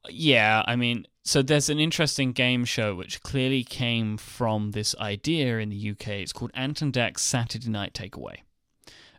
Yeah, 0.10 0.64
I 0.66 0.76
mean, 0.76 1.06
so 1.24 1.42
there's 1.42 1.70
an 1.70 1.80
interesting 1.80 2.32
game 2.32 2.66
show 2.66 2.96
which 2.96 3.22
clearly 3.24 3.64
came 3.64 4.18
from 4.18 4.72
this 4.72 4.96
idea 5.00 5.60
in 5.60 5.70
the 5.70 5.92
UK. 5.92 6.08
It's 6.22 6.34
called 6.34 6.52
Ant 6.54 6.82
and 6.82 6.92
Dec's 6.94 7.22
Saturday 7.22 7.70
Night 7.70 7.94
Takeaway. 7.94 8.38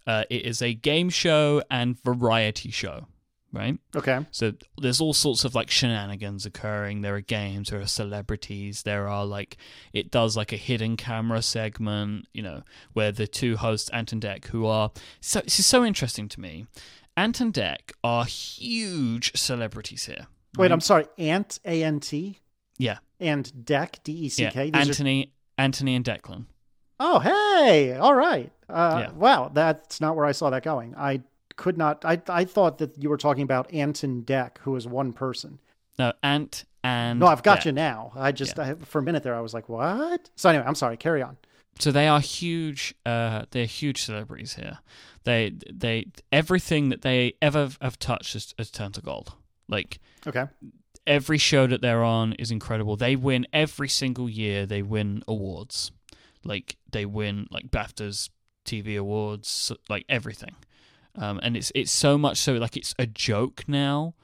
Uh, 0.07 0.25
it 0.31 0.45
is 0.47 0.61
a 0.63 0.75
game 0.75 1.11
show 1.11 1.63
and 1.71 2.01
variety 2.03 2.71
show, 2.71 3.07
right? 3.53 3.79
Okay. 3.95 4.27
So 4.31 4.53
there's 4.81 5.01
all 5.01 5.13
sorts 5.13 5.45
of 5.45 5.55
like 5.55 5.71
shenanigans 5.71 6.45
occurring. 6.47 7.03
There 7.03 7.15
are 7.15 7.21
games, 7.21 7.71
there 7.71 7.81
are 7.81 7.87
celebrities, 7.87 8.83
there 8.83 9.09
are 9.09 9.25
like 9.25 9.57
it 9.93 10.11
does 10.11 10.37
like 10.37 10.53
a 10.53 10.57
hidden 10.57 10.97
camera 10.97 11.43
segment, 11.43 12.27
you 12.33 12.43
know, 12.43 12.63
where 12.93 13.13
the 13.13 13.27
two 13.27 13.57
hosts, 13.57 13.91
Ant 13.91 14.13
and 14.13 14.23
Dec, 14.23 14.47
who 14.47 14.67
are 14.67 14.91
so 15.21 15.41
this 15.41 15.59
is 15.59 15.67
so 15.67 15.85
interesting 15.85 16.29
to 16.29 16.41
me. 16.41 16.67
Ant 17.17 17.41
and 17.41 17.53
Dec 17.53 17.93
are 18.03 18.25
huge 18.25 19.33
celebrities 19.37 20.07
here. 20.07 20.27
Wait. 20.57 20.73
I'm 20.73 20.81
sorry. 20.81 21.07
Ant 21.19 21.59
A 21.65 21.83
N 21.83 22.01
T 22.01 22.39
yeah, 22.79 22.99
and 23.21 23.65
Deck 23.65 24.01
D 24.03 24.13
E 24.13 24.29
C. 24.29 24.49
K. 24.51 24.71
These 24.71 24.75
are- 24.75 24.79
Anthony, 24.89 25.33
Anthony 25.57 25.95
and 25.95 26.05
Declan. 26.05 26.47
Oh, 27.05 27.19
hey! 27.19 27.95
All 27.95 28.15
right. 28.15 28.51
Uh, 28.69 28.99
Yeah. 29.07 29.11
Wow, 29.13 29.51
that's 29.53 30.01
not 30.01 30.15
where 30.17 30.25
I 30.25 30.33
saw 30.33 30.51
that 30.51 30.63
going. 30.63 30.95
I 30.97 31.21
could 31.57 31.77
not. 31.77 32.05
I 32.05 32.21
I 32.29 32.45
thought 32.45 32.79
that 32.79 32.97
you 33.03 33.11
were 33.11 33.17
talking 33.19 33.43
about 33.43 33.73
Anton 33.75 34.23
Deck, 34.23 34.61
who 34.63 34.77
is 34.77 34.87
one 34.87 35.13
person. 35.13 35.59
No, 35.99 36.13
Ant 36.23 36.65
and 36.85 37.21
no, 37.21 37.27
I've 37.27 37.43
got 37.43 37.61
Dec. 37.61 37.65
you 37.67 37.73
now. 37.73 38.13
I 38.17 38.33
just 38.33 38.59
I, 38.59 38.75
for 38.75 38.99
a 38.99 39.03
minute 39.03 39.23
there, 39.23 39.35
I 39.35 39.41
was 39.41 39.53
like, 39.53 39.69
what? 39.69 40.31
So 40.37 40.49
anyway, 40.49 40.65
I'm 40.67 40.75
sorry. 40.75 40.97
Carry 40.97 41.23
on. 41.23 41.37
so 41.79 41.91
they 41.93 42.07
are 42.09 42.21
huge 42.21 42.95
uh 43.07 43.45
they're 43.51 43.65
huge 43.81 44.03
celebrities 44.03 44.55
here 44.55 44.79
they 45.25 45.53
they 45.73 46.05
everything 46.31 46.91
that 46.91 47.01
they 47.03 47.33
ever 47.41 47.71
have 47.81 47.99
touched 47.99 48.35
has, 48.35 48.55
has 48.59 48.71
turned 48.71 48.93
to 48.95 49.01
gold 49.01 49.33
like 49.69 49.99
Okay. 50.27 50.47
every 51.07 51.39
show 51.39 51.67
that 51.67 51.81
they're 51.81 52.05
on 52.05 52.35
is 52.35 52.51
incredible 52.51 52.97
they 52.97 53.17
win 53.17 53.47
every 53.55 53.89
single 53.89 54.29
year 54.29 54.67
they 54.67 54.83
win 54.83 55.23
awards 55.27 55.93
like 56.45 56.77
they 56.91 57.05
win 57.07 57.47
like 57.51 57.71
baftas 57.71 58.31
tv 58.65 58.99
awards 58.99 59.73
like 59.89 60.05
everything 60.09 60.55
um 61.17 61.41
and 61.43 61.57
it's 61.57 61.73
it's 61.75 61.93
so 61.93 62.17
much 62.17 62.39
so 62.39 62.55
like 62.55 62.77
it's 62.77 62.95
a 62.99 63.07
joke 63.07 63.65
now 63.67 64.15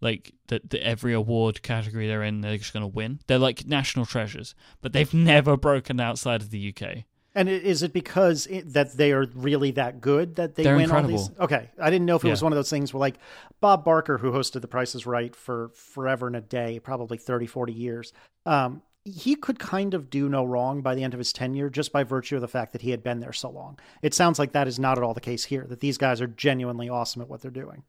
like 0.00 0.32
that 0.46 0.70
that 0.70 0.80
every 0.82 1.12
award 1.12 1.62
category 1.62 2.06
they're 2.06 2.22
in 2.22 2.40
they're 2.40 2.56
just 2.58 2.72
going 2.72 2.82
to 2.82 2.86
win 2.86 3.18
they're 3.26 3.38
like 3.38 3.66
national 3.66 4.06
treasures 4.06 4.54
but 4.80 4.92
they've 4.92 5.12
never 5.14 5.56
broken 5.56 5.98
outside 6.00 6.40
of 6.40 6.50
the 6.50 6.68
uk 6.72 7.04
And 7.34 7.48
is 7.48 7.82
it 7.82 7.92
because 7.92 8.46
it, 8.46 8.72
that 8.72 8.96
they 8.96 9.12
are 9.12 9.26
really 9.34 9.70
that 9.72 10.00
good 10.00 10.36
that 10.36 10.54
they 10.56 10.62
They're 10.64 10.76
win 10.76 10.90
all 10.90 11.02
these? 11.02 11.28
incredible. 11.28 11.44
Okay, 11.44 11.70
I 11.80 11.90
didn't 11.90 12.06
know 12.06 12.16
if 12.16 12.24
it 12.24 12.30
was 12.30 12.42
one 12.42 12.52
of 12.52 12.56
those 12.56 12.70
things 12.70 12.92
where 12.92 13.00
like 13.00 13.16
Bob 13.60 13.84
Barker, 13.84 14.18
who 14.18 14.32
hosted 14.32 14.60
The 14.60 14.66
Price 14.68 14.94
is 14.94 15.06
Right 15.06 15.36
for 15.36 15.68
forever 15.74 16.26
and 16.26 16.34
a 16.36 16.40
day, 16.40 16.80
probably 16.80 17.18
30, 17.18 17.46
40 17.46 17.72
years. 17.72 18.12
Um, 18.46 18.82
he 19.10 19.34
could 19.34 19.58
kind 19.58 19.94
of 19.94 20.10
do 20.10 20.28
no 20.28 20.44
wrong 20.44 20.80
by 20.82 20.94
the 20.94 21.02
end 21.04 21.14
of 21.14 21.18
his 21.18 21.32
tenure 21.32 21.70
just 21.70 21.92
by 21.92 22.04
virtue 22.04 22.34
of 22.36 22.40
the 22.40 22.48
fact 22.48 22.72
that 22.72 22.82
he 22.82 22.90
had 22.90 23.02
been 23.02 23.20
there 23.20 23.32
so 23.32 23.50
long. 23.50 23.78
It 24.02 24.14
sounds 24.14 24.38
like 24.38 24.52
that 24.52 24.68
is 24.68 24.78
not 24.78 24.98
at 24.98 25.04
all 25.04 25.14
the 25.14 25.20
case 25.20 25.44
here, 25.44 25.64
that 25.68 25.80
these 25.80 25.98
guys 25.98 26.20
are 26.20 26.26
genuinely 26.26 26.88
awesome 26.88 27.22
at 27.22 27.28
what 27.28 27.40
they're 27.42 27.50
doing. 27.50 27.82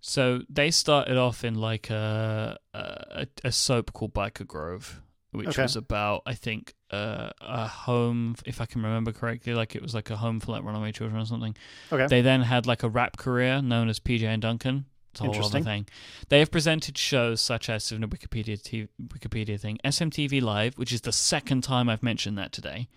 So 0.00 0.40
they 0.48 0.70
started 0.70 1.16
off 1.18 1.44
in 1.44 1.54
like 1.54 1.90
a 1.90 2.58
a, 2.72 3.26
a 3.44 3.52
soap 3.52 3.92
called 3.92 4.14
Byker 4.14 4.46
Grove, 4.46 5.02
which 5.32 5.48
Okay. 5.48 5.62
was 5.62 5.76
about 5.76 6.22
I 6.24 6.34
think 6.34 6.74
uh, 6.90 7.30
a 7.40 7.68
home, 7.68 8.34
if 8.46 8.60
I 8.60 8.66
can 8.66 8.82
remember 8.82 9.12
correctly, 9.12 9.52
like 9.54 9.76
it 9.76 9.82
was 9.82 9.94
like 9.94 10.08
a 10.10 10.16
home 10.16 10.40
for 10.40 10.52
like 10.52 10.64
runaway 10.64 10.92
children 10.92 11.20
or 11.20 11.26
something. 11.26 11.54
Okay. 11.92 12.06
They 12.06 12.22
then 12.22 12.40
had 12.42 12.66
like 12.66 12.82
a 12.82 12.88
rap 12.88 13.16
career 13.18 13.60
known 13.60 13.88
as 13.90 14.00
PJ 14.00 14.22
and 14.24 14.40
Duncan. 14.40 14.86
It's 15.12 15.20
a 15.20 15.24
whole 15.24 15.44
other 15.44 15.60
thing. 15.62 15.86
They 16.28 16.38
have 16.38 16.50
presented 16.50 16.96
shows 16.96 17.40
such 17.40 17.68
as 17.68 17.90
in 17.90 18.00
the 18.02 18.06
Wikipedia 18.06 18.62
t- 18.62 18.88
Wikipedia 19.02 19.58
thing, 19.60 19.78
SMTV 19.84 20.40
Live, 20.40 20.74
which 20.78 20.92
is 20.92 21.00
the 21.00 21.12
second 21.12 21.62
time 21.64 21.88
I've 21.88 22.02
mentioned 22.02 22.38
that 22.38 22.52
today. 22.52 22.88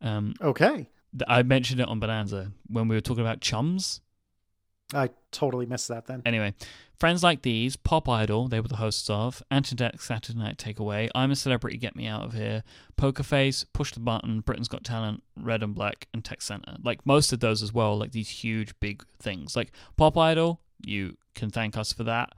Um, 0.00 0.34
Okay. 0.40 0.88
th- 1.12 1.22
I 1.28 1.42
mentioned 1.44 1.80
it 1.80 1.88
on 1.88 2.00
Bonanza 2.00 2.52
when 2.66 2.88
we 2.88 2.96
were 2.96 3.00
talking 3.00 3.22
about 3.22 3.40
chums. 3.40 4.00
I 4.92 5.10
totally 5.32 5.64
missed 5.66 5.88
that 5.88 6.06
then. 6.06 6.22
Anyway, 6.26 6.54
friends 6.98 7.22
like 7.22 7.42
these, 7.42 7.74
Pop 7.74 8.08
Idol, 8.08 8.48
they 8.48 8.60
were 8.60 8.68
the 8.68 8.76
hosts 8.76 9.08
of, 9.08 9.42
Ant 9.50 9.70
and 9.70 9.78
Dec's 9.78 10.04
Saturday 10.04 10.38
Night 10.38 10.58
Takeaway, 10.58 11.08
I'm 11.14 11.30
a 11.30 11.36
Celebrity, 11.36 11.78
Get 11.78 11.96
Me 11.96 12.06
Out 12.06 12.22
of 12.22 12.34
Here, 12.34 12.62
Poker 12.96 13.22
Face, 13.22 13.64
Push 13.72 13.92
the 13.92 14.00
Button, 14.00 14.40
Britain's 14.40 14.68
Got 14.68 14.84
Talent, 14.84 15.22
Red 15.40 15.62
and 15.62 15.74
Black, 15.74 16.06
and 16.12 16.22
Tech 16.24 16.42
Center. 16.42 16.76
Like 16.82 17.04
most 17.06 17.32
of 17.32 17.40
those 17.40 17.62
as 17.62 17.72
well, 17.72 17.96
like 17.96 18.12
these 18.12 18.28
huge 18.28 18.78
big 18.80 19.04
things. 19.18 19.56
Like 19.56 19.72
Pop 19.96 20.18
Idol, 20.18 20.60
you 20.80 21.16
can 21.34 21.50
thank 21.50 21.76
us 21.76 21.92
for 21.92 22.04
that. 22.04 22.30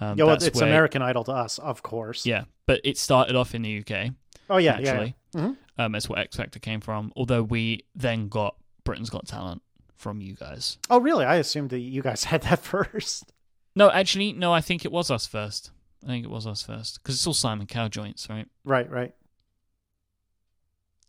Um, 0.00 0.16
Yeah, 0.18 0.24
well, 0.24 0.34
it's 0.34 0.50
where- 0.58 0.68
American 0.68 1.02
Idol 1.02 1.24
to 1.24 1.32
us, 1.32 1.58
of 1.58 1.82
course. 1.82 2.24
Yeah, 2.26 2.44
but 2.66 2.80
it 2.84 2.96
started 2.98 3.36
off 3.36 3.54
in 3.54 3.62
the 3.62 3.78
UK. 3.84 4.12
Oh 4.50 4.56
yeah, 4.58 4.74
actually. 4.76 5.14
yeah. 5.34 5.40
Mhm. 5.40 5.56
Um, 5.78 5.92
that's 5.92 6.08
where 6.08 6.18
X 6.18 6.36
Factor 6.36 6.58
came 6.58 6.80
from. 6.80 7.12
Although 7.16 7.42
we 7.42 7.84
then 7.94 8.28
got 8.28 8.56
Britain's 8.84 9.10
Got 9.10 9.26
Talent 9.26 9.62
from 9.96 10.20
you 10.20 10.34
guys. 10.34 10.78
Oh 10.90 10.98
really? 10.98 11.24
I 11.24 11.36
assumed 11.36 11.70
that 11.70 11.78
you 11.80 12.02
guys 12.02 12.24
had 12.32 12.42
that 12.42 12.58
first. 12.60 13.32
No, 13.74 13.90
actually, 13.90 14.32
no. 14.32 14.52
I 14.52 14.60
think 14.60 14.84
it 14.84 14.92
was 14.92 15.10
us 15.10 15.26
first. 15.26 15.70
I 16.02 16.08
think 16.08 16.24
it 16.24 16.30
was 16.30 16.46
us 16.46 16.62
first 16.62 17.02
because 17.02 17.14
it's 17.14 17.26
all 17.26 17.32
Simon 17.34 17.66
Cowell 17.66 17.88
joints, 17.88 18.28
right? 18.28 18.46
Right, 18.64 18.90
right. 18.90 19.14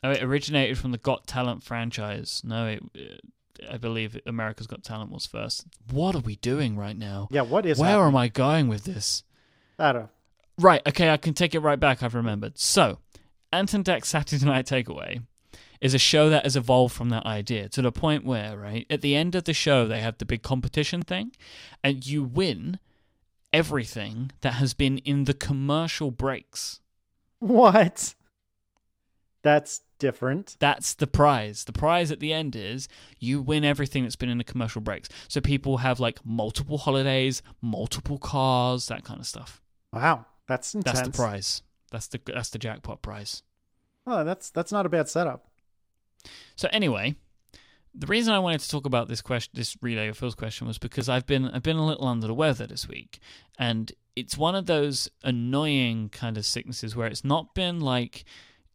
Oh, 0.04 0.12
it 0.12 0.22
originated 0.24 0.78
from 0.78 0.92
the 0.92 0.98
Got 0.98 1.26
Talent 1.28 1.64
franchise. 1.64 2.42
No, 2.46 2.68
it. 2.68 2.84
uh, 2.96 3.16
I 3.70 3.78
believe 3.78 4.20
America's 4.26 4.68
Got 4.68 4.84
Talent 4.84 5.12
was 5.12 5.26
first. 5.26 5.66
What 5.92 6.16
are 6.16 6.20
we 6.20 6.36
doing 6.38 6.76
right 6.78 6.98
now? 6.98 7.28
Yeah, 7.32 7.42
what 7.42 7.66
is 7.66 7.78
Where 7.80 7.98
that? 7.98 8.08
am 8.08 8.16
I 8.16 8.28
going 8.28 8.68
with 8.68 8.84
this? 8.84 9.24
I 9.78 9.92
don't 9.92 10.04
know. 10.04 10.10
Right, 10.60 10.82
okay, 10.88 11.10
I 11.10 11.18
can 11.18 11.34
take 11.34 11.56
it 11.56 11.60
right 11.60 11.80
back. 11.80 12.04
I've 12.04 12.14
remembered. 12.16 12.60
So, 12.60 13.00
Ant 13.52 13.74
and 13.74 13.84
Dec's 13.84 14.10
Saturday 14.10 14.46
Night 14.46 14.66
Takeaway 14.68 15.24
is 15.82 15.94
a 15.94 16.00
show 16.00 16.30
that 16.30 16.44
has 16.44 16.56
evolved 16.56 16.96
from 16.96 17.10
that 17.10 17.26
idea 17.26 17.68
to 17.70 17.82
the 17.82 17.92
point 17.92 18.24
where, 18.24 18.58
right, 18.58 18.86
at 18.90 19.02
the 19.02 19.16
end 19.16 19.36
of 19.36 19.44
the 19.44 19.54
show, 19.54 19.88
they 19.88 20.00
have 20.00 20.18
the 20.18 20.26
big 20.26 20.42
competition 20.44 21.02
thing, 21.02 21.32
and 21.84 22.06
you 22.06 22.24
win 22.24 22.80
everything 23.52 24.32
that 24.42 24.54
has 24.54 24.74
been 24.74 24.98
in 25.00 25.26
the 25.26 25.34
commercial 25.34 26.10
breaks. 26.12 26.80
What? 27.40 28.16
That's 29.42 29.82
different. 30.04 30.58
That's 30.60 30.94
the 30.94 31.08
prize. 31.08 31.64
The 31.64 31.72
prize 31.72 32.12
at 32.12 32.20
the 32.20 32.34
end 32.34 32.58
is 32.58 32.90
you 33.20 33.42
win 33.42 33.64
everything 33.64 34.04
that's 34.04 34.18
been 34.18 34.28
in 34.28 34.38
the 34.38 34.44
commercial 34.44 34.82
breaks. 34.82 35.08
So 35.30 35.40
people 35.40 35.78
have 35.78 36.02
like 36.02 36.20
multiple 36.26 36.78
holidays, 36.78 37.42
multiple 37.62 38.18
cars, 38.18 38.88
that 38.88 39.06
kind 39.06 39.22
of 39.22 39.26
stuff. 39.26 39.62
Wow, 39.94 40.26
that's 40.46 40.76
intense. 40.76 41.00
That's 41.00 41.08
the 41.08 41.16
prize. 41.16 41.62
That's 41.90 42.08
the 42.08 42.20
that's 42.26 42.50
the 42.50 42.60
jackpot 42.60 43.02
prize. 43.02 43.44
Oh, 44.06 44.26
that's 44.26 44.50
that's 44.50 44.74
not 44.74 44.86
a 44.86 44.90
bad 44.90 45.08
setup. 45.08 45.48
So 46.58 46.68
anyway, 46.74 47.16
the 47.96 48.08
reason 48.08 48.34
I 48.34 48.40
wanted 48.40 48.60
to 48.60 48.70
talk 48.70 48.86
about 48.86 49.08
this 49.08 49.22
question, 49.22 49.52
this 49.54 49.78
relay 49.82 50.06
your 50.06 50.14
feels 50.14 50.36
question, 50.36 50.68
was 50.68 50.78
because 50.78 51.08
I've 51.08 51.26
been 51.26 51.46
I've 51.46 51.64
been 51.64 51.78
a 51.78 51.86
little 51.86 52.08
under 52.08 52.28
the 52.28 52.34
weather 52.34 52.68
this 52.68 52.90
week, 52.90 53.20
and 53.58 53.90
it's 54.18 54.38
one 54.38 54.56
of 54.56 54.66
those 54.66 55.10
annoying 55.24 56.10
kind 56.10 56.38
of 56.38 56.46
sicknesses 56.46 56.94
where 56.94 57.08
it's 57.08 57.24
not 57.24 57.56
been 57.56 57.80
like 57.80 58.26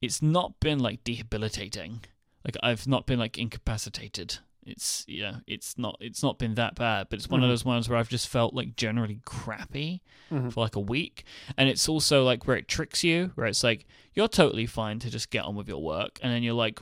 it's 0.00 0.22
not 0.22 0.60
been 0.60 0.78
like 0.78 1.02
debilitating. 1.04 2.00
Like 2.44 2.56
I've 2.62 2.86
not 2.86 3.06
been 3.06 3.18
like 3.18 3.36
incapacitated. 3.38 4.38
It's 4.64 5.04
you 5.08 5.22
know 5.22 5.36
it's 5.46 5.78
not 5.78 5.96
it's 6.00 6.22
not 6.22 6.38
been 6.38 6.54
that 6.56 6.74
bad, 6.74 7.08
but 7.08 7.18
it's 7.18 7.28
one 7.28 7.42
of 7.42 7.48
Mhm. 7.48 7.52
those 7.52 7.64
ones 7.64 7.88
where 7.88 7.98
I've 7.98 8.08
just 8.10 8.28
felt 8.28 8.52
like 8.54 8.76
generally 8.76 9.20
crappy 9.24 10.02
Mhm. 10.30 10.52
for 10.52 10.60
like 10.60 10.76
a 10.76 10.80
week, 10.80 11.24
and 11.56 11.68
it's 11.70 11.88
also 11.88 12.22
like 12.22 12.46
where 12.46 12.56
it 12.56 12.68
tricks 12.68 13.02
you, 13.02 13.32
where 13.34 13.46
it's 13.46 13.64
like 13.64 13.86
you're 14.14 14.28
totally 14.28 14.66
fine 14.66 14.98
to 15.00 15.10
just 15.10 15.30
get 15.30 15.44
on 15.44 15.54
with 15.54 15.68
your 15.68 15.82
work, 15.82 16.18
and 16.22 16.30
then 16.32 16.42
you're 16.42 16.52
like, 16.54 16.80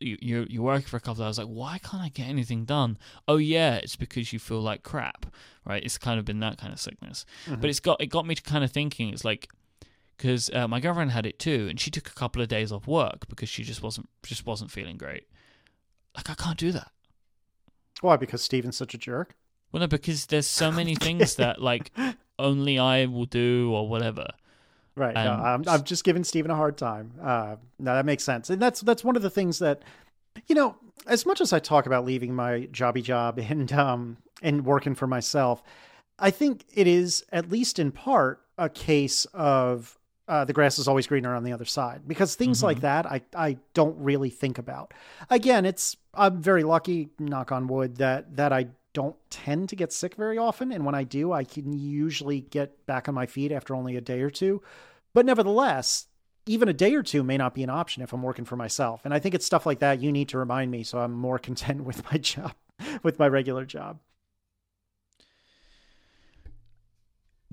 you 0.00 0.16
you 0.22 0.46
you 0.48 0.62
work 0.62 0.84
for 0.84 0.96
a 0.96 1.00
couple 1.00 1.22
of 1.22 1.26
hours, 1.26 1.38
like 1.38 1.48
why 1.48 1.78
can't 1.78 2.02
I 2.02 2.08
get 2.08 2.28
anything 2.28 2.64
done? 2.64 2.96
Oh 3.26 3.36
yeah, 3.36 3.74
it's 3.76 3.96
because 3.96 4.32
you 4.32 4.38
feel 4.38 4.60
like 4.62 4.82
crap, 4.82 5.26
right? 5.66 5.84
It's 5.84 5.98
kind 5.98 6.18
of 6.18 6.24
been 6.24 6.40
that 6.40 6.56
kind 6.56 6.72
of 6.72 6.80
sickness, 6.80 7.26
Mhm. 7.46 7.60
but 7.60 7.68
it's 7.68 7.80
got 7.80 8.00
it 8.00 8.06
got 8.06 8.26
me 8.26 8.36
to 8.36 8.42
kind 8.42 8.64
of 8.64 8.72
thinking. 8.72 9.10
It's 9.10 9.24
like 9.24 9.50
because 10.18 10.50
uh, 10.52 10.68
my 10.68 10.80
girlfriend 10.80 11.12
had 11.12 11.24
it 11.24 11.38
too, 11.38 11.68
and 11.70 11.80
she 11.80 11.90
took 11.90 12.08
a 12.08 12.14
couple 12.14 12.42
of 12.42 12.48
days 12.48 12.72
off 12.72 12.86
work 12.86 13.28
because 13.28 13.48
she 13.48 13.62
just 13.62 13.82
wasn't 13.82 14.08
just 14.22 14.44
wasn't 14.44 14.70
feeling 14.70 14.98
great. 14.98 15.26
Like 16.14 16.28
I 16.28 16.34
can't 16.34 16.58
do 16.58 16.72
that. 16.72 16.90
Why? 18.00 18.16
Because 18.16 18.42
Stephen's 18.42 18.76
such 18.76 18.94
a 18.94 18.98
jerk. 18.98 19.34
Well, 19.72 19.80
no, 19.80 19.86
because 19.86 20.26
there's 20.26 20.46
so 20.46 20.70
many 20.70 20.94
things 20.96 21.36
that 21.36 21.62
like 21.62 21.92
only 22.38 22.78
I 22.78 23.06
will 23.06 23.26
do 23.26 23.72
or 23.72 23.88
whatever. 23.88 24.26
Right. 24.96 25.14
no, 25.14 25.30
I'm, 25.30 25.62
I'm 25.68 25.84
just 25.84 26.02
giving 26.02 26.24
Stephen 26.24 26.50
a 26.50 26.56
hard 26.56 26.76
time. 26.76 27.12
Uh, 27.22 27.56
no, 27.78 27.94
that 27.94 28.04
makes 28.04 28.24
sense, 28.24 28.50
and 28.50 28.60
that's 28.60 28.80
that's 28.80 29.04
one 29.04 29.14
of 29.14 29.22
the 29.22 29.30
things 29.30 29.60
that, 29.60 29.82
you 30.48 30.56
know, 30.56 30.76
as 31.06 31.24
much 31.24 31.40
as 31.40 31.52
I 31.52 31.60
talk 31.60 31.86
about 31.86 32.04
leaving 32.04 32.34
my 32.34 32.68
jobby 32.72 33.02
job 33.02 33.38
and 33.50 33.72
um 33.72 34.16
and 34.42 34.64
working 34.64 34.96
for 34.96 35.06
myself, 35.06 35.62
I 36.18 36.30
think 36.32 36.64
it 36.74 36.88
is 36.88 37.24
at 37.30 37.48
least 37.48 37.78
in 37.78 37.92
part 37.92 38.42
a 38.56 38.68
case 38.68 39.24
of 39.26 39.97
uh, 40.28 40.44
the 40.44 40.52
grass 40.52 40.78
is 40.78 40.86
always 40.86 41.06
greener 41.06 41.34
on 41.34 41.42
the 41.42 41.52
other 41.52 41.64
side 41.64 42.02
because 42.06 42.34
things 42.34 42.62
like 42.62 42.78
Mhm. 42.78 42.82
that 42.82 43.06
I 43.06 43.22
I 43.34 43.56
don't 43.74 43.96
really 43.98 44.30
think 44.30 44.58
about. 44.58 44.92
Again, 45.30 45.64
it's 45.64 45.96
I'm 46.14 46.40
very 46.40 46.62
lucky, 46.64 47.08
knock 47.18 47.50
on 47.50 47.66
wood, 47.66 47.96
that 47.96 48.36
that 48.36 48.52
I 48.52 48.68
don't 48.92 49.16
tend 49.30 49.68
to 49.68 49.76
get 49.76 49.92
sick 49.92 50.14
very 50.16 50.38
often, 50.38 50.72
and 50.72 50.84
when 50.84 50.94
I 50.94 51.04
do, 51.04 51.32
I 51.32 51.44
can 51.44 51.72
usually 51.72 52.40
get 52.40 52.84
back 52.86 53.08
on 53.08 53.14
my 53.14 53.26
feet 53.26 53.52
after 53.52 53.74
only 53.74 53.96
a 53.96 54.00
day 54.00 54.20
or 54.22 54.30
two. 54.30 54.60
But 55.14 55.24
nevertheless, 55.26 56.06
even 56.46 56.68
a 56.68 56.72
day 56.72 56.94
or 56.94 57.02
two 57.02 57.22
may 57.22 57.36
not 57.36 57.54
be 57.54 57.62
an 57.62 57.70
option 57.70 58.02
if 58.02 58.12
I'm 58.12 58.22
working 58.22 58.44
for 58.44 58.56
myself. 58.56 59.02
And 59.04 59.12
I 59.14 59.18
think 59.18 59.34
it's 59.34 59.44
stuff 59.46 59.66
like 59.66 59.78
that 59.80 60.00
you 60.00 60.10
need 60.10 60.28
to 60.30 60.38
remind 60.38 60.70
me 60.70 60.82
so 60.82 60.98
I'm 61.00 61.12
more 61.12 61.38
content 61.48 61.84
with 61.84 62.02
my 62.10 62.18
job, 62.18 62.52
with 63.02 63.18
my 63.18 63.28
regular 63.28 63.64
job. 63.64 63.98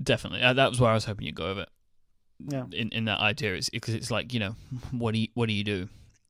Definitely, 0.02 0.42
uh, 0.42 0.52
that 0.52 0.68
was 0.68 0.80
where 0.80 0.90
I 0.90 0.94
was 0.94 1.06
hoping 1.06 1.26
you'd 1.26 1.34
go 1.34 1.48
with 1.48 1.58
it. 1.60 1.68
Yeah. 2.38 2.64
In 2.72 2.90
in 2.90 3.04
that 3.06 3.20
idea, 3.20 3.54
is 3.54 3.70
because 3.70 3.94
it's 3.94 4.10
like 4.10 4.32
you 4.32 4.40
know, 4.40 4.56
what 4.90 5.12
do 5.12 5.20
you 5.20 5.28
what 5.34 5.46
do 5.46 5.52
you 5.54 5.64
do? 5.64 5.88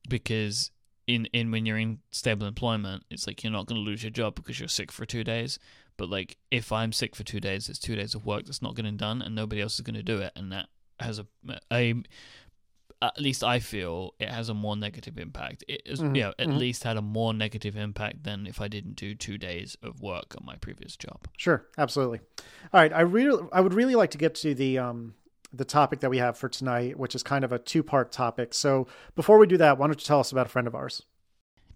Because 0.09 0.71
in 1.07 1.25
in 1.33 1.51
when 1.51 1.65
you're 1.65 1.77
in 1.77 1.99
stable 2.11 2.47
employment, 2.47 3.03
it's 3.09 3.27
like 3.27 3.43
you're 3.43 3.53
not 3.53 3.65
going 3.65 3.81
to 3.81 3.85
lose 3.85 4.03
your 4.03 4.11
job 4.11 4.35
because 4.35 4.59
you're 4.59 4.69
sick 4.69 4.91
for 4.91 5.05
two 5.05 5.23
days. 5.23 5.59
But 5.97 6.09
like 6.09 6.37
if 6.51 6.71
I'm 6.71 6.91
sick 6.93 7.15
for 7.15 7.23
two 7.23 7.39
days, 7.39 7.69
it's 7.69 7.79
two 7.79 7.95
days 7.95 8.13
of 8.15 8.25
work 8.25 8.45
that's 8.45 8.61
not 8.61 8.75
getting 8.75 8.97
done, 8.97 9.21
and 9.21 9.33
nobody 9.35 9.61
else 9.61 9.75
is 9.75 9.81
going 9.81 9.95
to 9.95 10.03
do 10.03 10.19
it, 10.19 10.31
and 10.35 10.51
that 10.51 10.67
has 10.99 11.19
a 11.19 11.25
a 11.71 11.95
at 13.01 13.19
least 13.21 13.43
I 13.43 13.59
feel 13.59 14.15
it 14.19 14.29
has 14.29 14.49
a 14.49 14.53
more 14.55 14.75
negative 14.75 15.19
impact. 15.19 15.63
It 15.67 15.83
is, 15.85 15.99
Mhm, 15.99 16.15
you 16.15 16.23
know, 16.23 16.33
at 16.39 16.47
mhm. 16.47 16.57
least 16.57 16.83
had 16.83 16.97
a 16.97 17.01
more 17.01 17.31
negative 17.31 17.77
impact 17.77 18.23
than 18.23 18.47
if 18.47 18.59
I 18.59 18.67
didn't 18.67 18.95
do 18.95 19.13
two 19.13 19.37
days 19.37 19.77
of 19.83 20.01
work 20.01 20.35
on 20.35 20.43
my 20.45 20.55
previous 20.55 20.95
job. 20.97 21.27
Sure, 21.37 21.67
absolutely. 21.77 22.21
All 22.73 22.81
right, 22.81 22.91
I 22.91 23.01
really 23.01 23.47
I 23.53 23.61
would 23.61 23.73
really 23.75 23.93
like 23.95 24.09
to 24.11 24.17
get 24.17 24.33
to 24.35 24.55
the 24.55 24.79
um 24.79 25.13
the 25.53 25.65
topic 25.65 25.99
that 26.01 26.09
we 26.09 26.17
have 26.17 26.37
for 26.37 26.49
tonight, 26.49 26.97
which 26.97 27.15
is 27.15 27.23
kind 27.23 27.43
of 27.43 27.51
a 27.51 27.59
two-part 27.59 28.11
topic. 28.11 28.53
So, 28.53 28.87
before 29.15 29.37
we 29.37 29.47
do 29.47 29.57
that, 29.57 29.77
why 29.77 29.87
don't 29.87 29.99
you 29.99 30.05
tell 30.05 30.19
us 30.19 30.31
about 30.31 30.45
a 30.45 30.49
friend 30.49 30.67
of 30.67 30.75
ours? 30.75 31.03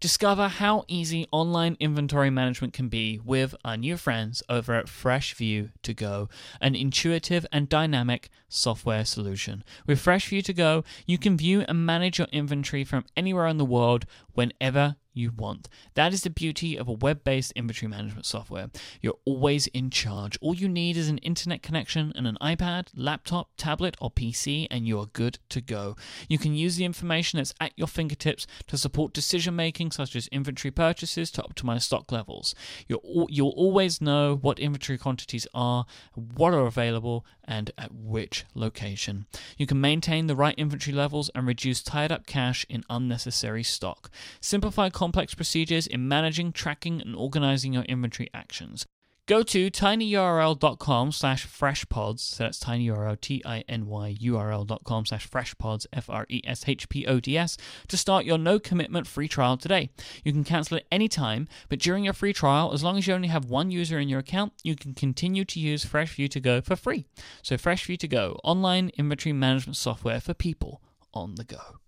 Discover 0.01 0.47
how 0.47 0.83
easy 0.87 1.27
online 1.31 1.77
inventory 1.79 2.31
management 2.31 2.73
can 2.73 2.89
be 2.89 3.19
with 3.23 3.53
our 3.63 3.77
new 3.77 3.97
friends 3.97 4.41
over 4.49 4.73
at 4.73 4.87
FreshView 4.87 5.69
to 5.83 5.93
Go, 5.93 6.27
an 6.59 6.73
intuitive 6.73 7.45
and 7.51 7.69
dynamic 7.69 8.29
software 8.49 9.05
solution. 9.05 9.63
With 9.85 10.03
FreshView 10.03 10.43
to 10.45 10.53
Go, 10.53 10.83
you 11.05 11.19
can 11.19 11.37
view 11.37 11.61
and 11.67 11.85
manage 11.85 12.17
your 12.17 12.27
inventory 12.31 12.83
from 12.83 13.05
anywhere 13.15 13.45
in 13.45 13.57
the 13.57 13.63
world 13.63 14.07
whenever 14.33 14.95
you 15.13 15.31
want. 15.31 15.67
That 15.95 16.13
is 16.13 16.23
the 16.23 16.29
beauty 16.29 16.77
of 16.77 16.87
a 16.87 16.93
web 16.93 17.23
based 17.23 17.51
inventory 17.55 17.89
management 17.89 18.25
software. 18.25 18.69
You're 19.01 19.17
always 19.25 19.67
in 19.67 19.89
charge. 19.89 20.37
All 20.41 20.53
you 20.53 20.69
need 20.69 20.97
is 20.97 21.09
an 21.09 21.17
internet 21.19 21.61
connection 21.61 22.11
and 22.15 22.27
an 22.27 22.37
iPad, 22.41 22.87
laptop, 22.95 23.49
tablet, 23.57 23.95
or 23.99 24.11
PC, 24.11 24.67
and 24.71 24.87
you 24.87 24.99
are 24.99 25.07
good 25.07 25.39
to 25.49 25.61
go. 25.61 25.95
You 26.27 26.37
can 26.37 26.55
use 26.55 26.75
the 26.75 26.85
information 26.85 27.37
that's 27.37 27.53
at 27.59 27.73
your 27.75 27.87
fingertips 27.87 28.47
to 28.67 28.77
support 28.77 29.13
decision 29.13 29.55
making, 29.55 29.91
such 29.91 30.15
as 30.15 30.27
inventory 30.27 30.71
purchases, 30.71 31.31
to 31.31 31.43
optimize 31.43 31.81
stock 31.81 32.11
levels. 32.11 32.55
You'll, 32.87 33.01
al- 33.05 33.27
you'll 33.29 33.49
always 33.49 34.01
know 34.01 34.37
what 34.41 34.59
inventory 34.59 34.97
quantities 34.97 35.47
are, 35.53 35.85
what 36.13 36.53
are 36.53 36.65
available, 36.65 37.25
and 37.43 37.71
at 37.77 37.93
which 37.93 38.45
location. 38.53 39.25
You 39.57 39.67
can 39.67 39.81
maintain 39.81 40.27
the 40.27 40.35
right 40.35 40.55
inventory 40.57 40.95
levels 40.95 41.29
and 41.35 41.45
reduce 41.45 41.81
tied 41.81 42.11
up 42.11 42.25
cash 42.25 42.65
in 42.69 42.83
unnecessary 42.89 43.63
stock. 43.63 44.09
Simplify 44.39 44.89
complex 45.01 45.33
procedures 45.33 45.87
in 45.87 46.07
managing, 46.07 46.51
tracking, 46.51 47.01
and 47.01 47.15
organizing 47.15 47.73
your 47.73 47.81
inventory 47.85 48.29
actions. 48.35 48.85
Go 49.25 49.41
to 49.41 49.71
tinyurl.com 49.71 51.11
slash 51.11 51.47
freshpods. 51.47 52.19
So 52.19 52.43
that's 52.43 52.63
tinyurl, 52.63 53.19
T-I-N-Y 53.19 54.17
url.com 54.21 55.05
slash 55.07 55.27
freshpods, 55.27 55.87
F-R-E-S-H-P-O-D-S, 55.91 57.57
to 57.87 57.97
start 57.97 58.25
your 58.25 58.37
no-commitment 58.37 59.07
free 59.07 59.27
trial 59.27 59.57
today. 59.57 59.89
You 60.23 60.33
can 60.33 60.43
cancel 60.43 60.77
at 60.77 60.85
any 60.91 61.07
time, 61.07 61.47
but 61.67 61.79
during 61.79 62.03
your 62.03 62.13
free 62.13 62.33
trial, 62.33 62.71
as 62.71 62.83
long 62.83 62.99
as 62.99 63.07
you 63.07 63.15
only 63.15 63.29
have 63.29 63.45
one 63.45 63.71
user 63.71 63.97
in 63.97 64.07
your 64.07 64.19
account, 64.19 64.53
you 64.63 64.75
can 64.75 64.93
continue 64.93 65.45
to 65.45 65.59
use 65.59 65.83
FreshView 65.83 66.29
to 66.29 66.39
Go 66.39 66.61
for 66.61 66.75
free. 66.75 67.07
So 67.41 67.55
FreshView 67.55 67.97
to 67.97 68.07
Go, 68.07 68.39
online 68.43 68.91
inventory 68.99 69.33
management 69.33 69.77
software 69.77 70.19
for 70.19 70.35
people 70.35 70.79
on 71.11 71.33
the 71.33 71.43
go. 71.43 71.80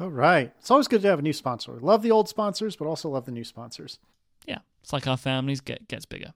All 0.00 0.10
right. 0.10 0.52
It's 0.58 0.70
always 0.70 0.88
good 0.88 1.02
to 1.02 1.08
have 1.08 1.18
a 1.18 1.22
new 1.22 1.32
sponsor. 1.32 1.72
Love 1.80 2.02
the 2.02 2.10
old 2.10 2.28
sponsors, 2.28 2.76
but 2.76 2.86
also 2.86 3.08
love 3.08 3.26
the 3.26 3.32
new 3.32 3.44
sponsors. 3.44 3.98
Yeah, 4.46 4.58
it's 4.82 4.92
like 4.92 5.06
our 5.06 5.16
families 5.16 5.60
get 5.60 5.88
gets 5.88 6.04
bigger. 6.04 6.34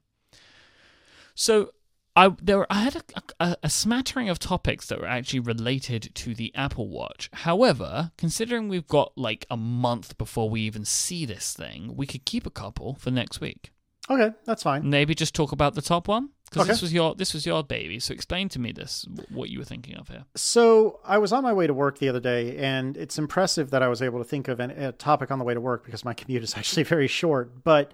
So 1.35 1.71
I 2.15 2.29
there 2.41 2.65
I 2.71 2.81
had 2.81 2.95
a, 2.95 3.01
a, 3.39 3.57
a, 3.63 3.69
smattering 3.69 4.29
of 4.29 4.39
topics 4.39 4.87
that 4.87 4.99
were 4.99 5.07
actually 5.07 5.41
related 5.41 6.11
to 6.15 6.33
the 6.33 6.53
Apple 6.55 6.89
Watch. 6.89 7.29
However, 7.33 8.11
considering 8.17 8.69
we've 8.69 8.87
got 8.87 9.17
like 9.17 9.45
a 9.49 9.57
month 9.57 10.17
before 10.17 10.49
we 10.49 10.61
even 10.61 10.85
see 10.85 11.25
this 11.25 11.53
thing, 11.53 11.95
we 11.95 12.07
could 12.07 12.25
keep 12.25 12.45
a 12.45 12.51
couple 12.51 12.95
for 12.95 13.11
next 13.11 13.39
week. 13.39 13.71
Okay, 14.09 14.35
that's 14.45 14.63
fine. 14.63 14.89
Maybe 14.89 15.13
just 15.13 15.35
talk 15.35 15.51
about 15.51 15.75
the 15.75 15.81
top 15.81 16.07
one 16.07 16.29
because 16.49 16.61
Okay. 16.63 16.71
this 16.71 16.81
was 16.81 16.93
your 16.93 17.15
this 17.15 17.33
was 17.33 17.45
your 17.45 17.63
baby. 17.63 17.99
So 17.99 18.13
explain 18.13 18.49
to 18.49 18.59
me 18.59 18.71
this 18.71 19.05
what 19.29 19.49
you 19.49 19.59
were 19.59 19.65
thinking 19.65 19.95
of 19.95 20.07
here. 20.07 20.25
So 20.35 20.99
I 21.05 21.17
was 21.17 21.31
on 21.31 21.43
my 21.43 21.53
way 21.53 21.67
to 21.67 21.73
work 21.73 21.99
the 21.99 22.09
other 22.09 22.19
day, 22.19 22.57
and 22.57 22.97
it's 22.97 23.17
impressive 23.17 23.69
that 23.71 23.83
I 23.83 23.87
was 23.87 24.01
able 24.01 24.17
to 24.19 24.25
think 24.25 24.47
of 24.47 24.59
an, 24.59 24.71
a 24.71 24.91
topic 24.91 25.31
on 25.31 25.39
the 25.39 25.45
way 25.45 25.53
to 25.53 25.61
work 25.61 25.85
because 25.85 26.03
my 26.03 26.13
commute 26.19 26.43
is 26.43 26.55
actually 26.57 26.83
very 26.83 27.07
short. 27.07 27.63
But 27.63 27.93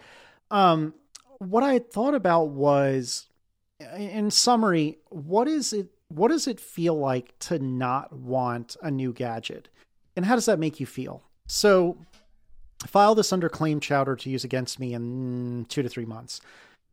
um, 0.52 0.94
what 1.40 1.64
I 1.64 1.74
had 1.74 1.92
thought 1.92 2.14
about 2.16 2.46
was, 2.50 3.28
in 3.98 4.32
summary, 4.32 5.00
what 5.10 5.48
is 5.48 5.74
it? 5.74 5.90
What 6.08 6.30
does 6.30 6.48
it 6.48 6.60
feel 6.60 6.98
like 6.98 7.38
to 7.40 7.60
not 7.60 8.14
want 8.14 8.78
a 8.82 8.90
new 8.92 9.12
gadget, 9.12 9.70
and 10.16 10.26
how 10.26 10.36
does 10.36 10.46
that 10.46 10.60
make 10.60 10.80
you 10.80 10.86
feel? 10.86 11.24
So, 11.48 11.98
file 12.88 13.16
this 13.16 13.34
under 13.34 13.50
claim 13.50 13.80
chowder 13.80 14.16
to 14.16 14.30
use 14.30 14.44
against 14.44 14.80
me 14.80 14.94
in 14.94 15.66
two 15.68 15.82
to 15.84 15.90
three 15.90 16.06
months. 16.06 16.40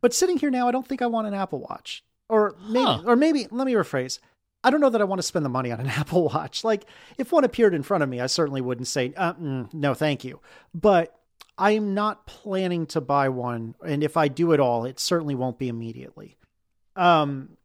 But 0.03 0.13
sitting 0.13 0.37
here 0.37 0.51
now, 0.51 0.67
I 0.67 0.71
don't 0.71 0.85
think 0.85 1.01
I 1.01 1.05
want 1.05 1.27
an 1.27 1.33
Apple 1.33 1.61
Watch, 1.61 2.03
or 2.27 2.55
maybe, 2.67 2.83
Huh. 2.83 3.03
or 3.05 3.15
maybe 3.15 3.47
let 3.51 3.65
me 3.65 3.71
rephrase. 3.71 4.19
I 4.61 4.69
don't 4.69 4.81
know 4.81 4.89
that 4.89 4.99
I 4.99 5.05
want 5.05 5.19
to 5.19 5.23
spend 5.23 5.45
the 5.45 5.49
money 5.49 5.71
on 5.71 5.79
an 5.79 5.87
Apple 6.01 6.25
Watch. 6.25 6.65
Like, 6.65 6.85
if 7.17 7.31
one 7.31 7.45
appeared 7.45 7.73
in 7.73 7.83
front 7.83 8.03
of 8.03 8.09
me, 8.09 8.19
I 8.19 8.27
certainly 8.27 8.59
wouldn't 8.59 8.87
say, 8.87 9.13
uh, 9.15 9.33
mm, 9.35 9.73
no, 9.73 9.93
thank 9.93 10.25
you. 10.25 10.41
But 10.75 11.17
I 11.57 11.71
am 11.71 11.93
not 11.93 12.27
planning 12.27 12.85
to 12.87 12.99
buy 12.99 13.29
one. 13.29 13.75
And 13.85 14.03
if 14.03 14.17
I 14.17 14.27
do 14.27 14.51
at 14.51 14.59
all, 14.59 14.83
it 14.83 14.99
certainly 14.99 15.35
won't 15.35 15.57
be 15.57 15.69
immediately. 15.69 16.37
Um, 16.97 17.57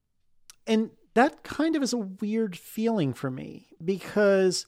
and 0.64 0.90
that 1.14 1.42
kind 1.42 1.74
of 1.74 1.82
is 1.82 1.92
a 1.92 1.98
weird 1.98 2.56
feeling 2.56 3.14
for 3.14 3.32
me 3.32 3.66
because 3.84 4.64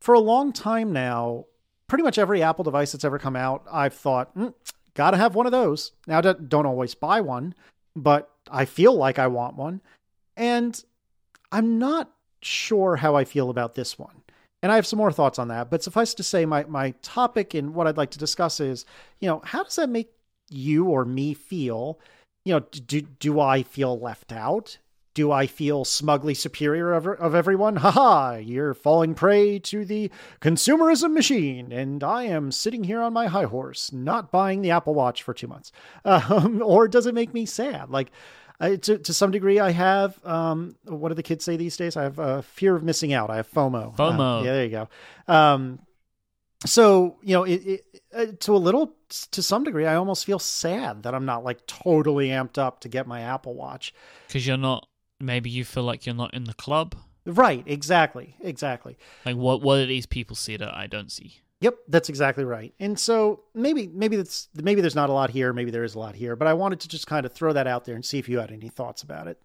for 0.00 0.14
a 0.14 0.20
long 0.20 0.54
time 0.54 0.90
now, 0.94 1.44
pretty 1.86 2.02
much 2.02 2.16
every 2.16 2.42
Apple 2.42 2.64
device 2.64 2.92
that's 2.92 3.04
ever 3.04 3.18
come 3.18 3.36
out, 3.36 3.66
I've 3.70 3.92
thought, 3.92 4.34
mm, 4.34 4.54
gotta 4.94 5.16
have 5.16 5.34
one 5.34 5.46
of 5.46 5.52
those. 5.52 5.92
Now, 6.06 6.20
don't 6.20 6.48
don't 6.48 6.66
always 6.66 6.94
buy 6.94 7.20
one, 7.20 7.54
but 7.94 8.30
I 8.50 8.64
feel 8.64 8.94
like 8.94 9.18
I 9.18 9.26
want 9.26 9.56
one. 9.56 9.80
And 10.36 10.82
I'm 11.52 11.78
not 11.78 12.10
sure 12.42 12.96
how 12.96 13.14
I 13.16 13.24
feel 13.24 13.50
about 13.50 13.74
this 13.74 13.98
one. 13.98 14.22
And 14.62 14.72
I 14.72 14.76
have 14.76 14.86
some 14.86 14.96
more 14.96 15.12
thoughts 15.12 15.38
on 15.38 15.48
that. 15.48 15.70
But 15.70 15.82
suffice 15.82 16.14
to 16.14 16.22
say, 16.22 16.46
my, 16.46 16.64
my 16.64 16.92
topic 17.02 17.54
and 17.54 17.74
what 17.74 17.86
I'd 17.86 17.98
like 17.98 18.10
to 18.12 18.18
discuss 18.18 18.60
is, 18.60 18.86
you 19.20 19.28
know, 19.28 19.42
how 19.44 19.62
does 19.62 19.76
that 19.76 19.90
make 19.90 20.10
you 20.48 20.86
or 20.86 21.04
me 21.04 21.34
feel? 21.34 21.98
You 22.44 22.54
know, 22.54 22.60
do, 22.60 23.02
do 23.02 23.40
I 23.40 23.62
feel 23.62 23.98
left 23.98 24.32
out? 24.32 24.78
Do 25.14 25.30
I 25.30 25.46
feel 25.46 25.84
smugly 25.84 26.34
superior 26.34 26.92
of, 26.92 27.06
of 27.06 27.34
everyone? 27.36 27.76
Haha, 27.76 28.36
you're 28.36 28.74
falling 28.74 29.14
prey 29.14 29.60
to 29.60 29.84
the 29.84 30.10
consumerism 30.40 31.12
machine, 31.12 31.70
and 31.70 32.02
I 32.02 32.24
am 32.24 32.50
sitting 32.50 32.82
here 32.82 33.00
on 33.00 33.12
my 33.12 33.28
high 33.28 33.44
horse, 33.44 33.92
not 33.92 34.32
buying 34.32 34.60
the 34.60 34.72
Apple 34.72 34.92
Watch 34.92 35.22
for 35.22 35.32
two 35.32 35.46
months. 35.46 35.72
Um, 36.04 36.62
or 36.62 36.88
does 36.88 37.06
it 37.06 37.14
make 37.14 37.34
me 37.34 37.44
sad? 37.46 37.90
Like, 37.90 38.10
I, 38.60 38.76
to, 38.76 38.98
to 38.98 39.12
some 39.12 39.30
degree, 39.30 39.58
I 39.58 39.72
have, 39.72 40.18
um, 40.24 40.76
what 40.84 41.08
do 41.08 41.14
the 41.14 41.22
kids 41.22 41.44
say 41.44 41.56
these 41.56 41.76
days? 41.76 41.96
I 41.96 42.04
have 42.04 42.18
uh, 42.18 42.40
fear 42.42 42.76
of 42.76 42.82
missing 42.82 43.12
out. 43.12 43.30
I 43.30 43.36
have 43.36 43.50
FOMO. 43.50 43.96
FOMO. 43.96 44.40
Um, 44.40 44.44
yeah, 44.44 44.52
there 44.52 44.64
you 44.64 44.70
go. 44.70 44.88
Um, 45.26 45.80
so, 46.64 47.18
you 47.22 47.34
know, 47.34 47.44
it, 47.44 47.66
it, 47.66 48.02
uh, 48.14 48.26
to 48.40 48.56
a 48.56 48.58
little, 48.58 48.94
to 49.32 49.42
some 49.42 49.64
degree, 49.64 49.86
I 49.86 49.96
almost 49.96 50.24
feel 50.24 50.38
sad 50.38 51.02
that 51.02 51.14
I'm 51.14 51.26
not 51.26 51.44
like 51.44 51.66
totally 51.66 52.28
amped 52.28 52.58
up 52.58 52.80
to 52.80 52.88
get 52.88 53.06
my 53.06 53.20
Apple 53.20 53.54
Watch. 53.54 53.92
Because 54.28 54.46
you're 54.46 54.56
not. 54.56 54.86
Maybe 55.20 55.50
you 55.50 55.64
feel 55.64 55.84
like 55.84 56.06
you're 56.06 56.14
not 56.14 56.34
in 56.34 56.44
the 56.44 56.54
club. 56.54 56.96
Right. 57.26 57.62
Exactly. 57.66 58.36
Exactly. 58.40 58.98
Like 59.24 59.36
what? 59.36 59.62
What 59.62 59.76
do 59.76 59.86
these 59.86 60.06
people 60.06 60.36
see 60.36 60.56
that 60.56 60.74
I 60.74 60.86
don't 60.86 61.10
see? 61.10 61.40
Yep, 61.60 61.78
that's 61.88 62.08
exactly 62.10 62.44
right. 62.44 62.74
And 62.78 62.98
so 62.98 63.44
maybe 63.54 63.86
maybe 63.86 64.16
that's 64.16 64.48
maybe 64.54 64.82
there's 64.82 64.94
not 64.94 65.08
a 65.08 65.14
lot 65.14 65.30
here, 65.30 65.52
maybe 65.54 65.70
there 65.70 65.84
is 65.84 65.94
a 65.94 65.98
lot 65.98 66.14
here, 66.14 66.36
but 66.36 66.46
I 66.46 66.52
wanted 66.52 66.80
to 66.80 66.88
just 66.88 67.06
kind 67.06 67.24
of 67.24 67.32
throw 67.32 67.54
that 67.54 67.66
out 67.66 67.86
there 67.86 67.94
and 67.94 68.04
see 68.04 68.18
if 68.18 68.28
you 68.28 68.38
had 68.38 68.50
any 68.50 68.68
thoughts 68.68 69.02
about 69.02 69.28
it. 69.28 69.40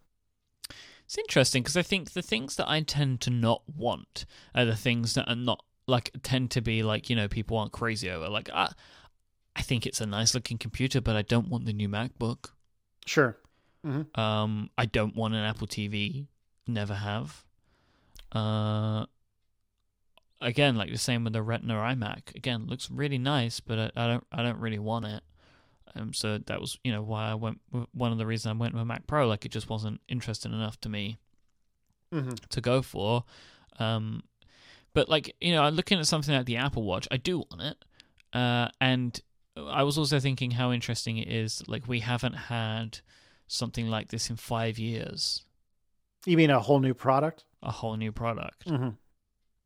It's 1.05 1.17
interesting 1.17 1.63
because 1.63 1.78
I 1.78 1.82
think 1.82 2.11
the 2.11 2.22
things 2.22 2.57
that 2.57 2.70
I 2.70 2.82
tend 2.82 3.22
to 3.22 3.30
not 3.30 3.61
want 3.74 4.26
are 4.53 4.65
the 4.65 4.76
things 4.76 5.13
that 5.13 5.30
are 5.30 5.36
not 5.36 5.63
like 5.88 6.11
tend 6.22 6.51
to 6.51 6.61
be 6.61 6.84
like 6.84 7.09
you 7.09 7.15
know 7.15 7.30
people 7.30 7.57
aren't 7.57 7.72
crazy 7.72 8.09
over. 8.09 8.28
Like 8.28 8.49
I, 8.53 8.74
I 9.55 9.61
think 9.61 9.86
it's 9.86 10.01
a 10.01 10.05
nice 10.05 10.34
looking 10.34 10.57
computer, 10.57 10.99
but 10.99 11.15
I 11.15 11.22
don't 11.22 11.47
want 11.47 11.65
the 11.65 11.74
new 11.74 11.88
MacBook. 11.88 12.49
Sure. 13.05 13.38
Um, 14.16 14.70
I 14.78 14.86
don't 14.86 15.16
want 15.16 15.34
an 15.34 15.44
Apple 15.44 15.68
TV. 15.68 16.28
Never 16.68 16.94
have. 16.94 17.44
Uh, 18.32 19.06
again, 20.42 20.76
like 20.76 20.92
the 20.92 20.98
same 20.98 21.24
with 21.24 21.34
the 21.34 21.42
Retina 21.42 21.76
iMac. 21.76 22.36
Again, 22.36 22.68
looks 22.68 22.90
really 22.92 23.18
nice, 23.18 23.60
but 23.60 23.80
I, 23.80 23.92
I 23.96 24.08
don't, 24.08 24.28
I 24.32 24.44
don't 24.44 24.60
really 24.60 24.80
want 24.80 25.06
it. 25.06 25.24
Um, 25.96 26.14
so 26.14 26.38
that 26.38 26.62
was, 26.62 26.78
you 26.84 26.92
know, 26.92 27.02
why 27.02 27.32
I 27.32 27.36
went. 27.36 27.60
One 27.94 28.12
of 28.12 28.18
the 28.18 28.26
reasons 28.26 28.52
I 28.54 28.60
went 28.60 28.74
with 28.74 28.82
a 28.84 28.86
Mac 28.86 29.08
Pro. 29.08 29.28
Like 29.28 29.46
it 29.46 29.52
just 29.52 29.70
wasn't 29.70 30.02
interesting 30.08 30.54
enough 30.54 30.80
to 30.82 30.90
me 30.90 31.18
Mm-hmm. 32.14 32.34
to 32.50 32.62
go 32.62 32.82
for. 32.82 33.24
Um, 33.78 34.24
but 34.94 35.10
like 35.10 35.36
you 35.40 35.54
know, 35.54 35.64
I'm 35.64 35.76
looking 35.76 36.00
at 36.00 36.08
something 36.08 36.34
like 36.36 36.46
the 36.48 36.58
Apple 36.58 36.84
Watch, 36.84 37.08
I 37.12 37.18
do 37.18 37.40
want 37.40 37.62
it. 37.62 37.86
Uh, 38.34 38.70
and 38.82 39.20
I 39.58 39.84
was 39.84 39.98
also 39.98 40.20
thinking 40.20 40.52
how 40.52 40.72
interesting 40.72 41.18
it 41.18 41.28
is. 41.28 41.64
Like 41.68 41.88
we 41.88 42.00
haven't 42.00 42.34
had 42.34 43.00
something 43.52 43.88
like 43.89 44.10
this 44.10 44.30
in 44.30 44.36
five 44.38 44.78
years, 44.80 45.43
You 46.26 46.38
mean 46.38 46.50
a 46.50 46.60
whole 46.60 46.80
new 46.80 46.93
product? 46.93 47.45
a 47.62 47.72
whole 47.72 47.97
new 47.97 48.12
product, 48.14 48.66
Mm-hmm. 48.68 48.89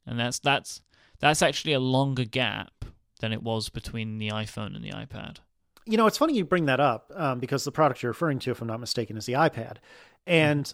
and 0.07 0.19
that's 0.19 0.39
that's 0.39 0.81
that's 1.19 1.41
actually 1.43 1.73
a 1.73 1.79
longer 1.79 2.25
gap 2.25 2.85
than 3.19 3.31
it 3.31 3.43
was 3.43 3.69
between 3.69 4.17
the 4.17 4.29
iPhone 4.29 4.75
and 4.75 4.83
the 4.83 4.89
iPad. 4.91 5.37
You 5.85 5.97
know, 5.97 6.07
it's 6.07 6.17
funny 6.17 6.33
you 6.35 6.43
bring 6.45 6.65
that 6.65 6.79
up 6.79 7.11
um, 7.15 7.39
because 7.39 7.63
the 7.63 7.71
product 7.71 8.01
you're 8.01 8.11
referring 8.11 8.39
to, 8.39 8.51
if 8.51 8.61
I'm 8.61 8.67
not 8.67 8.79
mistaken, 8.79 9.15
is 9.17 9.25
the 9.25 9.33
iPad. 9.33 9.77
And 10.25 10.73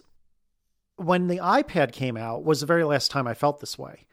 when 0.96 1.26
the 1.26 1.38
iPad 1.38 1.92
came 1.92 2.16
out 2.16 2.44
was 2.44 2.60
the 2.60 2.66
very 2.66 2.84
last 2.84 3.10
time 3.10 3.26
I 3.26 3.34
felt 3.34 3.60
this 3.60 3.76
way. 3.78 4.06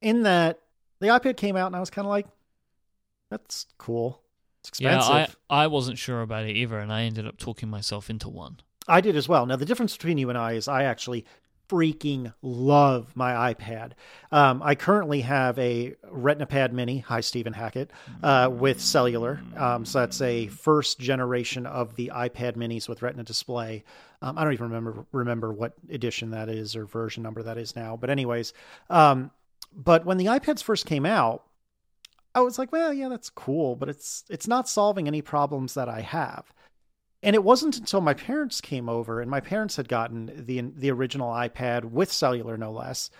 In 0.00 0.22
that 0.24 0.60
the 1.00 1.06
iPad 1.08 1.36
came 1.36 1.56
out 1.56 1.66
and 1.68 1.76
I 1.76 1.80
was 1.80 1.90
kind 1.90 2.06
of 2.06 2.10
like, 2.10 2.26
that's 3.30 3.66
cool. 3.78 4.22
It's 4.64 4.70
expensive. 4.70 5.14
Yeah, 5.14 5.26
I 5.50 5.64
I 5.64 5.66
wasn't 5.66 5.98
sure 5.98 6.22
about 6.22 6.44
it 6.44 6.56
either, 6.56 6.78
and 6.78 6.92
I 6.92 7.02
ended 7.02 7.26
up 7.26 7.36
talking 7.36 7.68
myself 7.68 8.08
into 8.08 8.28
one. 8.30 8.60
I 8.88 9.00
did 9.00 9.16
as 9.16 9.28
well. 9.28 9.46
Now, 9.46 9.56
the 9.56 9.64
difference 9.64 9.96
between 9.96 10.18
you 10.18 10.28
and 10.28 10.38
I 10.38 10.52
is 10.52 10.68
I 10.68 10.84
actually 10.84 11.26
freaking 11.68 12.32
love 12.42 13.16
my 13.16 13.54
iPad. 13.54 13.92
Um, 14.30 14.62
I 14.62 14.74
currently 14.74 15.22
have 15.22 15.58
a 15.58 15.94
Retina 16.10 16.46
iPad 16.46 16.72
Mini. 16.72 16.98
Hi, 16.98 17.20
Stephen 17.20 17.52
Hackett, 17.52 17.90
uh, 18.22 18.50
with 18.52 18.80
cellular. 18.80 19.40
Um, 19.56 19.84
so 19.84 20.00
that's 20.00 20.20
a 20.20 20.48
first 20.48 20.98
generation 20.98 21.66
of 21.66 21.96
the 21.96 22.12
iPad 22.14 22.56
Minis 22.56 22.88
with 22.88 23.02
Retina 23.02 23.22
display. 23.22 23.84
Um, 24.20 24.38
I 24.38 24.44
don't 24.44 24.52
even 24.52 24.68
remember 24.68 25.06
remember 25.12 25.52
what 25.52 25.74
edition 25.90 26.30
that 26.30 26.48
is 26.48 26.76
or 26.76 26.86
version 26.86 27.22
number 27.22 27.42
that 27.42 27.58
is 27.58 27.76
now. 27.76 27.96
But 27.96 28.10
anyways, 28.10 28.52
um, 28.90 29.30
but 29.74 30.04
when 30.04 30.18
the 30.18 30.26
iPads 30.26 30.62
first 30.62 30.86
came 30.86 31.06
out, 31.06 31.44
I 32.34 32.40
was 32.40 32.58
like, 32.58 32.72
well, 32.72 32.92
yeah, 32.92 33.08
that's 33.08 33.30
cool, 33.30 33.76
but 33.76 33.88
it's 33.88 34.24
it's 34.28 34.48
not 34.48 34.68
solving 34.68 35.06
any 35.06 35.22
problems 35.22 35.74
that 35.74 35.88
I 35.88 36.00
have. 36.00 36.52
And 37.22 37.34
it 37.34 37.44
wasn't 37.44 37.78
until 37.78 38.00
my 38.00 38.14
parents 38.14 38.60
came 38.60 38.88
over, 38.88 39.20
and 39.20 39.30
my 39.30 39.40
parents 39.40 39.76
had 39.76 39.88
gotten 39.88 40.44
the 40.46 40.60
the 40.76 40.90
original 40.90 41.32
iPad 41.32 41.84
with 41.84 42.12
cellular, 42.12 42.56
no 42.56 42.72
less. 42.72 43.10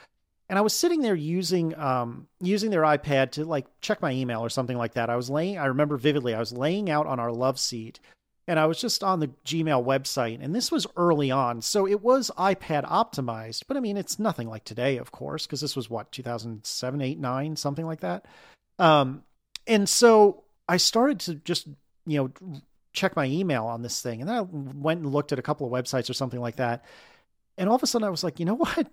And 0.48 0.58
I 0.58 0.62
was 0.62 0.74
sitting 0.74 1.00
there 1.00 1.14
using 1.14 1.76
um, 1.78 2.26
using 2.40 2.70
their 2.70 2.82
iPad 2.82 3.30
to 3.32 3.44
like 3.44 3.66
check 3.80 4.02
my 4.02 4.10
email 4.10 4.40
or 4.40 4.50
something 4.50 4.76
like 4.76 4.94
that. 4.94 5.10
I 5.10 5.16
was 5.16 5.30
laying, 5.30 5.58
I 5.58 5.66
remember 5.66 5.96
vividly, 5.96 6.34
I 6.34 6.38
was 6.38 6.52
laying 6.52 6.90
out 6.90 7.06
on 7.06 7.18
our 7.18 7.32
love 7.32 7.58
seat, 7.58 7.98
and 8.46 8.58
I 8.60 8.66
was 8.66 8.80
just 8.80 9.02
on 9.02 9.20
the 9.20 9.30
Gmail 9.46 9.84
website. 9.84 10.42
And 10.42 10.54
this 10.54 10.70
was 10.70 10.86
early 10.96 11.30
on, 11.30 11.62
so 11.62 11.86
it 11.86 12.02
was 12.02 12.30
iPad 12.36 12.84
optimized. 12.84 13.62
But 13.68 13.76
I 13.76 13.80
mean, 13.80 13.96
it's 13.96 14.18
nothing 14.18 14.48
like 14.48 14.64
today, 14.64 14.98
of 14.98 15.12
course, 15.12 15.46
because 15.46 15.60
this 15.60 15.76
was 15.76 15.88
what 15.88 16.12
2007, 16.12 17.00
8, 17.00 17.18
9, 17.18 17.56
something 17.56 17.86
like 17.86 18.00
that. 18.00 18.26
Um, 18.78 19.22
and 19.66 19.88
so 19.88 20.44
I 20.68 20.76
started 20.76 21.20
to 21.20 21.34
just 21.36 21.68
you 22.06 22.32
know 22.38 22.60
check 22.94 23.16
my 23.16 23.26
email 23.26 23.66
on 23.66 23.82
this 23.82 24.00
thing. 24.00 24.20
And 24.20 24.30
then 24.30 24.36
I 24.36 24.40
went 24.42 25.00
and 25.00 25.12
looked 25.12 25.32
at 25.32 25.38
a 25.38 25.42
couple 25.42 25.66
of 25.66 25.72
websites 25.72 26.08
or 26.08 26.14
something 26.14 26.40
like 26.40 26.56
that. 26.56 26.84
And 27.58 27.68
all 27.68 27.76
of 27.76 27.82
a 27.82 27.86
sudden 27.86 28.06
I 28.06 28.10
was 28.10 28.24
like, 28.24 28.38
you 28.38 28.46
know 28.46 28.54
what? 28.54 28.88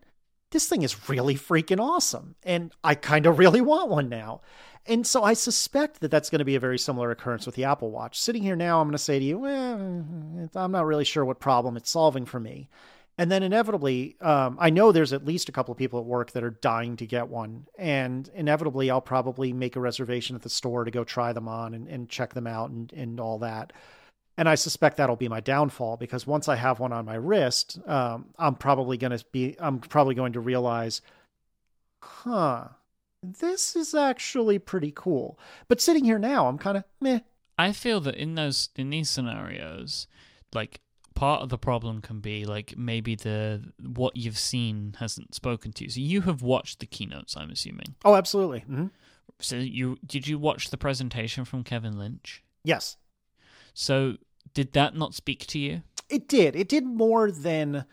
This 0.49 0.67
thing 0.67 0.81
is 0.81 1.07
really 1.07 1.35
freaking 1.35 1.79
awesome. 1.79 2.35
And 2.43 2.73
I 2.83 2.95
kind 2.95 3.25
of 3.25 3.39
really 3.39 3.61
want 3.61 3.89
one 3.89 4.09
now. 4.09 4.41
And 4.85 5.05
so 5.05 5.23
I 5.23 5.33
suspect 5.33 6.01
that 6.01 6.09
that's 6.09 6.31
going 6.31 6.39
to 6.39 6.45
be 6.45 6.55
a 6.55 6.59
very 6.59 6.79
similar 6.79 7.11
occurrence 7.11 7.45
with 7.45 7.55
the 7.55 7.65
Apple 7.65 7.91
Watch. 7.91 8.19
Sitting 8.19 8.41
here 8.41 8.55
now, 8.55 8.81
I'm 8.81 8.87
going 8.87 8.93
to 8.93 8.97
say 8.97 9.19
to 9.19 9.23
you, 9.23 9.45
I'm 9.45 10.71
not 10.71 10.85
really 10.85 11.05
sure 11.05 11.23
what 11.23 11.39
problem 11.39 11.77
it's 11.77 11.91
solving 11.91 12.25
for 12.25 12.39
me. 12.39 12.67
And 13.21 13.31
then 13.31 13.43
inevitably, 13.43 14.15
um, 14.19 14.57
I 14.59 14.71
know 14.71 14.91
there's 14.91 15.13
at 15.13 15.27
least 15.27 15.47
a 15.47 15.51
couple 15.51 15.71
of 15.71 15.77
people 15.77 15.99
at 15.99 16.05
work 16.07 16.31
that 16.31 16.43
are 16.43 16.49
dying 16.49 16.97
to 16.97 17.05
get 17.05 17.27
one. 17.27 17.67
And 17.77 18.27
inevitably, 18.33 18.89
I'll 18.89 18.99
probably 18.99 19.53
make 19.53 19.75
a 19.75 19.79
reservation 19.79 20.35
at 20.35 20.41
the 20.41 20.49
store 20.49 20.85
to 20.85 20.89
go 20.89 21.03
try 21.03 21.31
them 21.31 21.47
on 21.47 21.75
and, 21.75 21.87
and 21.87 22.09
check 22.09 22.33
them 22.33 22.47
out 22.47 22.71
and, 22.71 22.91
and 22.93 23.19
all 23.19 23.37
that. 23.37 23.73
And 24.39 24.49
I 24.49 24.55
suspect 24.55 24.97
that'll 24.97 25.17
be 25.17 25.27
my 25.27 25.39
downfall 25.39 25.97
because 25.97 26.25
once 26.25 26.47
I 26.47 26.55
have 26.55 26.79
one 26.79 26.91
on 26.91 27.05
my 27.05 27.13
wrist, 27.13 27.77
um, 27.85 28.29
I'm 28.39 28.55
probably 28.55 28.97
going 28.97 29.15
to 29.15 29.23
be, 29.31 29.55
I'm 29.59 29.77
probably 29.77 30.15
going 30.15 30.33
to 30.33 30.39
realize, 30.39 31.03
huh, 32.01 32.69
this 33.21 33.75
is 33.75 33.93
actually 33.93 34.57
pretty 34.57 34.91
cool. 34.95 35.37
But 35.67 35.79
sitting 35.79 36.05
here 36.05 36.17
now, 36.17 36.47
I'm 36.47 36.57
kind 36.57 36.77
of 36.77 36.85
meh. 36.99 37.19
I 37.55 37.71
feel 37.71 38.01
that 38.01 38.15
in 38.15 38.33
those 38.33 38.69
in 38.75 38.89
these 38.89 39.11
scenarios, 39.11 40.07
like 40.55 40.81
part 41.21 41.43
of 41.43 41.49
the 41.49 41.57
problem 41.57 42.01
can 42.01 42.19
be 42.19 42.45
like 42.45 42.73
maybe 42.75 43.13
the 43.13 43.61
what 43.79 44.17
you've 44.17 44.39
seen 44.39 44.95
hasn't 44.99 45.35
spoken 45.35 45.71
to 45.71 45.83
you. 45.83 45.89
So 45.91 45.99
you 45.99 46.21
have 46.21 46.41
watched 46.41 46.79
the 46.79 46.87
keynotes, 46.87 47.37
I'm 47.37 47.51
assuming. 47.51 47.93
Oh, 48.03 48.15
absolutely. 48.15 48.61
Mm-hmm. 48.61 48.87
So 49.39 49.57
you 49.57 49.99
did 50.03 50.25
you 50.25 50.39
watch 50.39 50.71
the 50.71 50.79
presentation 50.79 51.45
from 51.45 51.63
Kevin 51.63 51.95
Lynch? 51.95 52.43
Yes. 52.63 52.97
So 53.75 54.17
did 54.55 54.73
that 54.73 54.95
not 54.95 55.13
speak 55.13 55.45
to 55.45 55.59
you? 55.59 55.83
It 56.09 56.27
did. 56.27 56.55
It 56.55 56.67
did 56.67 56.87
more 56.87 57.29
than 57.29 57.85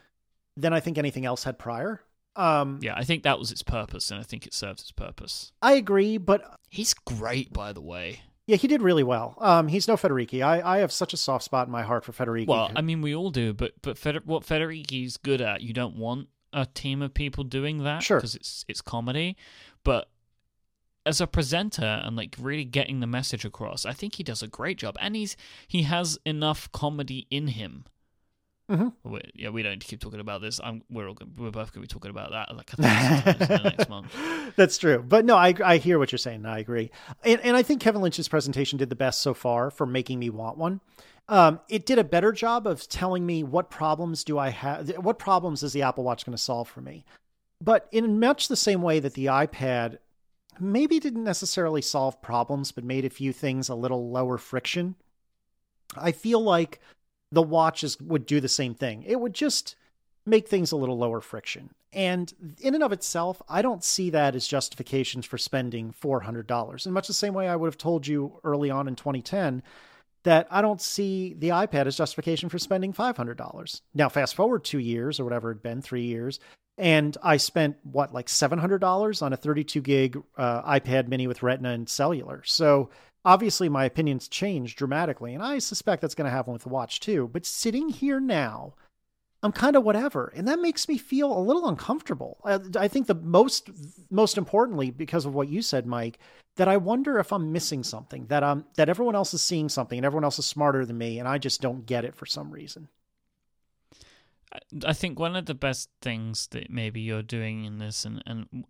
than 0.56 0.72
I 0.72 0.80
think 0.80 0.96
anything 0.96 1.26
else 1.26 1.44
had 1.44 1.58
prior. 1.58 2.00
Um, 2.34 2.78
yeah, 2.80 2.94
I 2.96 3.04
think 3.04 3.24
that 3.24 3.38
was 3.38 3.52
its 3.52 3.62
purpose, 3.62 4.10
and 4.10 4.18
I 4.18 4.22
think 4.22 4.46
it 4.46 4.54
served 4.54 4.80
its 4.80 4.92
purpose. 4.92 5.52
I 5.60 5.74
agree, 5.74 6.16
but 6.16 6.58
he's 6.70 6.94
great, 6.94 7.52
by 7.52 7.74
the 7.74 7.82
way. 7.82 8.22
Yeah, 8.48 8.56
he 8.56 8.66
did 8.66 8.80
really 8.80 9.02
well. 9.02 9.34
Um, 9.42 9.68
he's 9.68 9.86
no 9.86 9.94
Federighi. 9.96 10.42
I, 10.42 10.62
I 10.62 10.78
have 10.78 10.90
such 10.90 11.12
a 11.12 11.18
soft 11.18 11.44
spot 11.44 11.66
in 11.66 11.70
my 11.70 11.82
heart 11.82 12.02
for 12.02 12.12
Federighi. 12.12 12.46
Well, 12.46 12.72
I 12.74 12.80
mean, 12.80 13.02
we 13.02 13.14
all 13.14 13.30
do, 13.30 13.52
but 13.52 13.74
but 13.82 13.98
Feder- 13.98 14.22
what 14.24 14.42
Federighi's 14.42 15.18
good 15.18 15.42
at, 15.42 15.60
you 15.60 15.74
don't 15.74 15.96
want 15.96 16.28
a 16.54 16.64
team 16.64 17.02
of 17.02 17.12
people 17.12 17.44
doing 17.44 17.84
that, 17.84 18.02
sure, 18.02 18.16
because 18.16 18.34
it's 18.34 18.64
it's 18.66 18.80
comedy. 18.80 19.36
But 19.84 20.08
as 21.04 21.20
a 21.20 21.26
presenter 21.26 22.00
and 22.02 22.16
like 22.16 22.36
really 22.40 22.64
getting 22.64 23.00
the 23.00 23.06
message 23.06 23.44
across, 23.44 23.84
I 23.84 23.92
think 23.92 24.14
he 24.14 24.22
does 24.22 24.42
a 24.42 24.48
great 24.48 24.78
job, 24.78 24.96
and 24.98 25.14
he's 25.14 25.36
he 25.66 25.82
has 25.82 26.18
enough 26.24 26.72
comedy 26.72 27.26
in 27.30 27.48
him 27.48 27.84
Mm-hmm. 28.70 29.10
We, 29.10 29.20
yeah, 29.34 29.48
we 29.48 29.62
don't 29.62 29.80
keep 29.80 30.00
talking 30.00 30.20
about 30.20 30.42
this. 30.42 30.60
I'm, 30.62 30.82
we're 30.90 31.08
all 31.08 31.16
we're 31.36 31.50
both 31.50 31.72
going 31.72 31.72
to 31.72 31.80
be 31.80 31.86
talking 31.86 32.10
about 32.10 32.32
that 32.32 32.54
like 32.54 32.78
next 33.64 33.88
month. 33.88 34.14
That's 34.56 34.76
true, 34.76 35.02
but 35.06 35.24
no, 35.24 35.36
I 35.36 35.54
I 35.64 35.78
hear 35.78 35.98
what 35.98 36.12
you're 36.12 36.18
saying. 36.18 36.44
I 36.44 36.58
agree, 36.58 36.90
and 37.24 37.40
and 37.40 37.56
I 37.56 37.62
think 37.62 37.80
Kevin 37.80 38.02
Lynch's 38.02 38.28
presentation 38.28 38.78
did 38.78 38.90
the 38.90 38.96
best 38.96 39.20
so 39.20 39.32
far 39.32 39.70
for 39.70 39.86
making 39.86 40.18
me 40.18 40.28
want 40.28 40.58
one. 40.58 40.80
Um, 41.28 41.60
it 41.68 41.84
did 41.84 41.98
a 41.98 42.04
better 42.04 42.32
job 42.32 42.66
of 42.66 42.88
telling 42.88 43.24
me 43.24 43.42
what 43.42 43.70
problems 43.70 44.24
do 44.24 44.38
I 44.38 44.48
have, 44.50 44.88
what 44.98 45.18
problems 45.18 45.62
is 45.62 45.72
the 45.72 45.82
Apple 45.82 46.04
Watch 46.04 46.24
going 46.24 46.36
to 46.36 46.42
solve 46.42 46.68
for 46.68 46.80
me. 46.80 47.04
But 47.60 47.88
in 47.90 48.20
much 48.20 48.48
the 48.48 48.56
same 48.56 48.82
way 48.82 49.00
that 49.00 49.14
the 49.14 49.26
iPad 49.26 49.98
maybe 50.60 50.98
didn't 50.98 51.24
necessarily 51.24 51.82
solve 51.82 52.22
problems, 52.22 52.72
but 52.72 52.84
made 52.84 53.04
a 53.04 53.10
few 53.10 53.32
things 53.32 53.68
a 53.68 53.74
little 53.74 54.10
lower 54.10 54.38
friction. 54.38 54.94
I 55.96 56.12
feel 56.12 56.40
like 56.40 56.80
the 57.32 57.42
watches 57.42 58.00
would 58.00 58.26
do 58.26 58.40
the 58.40 58.48
same 58.48 58.74
thing. 58.74 59.02
It 59.06 59.20
would 59.20 59.34
just 59.34 59.76
make 60.24 60.48
things 60.48 60.72
a 60.72 60.76
little 60.76 60.98
lower 60.98 61.20
friction. 61.20 61.70
And 61.92 62.32
in 62.60 62.74
and 62.74 62.84
of 62.84 62.92
itself, 62.92 63.40
I 63.48 63.62
don't 63.62 63.82
see 63.82 64.10
that 64.10 64.34
as 64.34 64.46
justifications 64.46 65.24
for 65.24 65.38
spending 65.38 65.94
$400. 66.02 66.86
In 66.86 66.92
much 66.92 67.06
the 67.06 67.14
same 67.14 67.34
way 67.34 67.48
I 67.48 67.56
would 67.56 67.66
have 67.66 67.78
told 67.78 68.06
you 68.06 68.40
early 68.44 68.70
on 68.70 68.88
in 68.88 68.94
2010 68.94 69.62
that 70.24 70.46
I 70.50 70.60
don't 70.60 70.80
see 70.80 71.34
the 71.38 71.50
iPad 71.50 71.86
as 71.86 71.96
justification 71.96 72.48
for 72.48 72.58
spending 72.58 72.92
$500. 72.92 73.80
Now, 73.94 74.08
fast 74.08 74.34
forward 74.34 74.64
two 74.64 74.80
years 74.80 75.18
or 75.18 75.24
whatever 75.24 75.50
it 75.50 75.54
had 75.54 75.62
been, 75.62 75.80
three 75.80 76.04
years, 76.04 76.40
and 76.76 77.16
I 77.22 77.38
spent 77.38 77.76
what, 77.82 78.12
like 78.12 78.26
$700 78.26 79.22
on 79.22 79.32
a 79.32 79.36
32 79.36 79.80
gig 79.80 80.22
uh, 80.36 80.62
iPad 80.62 81.08
mini 81.08 81.26
with 81.26 81.42
Retina 81.42 81.70
and 81.70 81.88
cellular. 81.88 82.42
So 82.44 82.90
obviously 83.28 83.68
my 83.68 83.84
opinions 83.84 84.26
changed 84.26 84.78
dramatically, 84.78 85.34
and 85.34 85.42
I 85.42 85.58
suspect 85.58 86.00
that's 86.00 86.14
going 86.14 86.24
to 86.24 86.34
happen 86.34 86.54
with 86.54 86.62
the 86.62 86.70
watch 86.70 86.98
too. 86.98 87.28
But 87.30 87.44
sitting 87.44 87.90
here 87.90 88.20
now, 88.20 88.72
I'm 89.42 89.52
kind 89.52 89.76
of 89.76 89.84
whatever, 89.84 90.32
and 90.34 90.48
that 90.48 90.60
makes 90.60 90.88
me 90.88 90.96
feel 90.96 91.36
a 91.36 91.38
little 91.38 91.68
uncomfortable. 91.68 92.38
I, 92.42 92.58
I, 92.76 92.88
think 92.88 93.06
the 93.06 93.14
most, 93.14 93.68
most 94.10 94.38
importantly, 94.38 94.90
because 94.90 95.26
of 95.26 95.34
what 95.34 95.48
you 95.48 95.60
said, 95.60 95.84
Myke, 95.84 96.14
that 96.56 96.68
I 96.68 96.78
wonder 96.78 97.18
if 97.18 97.30
I'm 97.30 97.52
missing 97.52 97.82
something, 97.82 98.26
that 98.28 98.42
um, 98.42 98.64
that 98.76 98.88
everyone 98.88 99.14
else 99.14 99.34
is 99.34 99.42
seeing 99.42 99.68
something, 99.68 99.98
and 99.98 100.06
everyone 100.06 100.24
else 100.24 100.38
is 100.38 100.46
smarter 100.46 100.86
than 100.86 100.96
me, 100.96 101.18
and 101.18 101.28
I 101.28 101.36
just 101.36 101.60
don't 101.60 101.84
get 101.84 102.06
it 102.06 102.14
for 102.14 102.24
some 102.24 102.50
reason. 102.50 102.88
I 104.86 104.94
think 104.94 105.18
one 105.18 105.36
of 105.36 105.44
the 105.44 105.54
best 105.54 105.90
things 106.00 106.46
that 106.52 106.70
maybe 106.70 107.02
you're 107.02 107.22
doing 107.22 107.66
in 107.66 107.78
this, 107.78 108.06
and 108.06 108.22
and 108.26 108.66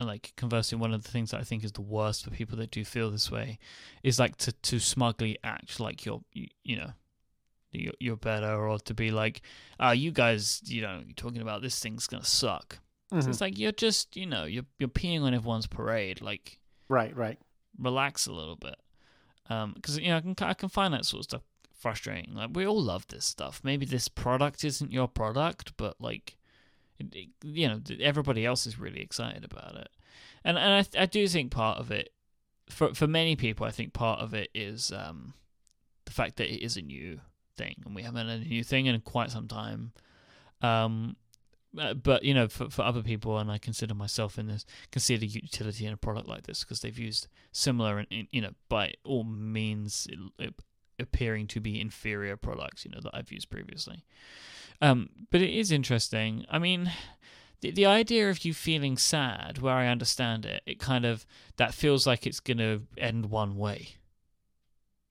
like 0.00 0.32
conversely, 0.36 0.78
one 0.78 0.94
of 0.94 1.02
the 1.02 1.10
things 1.10 1.32
that 1.32 1.40
I 1.40 1.44
think 1.44 1.64
is 1.64 1.72
the 1.72 1.80
worst 1.80 2.24
for 2.24 2.30
people 2.30 2.56
that 2.58 2.70
do 2.70 2.84
feel 2.84 3.10
this 3.10 3.30
way 3.30 3.58
is 4.02 4.18
like 4.18 4.36
to 4.36 4.52
to 4.52 4.78
smugly 4.78 5.38
act 5.42 5.80
like 5.80 6.06
you're 6.06 6.22
you, 6.32 6.48
you 6.62 6.76
know 6.76 6.92
you're, 7.72 7.92
you're 7.98 8.16
better, 8.16 8.54
or 8.54 8.78
to 8.78 8.94
be 8.94 9.10
like, 9.10 9.42
ah, 9.78 9.88
oh, 9.88 9.92
you 9.92 10.10
guys, 10.10 10.62
you 10.64 10.82
know, 10.82 11.02
you're 11.04 11.14
talking 11.14 11.42
about 11.42 11.62
this 11.62 11.78
thing's 11.80 12.06
gonna 12.06 12.24
suck. 12.24 12.78
Mm-hmm. 13.12 13.20
So 13.22 13.30
it's 13.30 13.40
like 13.40 13.58
you're 13.58 13.72
just 13.72 14.16
you 14.16 14.26
know 14.26 14.44
you're 14.44 14.66
you're 14.78 14.88
peeing 14.88 15.22
on 15.22 15.34
everyone's 15.34 15.66
parade, 15.66 16.20
like 16.20 16.58
right, 16.88 17.14
right. 17.16 17.38
Relax 17.78 18.26
a 18.26 18.32
little 18.32 18.56
bit, 18.56 18.76
Um, 19.48 19.72
because 19.74 19.98
you 19.98 20.08
know 20.08 20.16
I 20.16 20.20
can 20.20 20.34
I 20.40 20.54
can 20.54 20.68
find 20.68 20.92
that 20.94 21.04
sort 21.04 21.20
of 21.20 21.24
stuff 21.24 21.42
frustrating. 21.78 22.34
Like 22.34 22.50
we 22.52 22.66
all 22.66 22.82
love 22.82 23.06
this 23.08 23.24
stuff. 23.24 23.60
Maybe 23.62 23.86
this 23.86 24.08
product 24.08 24.64
isn't 24.64 24.92
your 24.92 25.08
product, 25.08 25.76
but 25.76 26.00
like 26.00 26.36
you 27.42 27.68
know, 27.68 27.80
everybody 28.00 28.44
else 28.44 28.66
is 28.66 28.78
really 28.78 29.00
excited 29.00 29.44
about 29.44 29.76
it, 29.76 29.88
and 30.44 30.58
and 30.58 30.86
I 30.96 31.02
I 31.02 31.06
do 31.06 31.26
think 31.28 31.50
part 31.50 31.78
of 31.78 31.90
it, 31.90 32.10
for 32.68 32.94
for 32.94 33.06
many 33.06 33.36
people, 33.36 33.66
I 33.66 33.70
think 33.70 33.92
part 33.92 34.20
of 34.20 34.34
it 34.34 34.50
is 34.54 34.92
um, 34.92 35.34
the 36.04 36.12
fact 36.12 36.36
that 36.36 36.52
it 36.52 36.62
is 36.62 36.76
a 36.76 36.82
new 36.82 37.20
thing, 37.56 37.76
and 37.84 37.94
we 37.94 38.02
haven't 38.02 38.28
had 38.28 38.40
a 38.40 38.44
new 38.44 38.64
thing 38.64 38.86
in 38.86 39.00
quite 39.00 39.30
some 39.30 39.48
time. 39.48 39.92
Um, 40.60 41.16
uh, 41.78 41.94
but 41.94 42.24
you 42.24 42.34
know, 42.34 42.48
for 42.48 42.70
for 42.70 42.82
other 42.82 43.02
people, 43.02 43.38
and 43.38 43.50
I 43.50 43.58
consider 43.58 43.94
myself 43.94 44.38
in 44.38 44.46
this, 44.46 44.64
consider 44.90 45.24
utility 45.24 45.86
in 45.86 45.92
a 45.92 45.96
product 45.96 46.26
like 46.28 46.44
this 46.44 46.64
because 46.64 46.80
they've 46.80 46.98
used 46.98 47.28
similar 47.52 47.98
and 47.98 48.28
you 48.30 48.40
know 48.40 48.52
by 48.68 48.94
all 49.04 49.24
means 49.24 50.08
appearing 50.98 51.46
to 51.48 51.60
be 51.60 51.80
inferior 51.80 52.36
products, 52.36 52.84
you 52.84 52.90
know, 52.90 53.00
that 53.02 53.14
I've 53.14 53.30
used 53.30 53.50
previously. 53.50 54.04
Um, 54.80 55.10
but 55.30 55.42
it 55.42 55.50
is 55.50 55.72
interesting. 55.72 56.46
I 56.50 56.58
mean, 56.58 56.92
the, 57.60 57.70
the 57.70 57.86
idea 57.86 58.30
of 58.30 58.44
you 58.44 58.54
feeling 58.54 58.96
sad, 58.96 59.58
where 59.58 59.74
I 59.74 59.88
understand 59.88 60.46
it, 60.46 60.62
it 60.66 60.78
kind 60.78 61.04
of 61.04 61.26
that 61.56 61.74
feels 61.74 62.06
like 62.06 62.26
it's 62.26 62.40
going 62.40 62.58
to 62.58 62.82
end 62.96 63.26
one 63.26 63.56
way. 63.56 63.96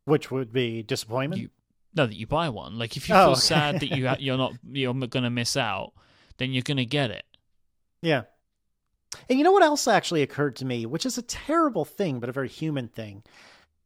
Which 0.05 0.31
would 0.31 0.53
be 0.53 0.83
disappointment. 0.83 1.41
You, 1.41 1.49
no, 1.93 2.07
that 2.07 2.15
you 2.15 2.27
buy 2.27 2.49
one. 2.49 2.77
Like 2.77 2.95
if 2.95 3.09
you 3.09 3.15
oh, 3.15 3.17
feel 3.17 3.31
okay. 3.31 3.39
sad 3.41 3.79
that 3.81 3.97
you 3.97 4.09
you're 4.19 4.37
not 4.37 4.53
you're 4.71 4.93
going 4.93 5.23
to 5.23 5.29
miss 5.29 5.57
out, 5.57 5.91
then 6.37 6.51
you're 6.51 6.63
going 6.63 6.77
to 6.77 6.85
get 6.85 7.11
it. 7.11 7.25
Yeah. 8.01 8.23
And 9.29 9.37
you 9.37 9.43
know 9.43 9.51
what 9.51 9.63
else 9.63 9.87
actually 9.87 10.21
occurred 10.21 10.55
to 10.57 10.65
me, 10.65 10.85
which 10.85 11.05
is 11.05 11.17
a 11.17 11.21
terrible 11.21 11.85
thing, 11.85 12.19
but 12.19 12.29
a 12.29 12.33
very 12.33 12.49
human 12.49 12.87
thing, 12.87 13.23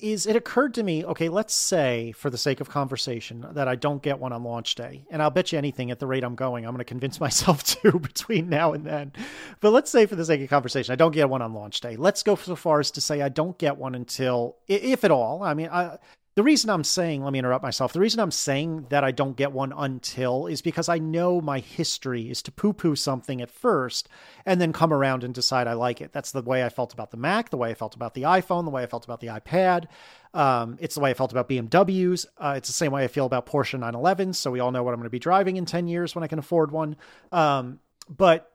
is 0.02 0.26
it 0.26 0.36
occurred 0.36 0.74
to 0.74 0.84
me, 0.84 1.06
okay, 1.06 1.30
let's 1.30 1.54
say 1.54 2.12
for 2.12 2.30
the 2.30 2.38
sake 2.38 2.60
of 2.60 2.70
conversation 2.70 3.45
that 3.52 3.68
I 3.68 3.76
don't 3.76 4.02
get 4.02 4.20
one 4.20 4.34
on 4.34 4.43
launch 4.43 4.76
day. 4.76 5.06
And 5.10 5.22
I'll 5.22 5.30
bet 5.30 5.52
you 5.52 5.58
anything 5.58 5.91
at 5.91 5.99
the 5.99 6.08
rate 6.08 6.24
I'm 6.24 6.36
going, 6.36 6.66
I'm 6.66 6.72
going 6.72 6.80
to 6.80 6.86
convince 6.86 7.20
myself 7.20 7.64
to 7.64 7.99
between 7.99 8.49
now 8.49 8.74
and 8.74 8.86
then. 8.86 9.14
But 9.60 9.72
let's 9.72 9.91
say 9.91 10.06
for 10.06 10.16
the 10.16 10.26
sake 10.26 10.41
of 10.41 10.49
conversation, 10.49 10.91
I 10.91 10.95
don't 10.95 11.12
get 11.12 11.30
one 11.30 11.41
on 11.41 11.54
launch 11.54 11.80
day. 11.82 11.95
Let's 11.95 12.24
go 12.24 12.36
so 12.36 12.56
far 12.56 12.80
as 12.80 12.91
to 12.91 13.02
say 13.02 13.22
I 13.22 13.30
don't 13.30 13.58
get 13.58 13.78
one 13.78 13.95
until, 13.95 14.58
if 14.68 15.04
at 15.04 15.12
all. 15.12 15.43
I 15.43 15.54
mean, 15.54 15.70
I, 15.72 15.97
the 16.41 16.45
reason 16.45 16.71
I'm 16.71 16.83
saying, 16.83 17.23
let 17.23 17.33
me 17.33 17.37
interrupt 17.37 17.61
myself. 17.61 17.93
The 17.93 17.99
reason 17.99 18.19
I'm 18.19 18.31
saying 18.31 18.87
that 18.89 19.03
I 19.03 19.11
don't 19.11 19.37
get 19.37 19.51
one 19.51 19.71
until 19.77 20.47
is 20.47 20.63
because 20.63 20.89
I 20.89 20.97
know 20.97 21.39
my 21.39 21.59
history 21.59 22.31
is 22.31 22.41
to 22.41 22.51
poo 22.51 22.73
poo 22.73 22.95
something 22.95 23.41
at 23.41 23.51
first 23.51 24.09
and 24.43 24.59
then 24.59 24.73
come 24.73 24.91
around 24.91 25.23
and 25.23 25.35
decide 25.35 25.67
I 25.67 25.73
like 25.73 26.01
it. 26.01 26.13
That's 26.13 26.31
the 26.31 26.41
way 26.41 26.65
I 26.65 26.69
felt 26.69 26.93
about 26.93 27.11
the 27.11 27.17
Mac, 27.17 27.51
the 27.51 27.57
way 27.57 27.69
I 27.69 27.75
felt 27.75 27.93
about 27.93 28.15
the 28.15 28.23
iPhone, 28.23 28.63
the 28.63 28.71
way 28.71 28.81
I 28.81 28.87
felt 28.87 29.05
about 29.05 29.19
the 29.19 29.27
iPad. 29.27 29.85
Um, 30.33 30.79
it's 30.81 30.95
the 30.95 31.01
way 31.01 31.11
I 31.11 31.13
felt 31.13 31.31
about 31.31 31.47
BMWs. 31.47 32.25
Uh, 32.39 32.55
it's 32.57 32.69
the 32.69 32.73
same 32.73 32.91
way 32.91 33.03
I 33.03 33.07
feel 33.07 33.27
about 33.27 33.45
Porsche 33.45 33.73
911. 33.73 34.33
So 34.33 34.49
we 34.49 34.59
all 34.59 34.71
know 34.71 34.81
what 34.81 34.95
I'm 34.95 34.99
going 34.99 35.03
to 35.03 35.11
be 35.11 35.19
driving 35.19 35.57
in 35.57 35.65
10 35.65 35.87
years 35.87 36.15
when 36.15 36.23
I 36.23 36.27
can 36.27 36.39
afford 36.39 36.71
one. 36.71 36.95
Um, 37.31 37.79
but 38.09 38.51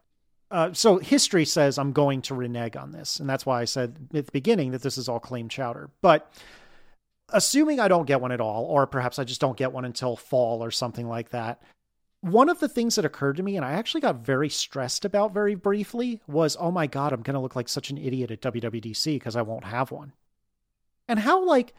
uh, 0.51 0.73
so 0.73 0.99
history 0.99 1.45
says 1.45 1.79
I'm 1.79 1.93
going 1.93 2.21
to 2.23 2.35
renege 2.35 2.75
on 2.75 2.91
this. 2.91 3.21
And 3.21 3.31
that's 3.31 3.47
why 3.47 3.61
I 3.61 3.65
said 3.65 4.09
at 4.13 4.27
the 4.27 4.33
beginning 4.33 4.73
that 4.73 4.83
this 4.83 4.99
is 4.99 5.09
all 5.09 5.21
claim 5.21 5.49
chowder. 5.49 5.89
But 6.03 6.33
assuming 7.31 7.81
I 7.81 7.89
don't 7.89 8.07
get 8.07 8.21
one 8.21 8.33
at 8.33 8.41
all, 8.41 8.65
or 8.65 8.87
perhaps 8.87 9.19
I 9.19 9.25
just 9.25 9.41
don't 9.41 9.57
get 9.57 9.73
one 9.73 9.85
until 9.85 10.17
fall 10.17 10.63
or 10.63 10.71
something 10.71 11.09
like 11.09 11.31
that. 11.31 11.61
One 12.21 12.49
of 12.49 12.61
the 12.61 12.69
things 12.69 12.97
that 12.97 13.05
occurred 13.05 13.37
to 13.37 13.43
me, 13.43 13.57
and 13.57 13.65
I 13.65 13.73
actually 13.73 14.01
got 14.01 14.25
very 14.25 14.49
stressed 14.49 15.05
about 15.05 15.35
very 15.35 15.55
briefly, 15.55 16.21
was 16.27 16.57
oh 16.59 16.71
my 16.71 16.87
God, 16.87 17.13
I'm 17.13 17.23
going 17.23 17.35
to 17.35 17.41
look 17.41 17.57
like 17.57 17.69
such 17.69 17.91
an 17.91 17.99
idiot 17.99 18.31
at 18.31 18.41
WWDC 18.41 19.15
because 19.15 19.37
I 19.37 19.43
won't 19.43 19.65
have 19.65 19.91
one. 19.91 20.13
And 21.09 21.21
how, 21.21 21.45
like, 21.45 21.75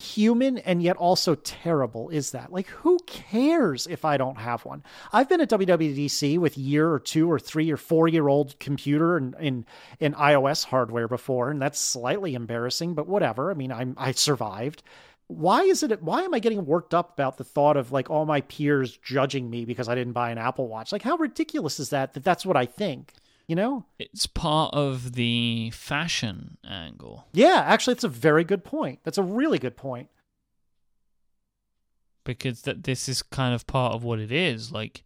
human 0.00 0.58
and 0.58 0.82
yet 0.82 0.96
also 0.96 1.34
terrible 1.34 2.08
is 2.08 2.30
that? 2.32 2.52
Like, 2.52 2.66
who 2.68 2.98
cares 3.06 3.86
if 3.86 4.04
I 4.04 4.16
don't 4.16 4.38
have 4.38 4.64
one? 4.64 4.82
I've 5.12 5.28
been 5.28 5.40
at 5.40 5.50
WWDC 5.50 6.38
with 6.38 6.56
year 6.56 6.90
or 6.90 6.98
two 6.98 7.30
or 7.30 7.38
three 7.38 7.70
or 7.70 7.76
four 7.76 8.08
year 8.08 8.28
old 8.28 8.58
computer 8.58 9.16
and 9.16 9.34
in, 9.40 9.66
in 9.98 10.14
iOS 10.14 10.64
hardware 10.64 11.08
before, 11.08 11.50
and 11.50 11.60
that's 11.60 11.78
slightly 11.78 12.34
embarrassing, 12.34 12.94
but 12.94 13.08
whatever. 13.08 13.50
I 13.50 13.54
mean, 13.54 13.72
I'm 13.72 13.94
I 13.98 14.12
survived. 14.12 14.82
Why 15.26 15.62
is 15.62 15.82
it? 15.82 16.02
Why 16.02 16.22
am 16.22 16.34
I 16.34 16.40
getting 16.40 16.66
worked 16.66 16.94
up 16.94 17.12
about 17.12 17.36
the 17.36 17.44
thought 17.44 17.76
of 17.76 17.92
like 17.92 18.10
all 18.10 18.26
my 18.26 18.40
peers 18.40 18.96
judging 18.96 19.48
me 19.48 19.64
because 19.64 19.88
I 19.88 19.94
didn't 19.94 20.14
buy 20.14 20.30
an 20.30 20.38
Apple 20.38 20.66
Watch? 20.66 20.92
Like, 20.92 21.02
how 21.02 21.16
ridiculous 21.16 21.78
is 21.78 21.90
that? 21.90 22.14
That 22.14 22.24
that's 22.24 22.44
what 22.44 22.56
I 22.56 22.66
think 22.66 23.12
you 23.50 23.56
know? 23.56 23.84
It's 23.98 24.28
part 24.28 24.72
of 24.74 25.14
the 25.14 25.70
fashion 25.70 26.56
angle. 26.64 27.26
Yeah, 27.32 27.64
actually, 27.66 27.94
it's 27.94 28.04
a 28.04 28.08
very 28.08 28.44
good 28.44 28.62
point. 28.62 29.00
That's 29.02 29.18
a 29.18 29.24
really 29.24 29.58
good 29.58 29.76
point. 29.76 30.08
Because 32.22 32.62
that 32.62 32.84
this 32.84 33.08
is 33.08 33.22
kind 33.22 33.52
of 33.52 33.66
part 33.66 33.92
of 33.92 34.04
what 34.04 34.20
it 34.20 34.30
is. 34.30 34.70
Like 34.70 35.02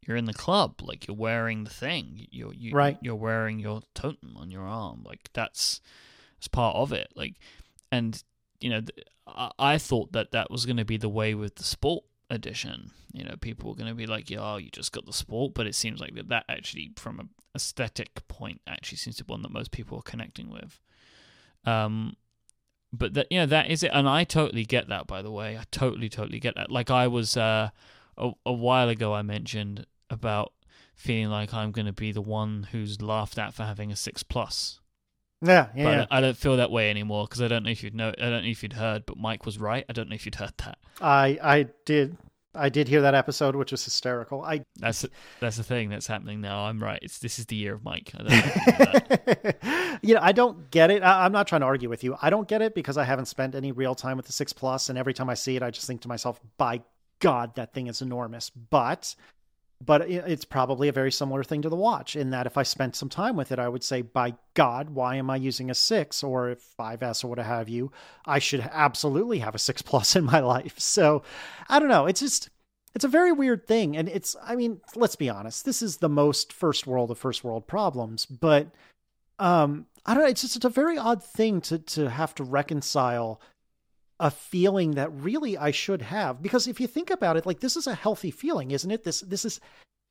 you're 0.00 0.16
in 0.16 0.26
the 0.26 0.32
club, 0.32 0.80
like 0.80 1.08
you're 1.08 1.16
wearing 1.16 1.64
the 1.64 1.70
thing. 1.70 2.28
You're 2.30 2.54
you, 2.54 2.72
right. 2.72 2.98
You're 3.02 3.16
wearing 3.16 3.58
your 3.58 3.82
totem 3.94 4.36
on 4.36 4.52
your 4.52 4.62
arm. 4.62 5.02
Like 5.04 5.30
that's 5.32 5.80
that's 6.38 6.46
part 6.46 6.76
of 6.76 6.92
it. 6.92 7.08
Like, 7.16 7.34
and 7.90 8.22
you 8.60 8.70
know, 8.70 8.82
I, 9.26 9.50
I 9.58 9.78
thought 9.78 10.12
that 10.12 10.30
that 10.30 10.52
was 10.52 10.66
going 10.66 10.76
to 10.76 10.84
be 10.84 10.98
the 10.98 11.08
way 11.08 11.34
with 11.34 11.56
the 11.56 11.64
sport 11.64 12.04
edition. 12.32 12.90
You 13.12 13.24
know, 13.24 13.36
people 13.40 13.70
were 13.70 13.76
going 13.76 13.88
to 13.88 13.94
be 13.94 14.06
like, 14.06 14.30
"Yeah, 14.30 14.56
you 14.56 14.70
just 14.70 14.92
got 14.92 15.06
the 15.06 15.12
sport," 15.12 15.54
but 15.54 15.66
it 15.66 15.74
seems 15.74 16.00
like 16.00 16.14
that 16.14 16.28
that 16.28 16.44
actually, 16.48 16.92
from 16.96 17.20
a 17.20 17.24
aesthetic 17.54 18.26
point 18.28 18.60
actually 18.66 18.98
seems 18.98 19.16
to 19.16 19.24
be 19.24 19.32
one 19.32 19.42
that 19.42 19.52
most 19.52 19.70
people 19.70 19.98
are 19.98 20.02
connecting 20.02 20.50
with. 20.50 20.80
Um, 21.64 22.16
but 22.92 23.14
that 23.14 23.30
know 23.30 23.46
that 23.46 23.70
is 23.70 23.82
it, 23.82 23.90
and 23.94 24.08
I 24.08 24.24
totally 24.24 24.64
get 24.64 24.88
that. 24.88 25.06
By 25.06 25.22
the 25.22 25.30
way, 25.30 25.56
I 25.56 25.64
totally 25.70 26.08
totally 26.08 26.40
get 26.40 26.56
that. 26.56 26.70
Like 26.70 26.90
I 26.90 27.06
was 27.06 27.36
uh, 27.36 27.70
a, 28.16 28.32
a 28.44 28.52
while 28.52 28.88
ago, 28.88 29.14
I 29.14 29.22
mentioned 29.22 29.86
about 30.10 30.52
feeling 30.94 31.30
like 31.30 31.54
I'm 31.54 31.72
going 31.72 31.86
to 31.86 31.92
be 31.92 32.12
the 32.12 32.20
one 32.20 32.68
who's 32.70 33.00
laughed 33.00 33.38
at 33.38 33.54
for 33.54 33.64
having 33.64 33.90
a 33.90 33.96
six 33.96 34.22
plus. 34.22 34.80
Yeah, 35.42 35.68
yeah. 35.74 35.84
But 35.84 35.90
yeah. 35.90 36.06
I 36.10 36.20
don't 36.20 36.36
feel 36.36 36.56
that 36.56 36.70
way 36.70 36.88
anymore 36.88 37.26
because 37.26 37.42
I 37.42 37.48
don't 37.48 37.64
know 37.64 37.70
if 37.70 37.82
you'd 37.82 37.94
know. 37.94 38.10
I 38.10 38.30
don't 38.30 38.44
know 38.44 38.48
if 38.48 38.62
you'd 38.62 38.74
heard, 38.74 39.04
but 39.06 39.18
Myke 39.18 39.44
was 39.44 39.58
right. 39.58 39.84
I 39.88 39.92
don't 39.92 40.08
know 40.08 40.14
if 40.14 40.24
you'd 40.24 40.36
heard 40.36 40.54
that. 40.58 40.78
I 41.00 41.38
I 41.42 41.66
did 41.84 42.16
I 42.54 42.68
did 42.68 42.86
hear 42.86 43.00
that 43.02 43.14
episode, 43.14 43.56
which 43.56 43.72
was 43.72 43.84
hysterical. 43.84 44.42
I 44.42 44.64
that's 44.76 45.06
that's 45.40 45.56
the 45.56 45.64
thing 45.64 45.88
that's 45.88 46.06
happening 46.06 46.40
now. 46.40 46.66
I'm 46.66 46.82
right. 46.82 46.98
It's 47.02 47.18
this 47.18 47.38
is 47.38 47.46
the 47.46 47.56
year 47.56 47.74
of 47.74 47.80
Myke. 47.80 48.12
I 48.14 49.98
you 50.02 50.14
know, 50.14 50.20
I 50.22 50.32
don't 50.32 50.70
get 50.70 50.90
it. 50.90 51.02
I, 51.02 51.24
am 51.24 51.32
not 51.32 51.46
trying 51.46 51.62
to 51.62 51.66
argue 51.66 51.88
with 51.88 52.04
you. 52.04 52.16
I 52.20 52.30
don't 52.30 52.46
get 52.46 52.60
it 52.60 52.74
because 52.74 52.98
I 52.98 53.04
haven't 53.04 53.26
spent 53.26 53.54
any 53.54 53.72
real 53.72 53.94
time 53.94 54.16
with 54.16 54.26
the 54.26 54.32
six 54.32 54.52
plus, 54.52 54.90
and 54.90 54.98
every 54.98 55.14
time 55.14 55.30
I 55.30 55.34
see 55.34 55.56
it, 55.56 55.62
I 55.62 55.70
just 55.70 55.86
think 55.86 56.02
to 56.02 56.08
myself, 56.08 56.40
"By 56.58 56.82
God, 57.20 57.54
that 57.56 57.72
thing 57.72 57.86
is 57.86 58.02
enormous." 58.02 58.50
But 58.50 59.14
but 59.84 60.02
it's 60.08 60.44
probably 60.44 60.88
a 60.88 60.92
very 60.92 61.10
similar 61.10 61.42
thing 61.42 61.62
to 61.62 61.68
the 61.68 61.76
watch 61.76 62.14
in 62.14 62.30
that 62.30 62.46
if 62.46 62.56
I 62.56 62.62
spent 62.62 62.94
some 62.94 63.08
time 63.08 63.36
with 63.36 63.50
it, 63.50 63.58
I 63.58 63.68
would 63.68 63.82
say, 63.82 64.02
by 64.02 64.34
God, 64.54 64.90
why 64.90 65.16
am 65.16 65.30
I 65.30 65.36
using 65.36 65.70
a 65.70 65.74
six 65.74 66.22
or 66.22 66.50
a 66.50 66.56
5S 66.56 67.24
or 67.24 67.28
what 67.28 67.38
have 67.38 67.68
you? 67.68 67.90
I 68.24 68.38
should 68.38 68.60
absolutely 68.72 69.40
have 69.40 69.54
a 69.54 69.58
six 69.58 69.82
plus 69.82 70.14
in 70.14 70.24
my 70.24 70.40
life. 70.40 70.78
So 70.78 71.22
I 71.68 71.78
don't 71.78 71.88
know. 71.88 72.06
It's 72.06 72.20
just, 72.20 72.50
it's 72.94 73.04
a 73.04 73.08
very 73.08 73.32
weird 73.32 73.66
thing. 73.66 73.96
And 73.96 74.08
it's, 74.08 74.36
I 74.42 74.54
mean, 74.54 74.80
let's 74.94 75.16
be 75.16 75.28
honest, 75.28 75.64
this 75.64 75.82
is 75.82 75.96
the 75.96 76.08
most 76.08 76.52
first 76.52 76.86
world 76.86 77.10
of 77.10 77.18
first 77.18 77.42
world 77.42 77.66
problems, 77.66 78.26
but, 78.26 78.68
um, 79.38 79.86
I 80.04 80.14
don't 80.14 80.24
know. 80.24 80.28
It's 80.28 80.42
just 80.42 80.56
it's 80.56 80.64
a 80.64 80.68
very 80.68 80.98
odd 80.98 81.22
thing 81.22 81.60
to, 81.62 81.78
to 81.78 82.10
have 82.10 82.34
to 82.36 82.44
reconcile 82.44 83.40
a 84.22 84.30
feeling 84.30 84.92
that 84.92 85.12
really 85.12 85.58
I 85.58 85.72
should 85.72 86.00
have 86.00 86.40
because 86.40 86.68
if 86.68 86.80
you 86.80 86.86
think 86.86 87.10
about 87.10 87.36
it 87.36 87.44
like 87.44 87.58
this 87.58 87.76
is 87.76 87.88
a 87.88 87.94
healthy 87.94 88.30
feeling 88.30 88.70
isn't 88.70 88.90
it? 88.90 89.02
This 89.02 89.20
this 89.22 89.44
is 89.44 89.58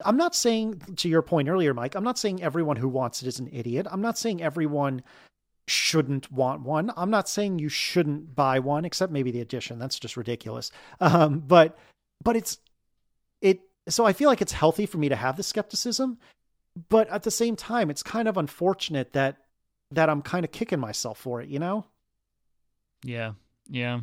I'm 0.04 0.18
not 0.18 0.36
saying 0.36 0.82
to 0.98 1.08
your 1.08 1.22
point 1.22 1.48
earlier 1.48 1.74
Myke 1.74 1.96
I'm 1.96 2.04
not 2.04 2.20
saying 2.20 2.44
everyone 2.44 2.76
who 2.76 2.90
wants 2.90 3.22
it 3.22 3.30
is 3.30 3.40
an 3.40 3.50
idiot. 3.54 3.88
I'm 3.90 4.02
not 4.02 4.18
saying 4.18 4.44
everyone 4.44 5.02
shouldn't 5.66 6.30
want 6.30 6.64
one. 6.64 6.92
I'm 6.98 7.10
not 7.10 7.30
saying 7.30 7.60
you 7.60 7.70
shouldn't 7.70 8.36
buy 8.36 8.60
one 8.60 8.84
except 8.84 9.14
maybe 9.14 9.32
the 9.32 9.40
edition. 9.40 9.80
That's 9.80 9.98
just 9.98 10.18
ridiculous. 10.18 10.72
Um, 11.00 11.40
but 11.40 11.78
but 12.22 12.36
it's 12.36 12.58
it 13.40 13.62
so 13.88 14.06
I 14.06 14.12
feel 14.12 14.28
like 14.28 14.42
it's 14.42 14.52
healthy 14.52 14.86
for 14.86 14.98
me 14.98 15.08
to 15.08 15.16
have 15.16 15.38
the 15.38 15.44
skepticism 15.44 16.18
but 16.90 17.08
at 17.10 17.24
the 17.24 17.32
same 17.32 17.56
time 17.56 17.90
it's 17.90 18.04
kind 18.04 18.28
of 18.28 18.36
unfortunate 18.36 19.14
that 19.14 19.38
that 19.92 20.10
I'm 20.10 20.22
kind 20.22 20.44
of 20.44 20.52
kicking 20.52 20.82
myself 20.82 21.18
for 21.18 21.42
it 21.42 21.48
you 21.48 21.60
know? 21.60 21.86
Yeah 23.06 23.34
yeah. 23.72 24.02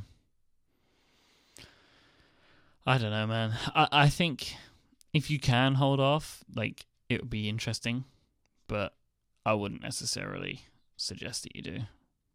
I 2.86 2.96
don't 2.96 3.10
know, 3.10 3.26
man. 3.26 3.52
I, 3.74 3.88
I 3.92 4.08
think 4.08 4.54
if 5.12 5.30
you 5.30 5.38
can 5.38 5.74
hold 5.74 6.00
off, 6.00 6.42
like 6.56 6.86
it 7.10 7.20
would 7.20 7.30
be 7.30 7.48
interesting, 7.48 8.04
but 8.66 8.94
I 9.44 9.52
wouldn't 9.52 9.82
necessarily 9.82 10.62
suggest 10.96 11.42
that 11.42 11.54
you 11.54 11.62
do. 11.62 11.78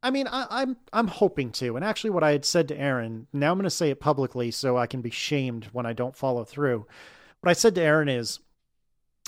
I 0.03 0.11
mean, 0.11 0.27
I, 0.27 0.41
am 0.41 0.47
I'm, 0.51 0.77
I'm 0.91 1.07
hoping 1.07 1.51
to, 1.53 1.75
and 1.75 1.84
actually, 1.84 2.11
what 2.11 2.23
I 2.23 2.31
had 2.31 2.45
said 2.45 2.67
to 2.67 2.77
Erin. 2.77 3.25
Now 3.34 3.51
I'm 3.51 3.57
going 3.57 3.63
to 3.63 3.69
say 3.69 3.89
it 3.89 3.99
publicly, 3.99 4.51
so 4.51 4.77
I 4.77 4.86
can 4.86 5.01
be 5.01 5.09
shamed 5.09 5.69
when 5.71 5.88
I 5.88 5.93
don't 5.93 6.15
follow 6.15 6.43
through. 6.43 6.86
What 7.41 7.49
I 7.49 7.53
said 7.53 7.73
to 7.75 7.81
Erin 7.81 8.09
is, 8.09 8.39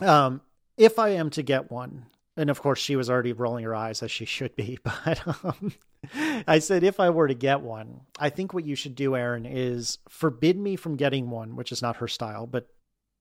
um, 0.02 0.42
if 0.78 1.00
I 1.00 1.10
am 1.10 1.32
to 1.32 1.42
get 1.42 1.72
one, 1.72 2.06
and 2.38 2.50
of 2.50 2.62
course 2.62 2.80
she 2.80 2.96
was 2.96 3.10
already 3.10 3.34
rolling 3.34 3.64
her 3.64 3.74
eyes 3.74 4.04
as 4.04 4.12
she 4.12 4.26
should 4.26 4.56
be, 4.56 4.78
but 4.84 5.22
um, 5.44 5.74
I 6.48 6.60
said, 6.60 6.84
if 6.84 7.00
I 7.00 7.10
were 7.10 7.28
to 7.28 7.34
get 7.34 7.62
one, 7.62 8.02
I 8.20 8.30
think 8.30 8.54
what 8.54 8.66
you 8.66 8.76
should 8.76 8.96
do, 8.96 9.16
Erin, 9.16 9.46
is 9.46 10.00
forbid 10.10 10.58
me 10.58 10.76
from 10.76 10.96
getting 10.96 11.30
one, 11.30 11.56
which 11.56 11.72
is 11.72 11.82
not 11.82 11.98
her 11.98 12.08
style, 12.08 12.48
but 12.48 12.68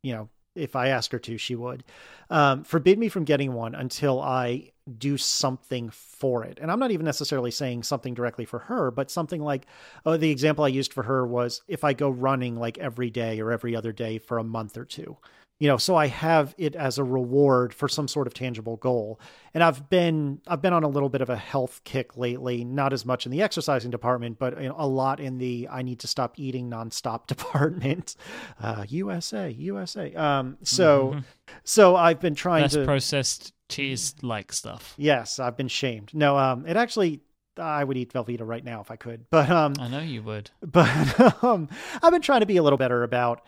you 0.02 0.12
know, 0.12 0.28
if 0.54 0.76
I 0.76 0.88
ask 0.88 1.10
her 1.12 1.18
to, 1.18 1.36
she 1.36 1.56
would. 1.56 1.82
Um, 2.30 2.62
forbid 2.62 2.98
me 2.98 3.08
from 3.08 3.24
getting 3.24 3.54
one 3.54 3.74
until 3.74 4.20
I 4.20 4.70
do 4.98 5.16
something 5.16 5.90
for 5.90 6.44
it. 6.44 6.58
And 6.60 6.70
I'm 6.70 6.78
not 6.78 6.90
even 6.90 7.04
necessarily 7.04 7.50
saying 7.50 7.82
something 7.82 8.14
directly 8.14 8.44
for 8.44 8.60
her, 8.60 8.90
but 8.90 9.10
something 9.10 9.42
like 9.42 9.66
oh, 10.06 10.16
the 10.16 10.30
example 10.30 10.64
I 10.64 10.68
used 10.68 10.92
for 10.92 11.02
her 11.04 11.26
was 11.26 11.62
if 11.66 11.84
I 11.84 11.92
go 11.92 12.08
running 12.08 12.56
like 12.56 12.78
every 12.78 13.10
day 13.10 13.40
or 13.40 13.50
every 13.50 13.74
other 13.74 13.92
day 13.92 14.18
for 14.18 14.38
a 14.38 14.44
month 14.44 14.76
or 14.76 14.84
two 14.84 15.16
you 15.58 15.68
know 15.68 15.76
so 15.76 15.94
i 15.96 16.06
have 16.06 16.54
it 16.58 16.74
as 16.74 16.98
a 16.98 17.04
reward 17.04 17.72
for 17.72 17.88
some 17.88 18.08
sort 18.08 18.26
of 18.26 18.34
tangible 18.34 18.76
goal. 18.76 19.20
And 19.52 19.62
i've 19.62 19.88
been 19.88 20.40
i've 20.46 20.60
been 20.60 20.72
on 20.72 20.82
a 20.82 20.88
little 20.88 21.08
bit 21.08 21.20
of 21.20 21.30
a 21.30 21.36
health 21.36 21.80
kick 21.84 22.16
lately 22.16 22.64
not 22.64 22.92
as 22.92 23.04
much 23.04 23.26
in 23.26 23.32
the 23.32 23.42
exercising 23.42 23.90
department 23.90 24.38
but 24.38 24.60
you 24.60 24.68
know, 24.68 24.74
a 24.76 24.86
lot 24.86 25.20
in 25.20 25.38
the 25.38 25.68
i 25.70 25.82
need 25.82 26.00
to 26.00 26.06
stop 26.06 26.38
eating 26.38 26.70
nonstop 26.70 27.26
department. 27.34 28.16
Uh, 28.60 28.84
usa 28.88 29.50
usa 29.50 30.14
um, 30.14 30.58
so 30.62 31.08
mm-hmm. 31.08 31.20
so 31.62 31.96
i've 31.96 32.20
been 32.20 32.34
trying 32.34 32.62
Less 32.62 32.72
to 32.72 32.84
processed 32.84 33.52
cheese 33.68 34.14
like 34.22 34.52
stuff. 34.52 34.94
Yes 34.96 35.38
i've 35.38 35.56
been 35.56 35.68
shamed. 35.68 36.12
No 36.14 36.36
um 36.36 36.66
it 36.66 36.76
actually 36.76 37.20
I 37.56 37.84
would 37.84 37.96
eat 37.96 38.12
Velveeta 38.12 38.42
right 38.42 38.64
now 38.64 38.80
if 38.80 38.90
I 38.90 38.96
could, 38.96 39.26
but 39.30 39.48
um, 39.48 39.74
I 39.78 39.86
know 39.86 40.00
you 40.00 40.24
would. 40.24 40.50
But 40.60 41.44
um, 41.44 41.68
I've 42.02 42.10
been 42.10 42.20
trying 42.20 42.40
to 42.40 42.46
be 42.46 42.56
a 42.56 42.64
little 42.64 42.76
better 42.76 43.04
about 43.04 43.42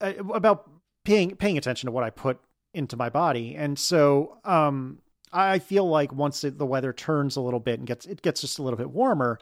uh, 0.00 0.12
about 0.34 0.68
paying 1.04 1.36
paying 1.36 1.58
attention 1.58 1.86
to 1.86 1.92
what 1.92 2.04
I 2.04 2.10
put 2.10 2.40
into 2.74 2.96
my 2.96 3.10
body. 3.10 3.54
And 3.54 3.78
so 3.78 4.38
um, 4.44 4.98
I 5.32 5.58
feel 5.58 5.88
like 5.88 6.12
once 6.12 6.44
it, 6.44 6.58
the 6.58 6.66
weather 6.66 6.92
turns 6.92 7.36
a 7.36 7.40
little 7.40 7.60
bit 7.60 7.78
and 7.78 7.86
gets 7.86 8.06
it 8.06 8.22
gets 8.22 8.40
just 8.40 8.58
a 8.58 8.62
little 8.62 8.76
bit 8.76 8.90
warmer, 8.90 9.38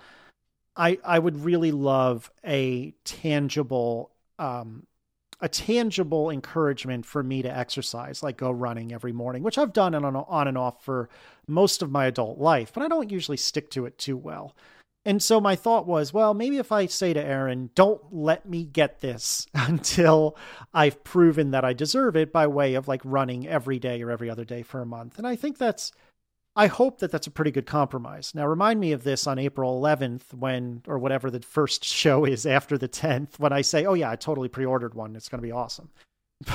I 0.77 0.99
I 1.05 1.19
would 1.19 1.45
really 1.45 1.73
love 1.73 2.31
a 2.45 2.93
tangible 3.05 4.13
um, 4.39 4.87
a 5.41 5.49
tangible 5.49 6.31
encouragement 6.31 7.07
for 7.07 7.23
me 7.23 7.43
to 7.43 7.57
exercise, 7.57 8.23
like 8.23 8.37
go 8.37 8.51
running 8.51 8.93
every 8.93 9.13
morning, 9.13 9.43
which 9.43 9.59
I've 9.59 9.73
done 9.73 9.95
on, 9.95 10.17
on 10.17 10.49
and 10.49 10.59
off 10.59 10.85
for 10.85 11.09
most 11.47 11.83
of 11.83 11.91
my 11.91 12.07
adult 12.07 12.39
life, 12.39 12.73
but 12.75 12.83
I 12.83 12.89
don't 12.89 13.11
usually 13.11 13.39
stick 13.39 13.71
to 13.71 13.87
it 13.87 13.97
too 13.97 14.17
well. 14.17 14.55
And 15.05 15.23
so 15.23 15.41
my 15.41 15.57
thought 15.57 15.87
was, 15.87 16.13
well, 16.13 16.35
maybe 16.35 16.59
if 16.59 16.71
I 16.73 16.87
say 16.87 17.15
to 17.15 17.25
Erin, 17.25 17.71
don't 17.75 18.03
let 18.13 18.47
me 18.47 18.65
get 18.65 19.01
this 19.01 19.47
until 19.55 20.37
I've 20.75 21.03
proven 21.05 21.53
that 21.53 21.65
I 21.65 21.73
deserve 21.73 22.17
it 22.17 22.33
by 22.33 22.47
way 22.47 22.75
of 22.75 22.89
like 22.89 23.01
running 23.05 23.47
every 23.47 23.79
day 23.79 24.03
or 24.03 24.11
every 24.11 24.29
other 24.29 24.45
day 24.45 24.63
for 24.63 24.81
a 24.81 24.87
month. 24.87 25.17
And 25.17 25.27
I 25.27 25.37
think 25.37 25.57
that's, 25.57 25.93
I 26.55 26.67
hope 26.67 26.99
that 26.99 27.11
that's 27.11 27.27
a 27.27 27.31
pretty 27.31 27.51
good 27.51 27.65
compromise. 27.65 28.35
Now, 28.35 28.47
remind 28.47 28.79
me 28.79 28.93
of 28.93 29.05
this 29.05 29.27
on 29.27 29.39
April 29.39 29.81
11th 29.81 30.35
when, 30.35 30.83
or 30.87 30.99
whatever 30.99 31.31
the 31.31 31.41
first 31.41 31.83
show 32.01 32.27
is 32.27 32.45
after 32.45 32.77
the 32.77 32.89
10th, 32.89 33.39
when 33.39 33.53
I 33.53 33.63
say, 33.63 33.87
oh, 33.87 33.95
yeah, 33.95 34.11
I 34.11 34.17
totally 34.17 34.49
pre 34.49 34.67
ordered 34.67 34.95
one. 34.95 35.17
It's 35.17 35.29
going 35.29 35.41
to 35.41 35.47
be 35.47 35.53
awesome. 35.53 35.91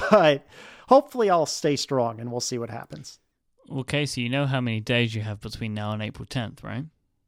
But 0.09 0.47
hopefully 0.89 1.29
I'll 1.29 1.45
stay 1.45 1.75
strong 1.75 2.19
and 2.19 2.31
we'll 2.31 2.41
see 2.41 2.57
what 2.57 2.71
happens. 2.71 3.19
Well, 3.67 3.83
Casey, 3.83 4.21
you 4.21 4.29
know 4.29 4.47
how 4.47 4.59
many 4.59 4.79
days 4.79 5.13
you 5.13 5.21
have 5.21 5.39
between 5.41 5.75
now 5.75 5.91
and 5.91 6.01
April 6.01 6.25
10th, 6.25 6.63
right? 6.63 6.85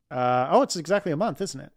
Uh, 0.09 0.47
oh, 0.51 0.61
it's 0.61 0.75
exactly 0.75 1.11
a 1.11 1.17
month, 1.17 1.41
isn't 1.41 1.59
it? 1.59 1.71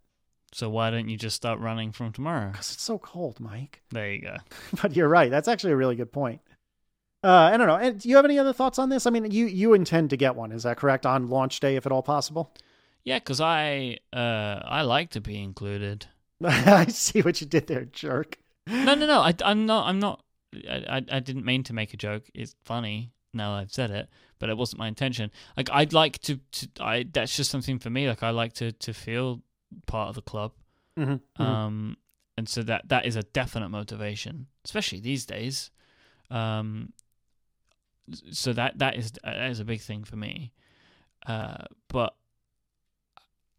So 0.52 0.68
why 0.68 0.90
don't 0.90 1.08
you 1.08 1.16
just 1.16 1.36
start 1.36 1.60
running 1.60 1.92
from 1.92 2.12
tomorrow? 2.12 2.50
Because 2.50 2.72
it's 2.72 2.82
so 2.82 2.98
cold, 2.98 3.36
Myke. 3.36 3.76
There 3.90 4.12
you 4.12 4.22
go. 4.22 4.36
But 4.82 4.96
you're 4.96 5.08
right. 5.08 5.30
That's 5.30 5.48
actually 5.48 5.72
a 5.72 5.76
really 5.76 5.96
good 5.96 6.12
point. 6.12 6.40
Uh, 7.22 7.50
I 7.52 7.56
don't 7.56 7.66
know. 7.66 7.76
And 7.76 8.00
do 8.00 8.08
you 8.08 8.16
have 8.16 8.24
any 8.24 8.38
other 8.38 8.52
thoughts 8.52 8.78
on 8.78 8.88
this? 8.88 9.06
I 9.06 9.10
mean, 9.10 9.30
you 9.30 9.46
you 9.46 9.74
intend 9.74 10.10
to 10.10 10.16
get 10.16 10.36
one, 10.36 10.52
is 10.52 10.62
that 10.62 10.78
correct? 10.78 11.04
On 11.04 11.28
launch 11.28 11.60
day, 11.60 11.76
if 11.76 11.86
at 11.86 11.92
all 11.92 12.02
possible. 12.02 12.52
Yeah, 13.04 13.18
because 13.18 13.40
I 13.40 13.98
uh 14.12 14.60
I 14.64 14.82
like 14.82 15.10
to 15.10 15.20
be 15.20 15.40
included. 15.40 16.06
I 16.44 16.86
see 16.86 17.20
what 17.20 17.40
you 17.40 17.46
did 17.46 17.66
there, 17.66 17.84
jerk. 17.84 18.38
No, 18.66 18.94
no, 18.94 19.06
no. 19.06 19.20
I, 19.20 19.34
I'm 19.44 19.66
not. 19.66 19.86
I'm 19.86 19.98
not. 19.98 20.22
I, 20.68 20.84
I, 20.88 21.16
I 21.16 21.20
didn't 21.20 21.44
mean 21.44 21.62
to 21.64 21.74
make 21.74 21.92
a 21.92 21.98
joke. 21.98 22.24
It's 22.34 22.54
funny 22.64 23.12
now 23.32 23.54
I've 23.54 23.72
said 23.72 23.90
it, 23.90 24.08
but 24.38 24.48
it 24.48 24.56
wasn't 24.56 24.78
my 24.78 24.88
intention. 24.88 25.30
Like 25.56 25.70
I'd 25.72 25.92
like 25.92 26.18
to. 26.22 26.38
to 26.52 26.68
I 26.80 27.04
that's 27.10 27.36
just 27.36 27.50
something 27.50 27.78
for 27.78 27.90
me. 27.90 28.08
Like 28.08 28.22
I 28.22 28.30
like 28.30 28.54
to 28.54 28.72
to 28.72 28.92
feel 28.92 29.42
part 29.86 30.08
of 30.08 30.14
the 30.14 30.22
club. 30.22 30.52
Mm-hmm. 30.98 31.42
Um, 31.42 31.96
and 32.36 32.48
so 32.48 32.62
that 32.62 32.88
that 32.88 33.06
is 33.06 33.16
a 33.16 33.22
definite 33.22 33.68
motivation, 33.68 34.46
especially 34.64 35.00
these 35.00 35.26
days. 35.26 35.70
Um, 36.30 36.92
so 38.30 38.52
that 38.52 38.78
that 38.78 38.96
is 38.96 39.12
that 39.22 39.50
is 39.50 39.60
a 39.60 39.64
big 39.64 39.80
thing 39.80 40.04
for 40.04 40.16
me. 40.16 40.52
Uh, 41.26 41.64
but 41.88 42.14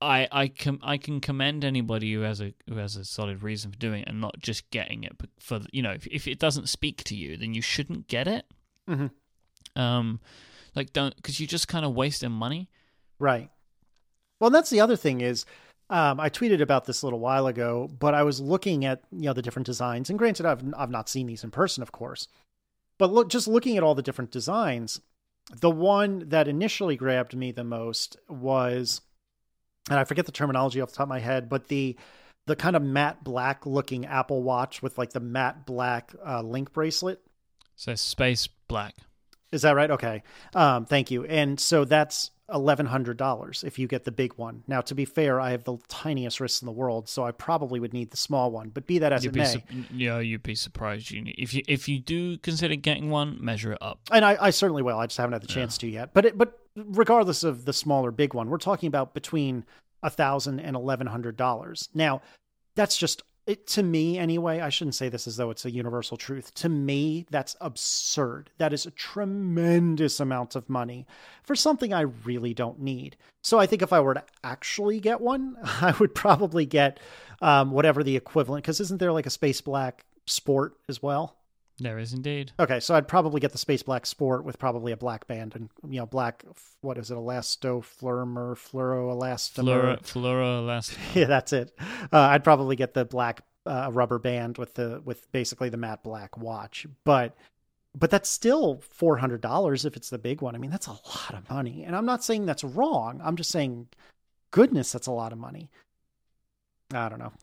I 0.01 0.27
I 0.31 0.47
can 0.47 0.79
I 0.81 0.97
can 0.97 1.21
commend 1.21 1.63
anybody 1.63 2.11
who 2.13 2.21
has 2.21 2.41
a 2.41 2.53
who 2.67 2.77
has 2.77 2.95
a 2.95 3.05
solid 3.05 3.43
reason 3.43 3.71
for 3.71 3.77
doing 3.77 4.01
it 4.01 4.09
and 4.09 4.19
not 4.19 4.39
just 4.39 4.69
getting 4.71 5.03
it 5.03 5.13
for 5.39 5.61
you 5.71 5.81
know 5.81 5.91
if 5.91 6.07
if 6.07 6.27
it 6.27 6.39
doesn't 6.39 6.69
speak 6.69 7.03
to 7.05 7.15
you 7.15 7.37
then 7.37 7.53
you 7.53 7.61
shouldn't 7.61 8.07
get 8.07 8.27
it. 8.27 8.45
Mm-hmm. 8.89 9.07
Um, 9.75 10.19
like 10.75 10.93
don't 10.93 11.15
because 11.15 11.39
you're 11.39 11.47
just 11.47 11.67
kind 11.67 11.85
of 11.85 11.93
wasting 11.93 12.31
money. 12.31 12.69
Right. 13.19 13.49
Well, 14.39 14.49
that's 14.49 14.69
the 14.69 14.79
other 14.79 14.95
thing 14.95 15.21
is, 15.21 15.45
um, 15.89 16.19
I 16.19 16.29
tweeted 16.29 16.61
about 16.61 16.85
this 16.85 17.01
a 17.01 17.05
little 17.05 17.19
while 17.19 17.47
ago, 17.47 17.89
but 17.99 18.15
I 18.15 18.23
was 18.23 18.39
looking 18.39 18.85
at 18.85 19.03
you 19.11 19.23
know 19.23 19.33
the 19.33 19.41
different 19.41 19.65
designs, 19.65 20.09
and 20.09 20.17
granted, 20.17 20.45
I've 20.45 20.63
I've 20.77 20.89
not 20.89 21.09
seen 21.09 21.27
these 21.27 21.43
in 21.43 21.51
person, 21.51 21.83
of 21.83 21.91
course, 21.91 22.27
but 22.97 23.11
look, 23.11 23.29
just 23.29 23.47
looking 23.47 23.77
at 23.77 23.83
all 23.83 23.95
the 23.95 24.01
different 24.01 24.31
designs, 24.31 25.01
the 25.59 25.69
one 25.69 26.29
that 26.29 26.47
initially 26.47 26.95
grabbed 26.95 27.35
me 27.35 27.51
the 27.51 27.63
most 27.63 28.17
was, 28.29 29.01
and 29.89 29.99
I 29.99 30.03
forget 30.05 30.25
the 30.25 30.31
terminology 30.31 30.81
off 30.81 30.89
the 30.89 30.95
top 30.95 31.05
of 31.05 31.09
my 31.09 31.19
head, 31.19 31.49
but 31.49 31.67
the 31.67 31.97
the 32.47 32.55
kind 32.55 32.75
of 32.75 32.81
matte 32.81 33.23
black 33.23 33.65
looking 33.65 34.05
Apple 34.05 34.41
Watch 34.41 34.81
with 34.81 34.97
like 34.97 35.11
the 35.11 35.19
matte 35.19 35.65
black 35.65 36.13
uh, 36.25 36.41
link 36.41 36.73
bracelet. 36.73 37.21
So 37.75 37.95
space 37.95 38.47
black. 38.67 38.95
Is 39.51 39.63
that 39.63 39.75
right? 39.75 39.91
Okay. 39.91 40.23
Um, 40.55 40.85
thank 40.85 41.11
you. 41.11 41.25
And 41.25 41.59
so 41.59 41.85
that's 41.85 42.31
eleven 42.53 42.85
hundred 42.85 43.15
dollars 43.17 43.63
if 43.63 43.79
you 43.79 43.87
get 43.87 44.03
the 44.03 44.11
big 44.11 44.33
one. 44.33 44.63
Now, 44.67 44.81
to 44.81 44.95
be 44.95 45.05
fair, 45.05 45.39
I 45.39 45.51
have 45.51 45.63
the 45.63 45.77
tiniest 45.87 46.39
wrists 46.39 46.61
in 46.61 46.65
the 46.65 46.71
world, 46.71 47.07
so 47.07 47.23
I 47.23 47.31
probably 47.31 47.79
would 47.79 47.93
need 47.93 48.11
the 48.11 48.17
small 48.17 48.51
one. 48.51 48.69
But 48.69 48.85
be 48.87 48.99
that 48.99 49.13
as 49.13 49.23
You'd 49.23 49.35
it 49.35 49.39
may, 49.39 49.45
su- 49.45 49.61
yeah, 49.93 50.19
you'd 50.19 50.43
be 50.43 50.55
surprised. 50.55 51.11
You 51.11 51.23
if 51.37 51.53
you 51.53 51.63
if 51.67 51.87
you 51.87 51.99
do 51.99 52.37
consider 52.37 52.75
getting 52.75 53.09
one, 53.09 53.37
measure 53.39 53.73
it 53.73 53.77
up. 53.81 53.99
and 54.11 54.23
I, 54.25 54.37
I 54.39 54.49
certainly 54.49 54.83
will. 54.83 54.97
I 54.97 55.05
just 55.05 55.17
haven't 55.17 55.33
had 55.33 55.41
the 55.43 55.47
chance 55.47 55.77
to 55.79 55.87
yet. 55.87 56.13
But 56.13 56.25
it, 56.25 56.37
but 56.37 56.59
regardless 56.75 57.43
of 57.43 57.65
the 57.65 57.73
smaller 57.73 58.11
big 58.11 58.33
one, 58.33 58.49
we're 58.49 58.57
talking 58.57 58.87
about 58.87 59.13
between 59.13 59.65
a 60.03 60.09
thousand 60.09 60.59
and 60.59 60.75
eleven 60.75 61.07
hundred 61.07 61.37
dollars. 61.37 61.89
Now, 61.93 62.21
that's 62.75 62.97
just 62.97 63.23
it 63.47 63.67
to 63.67 63.83
me 63.83 64.17
anyway. 64.17 64.59
I 64.59 64.69
shouldn't 64.69 64.95
say 64.95 65.09
this 65.09 65.27
as 65.27 65.37
though 65.37 65.49
it's 65.49 65.65
a 65.65 65.71
universal 65.71 66.17
truth. 66.17 66.53
To 66.55 66.69
me, 66.69 67.25
that's 67.29 67.55
absurd. 67.59 68.51
That 68.57 68.73
is 68.73 68.85
a 68.85 68.91
tremendous 68.91 70.19
amount 70.19 70.55
of 70.55 70.69
money 70.69 71.07
for 71.43 71.55
something 71.55 71.93
I 71.93 72.01
really 72.01 72.53
don't 72.53 72.79
need. 72.79 73.17
So 73.41 73.59
I 73.59 73.65
think 73.65 73.81
if 73.81 73.91
I 73.91 73.99
were 73.99 74.13
to 74.13 74.23
actually 74.43 74.99
get 74.99 75.21
one, 75.21 75.57
I 75.63 75.93
would 75.99 76.13
probably 76.13 76.65
get 76.65 76.99
um, 77.41 77.71
whatever 77.71 78.03
the 78.03 78.15
equivalent. 78.15 78.63
Because 78.63 78.79
isn't 78.79 78.99
there 78.99 79.11
like 79.11 79.25
a 79.25 79.31
space 79.31 79.61
black 79.61 80.05
sport 80.25 80.77
as 80.87 81.01
well? 81.01 81.35
There 81.81 81.97
is 81.97 82.13
indeed. 82.13 82.51
Okay, 82.59 82.79
so 82.79 82.93
I'd 82.93 83.07
probably 83.07 83.39
get 83.39 83.51
the 83.53 83.57
Space 83.57 83.81
Black 83.81 84.05
Sport 84.05 84.45
with 84.45 84.59
probably 84.59 84.91
a 84.91 84.97
black 84.97 85.25
band 85.25 85.55
and 85.55 85.69
you 85.89 85.99
know 85.99 86.05
black 86.05 86.45
what 86.81 86.99
is 86.99 87.09
it 87.09 87.15
elasto 87.15 87.81
elastofluomer 87.81 88.55
fluoroelastomer. 88.55 89.99
Fluoro, 89.99 90.01
fluoroelastic. 90.01 90.97
Yeah, 91.15 91.25
that's 91.25 91.53
it. 91.53 91.73
Uh, 91.79 92.19
I'd 92.19 92.43
probably 92.43 92.75
get 92.75 92.93
the 92.93 93.03
black 93.03 93.41
uh, 93.65 93.89
rubber 93.91 94.19
band 94.19 94.59
with 94.59 94.75
the 94.75 95.01
with 95.03 95.31
basically 95.31 95.69
the 95.69 95.77
matte 95.77 96.03
black 96.03 96.37
watch, 96.37 96.85
but 97.03 97.35
but 97.97 98.11
that's 98.11 98.29
still 98.29 98.81
four 98.91 99.17
hundred 99.17 99.41
dollars 99.41 99.83
if 99.83 99.97
it's 99.97 100.11
the 100.11 100.19
big 100.19 100.41
one. 100.43 100.53
I 100.53 100.59
mean, 100.59 100.71
that's 100.71 100.87
a 100.87 100.91
lot 100.91 101.33
of 101.33 101.49
money, 101.49 101.83
and 101.83 101.95
I'm 101.95 102.05
not 102.05 102.23
saying 102.23 102.45
that's 102.45 102.63
wrong. 102.63 103.19
I'm 103.23 103.35
just 103.35 103.49
saying, 103.49 103.87
goodness, 104.51 104.91
that's 104.91 105.07
a 105.07 105.11
lot 105.11 105.31
of 105.31 105.39
money. 105.39 105.71
I 106.93 107.09
don't 107.09 107.19
know. 107.19 107.33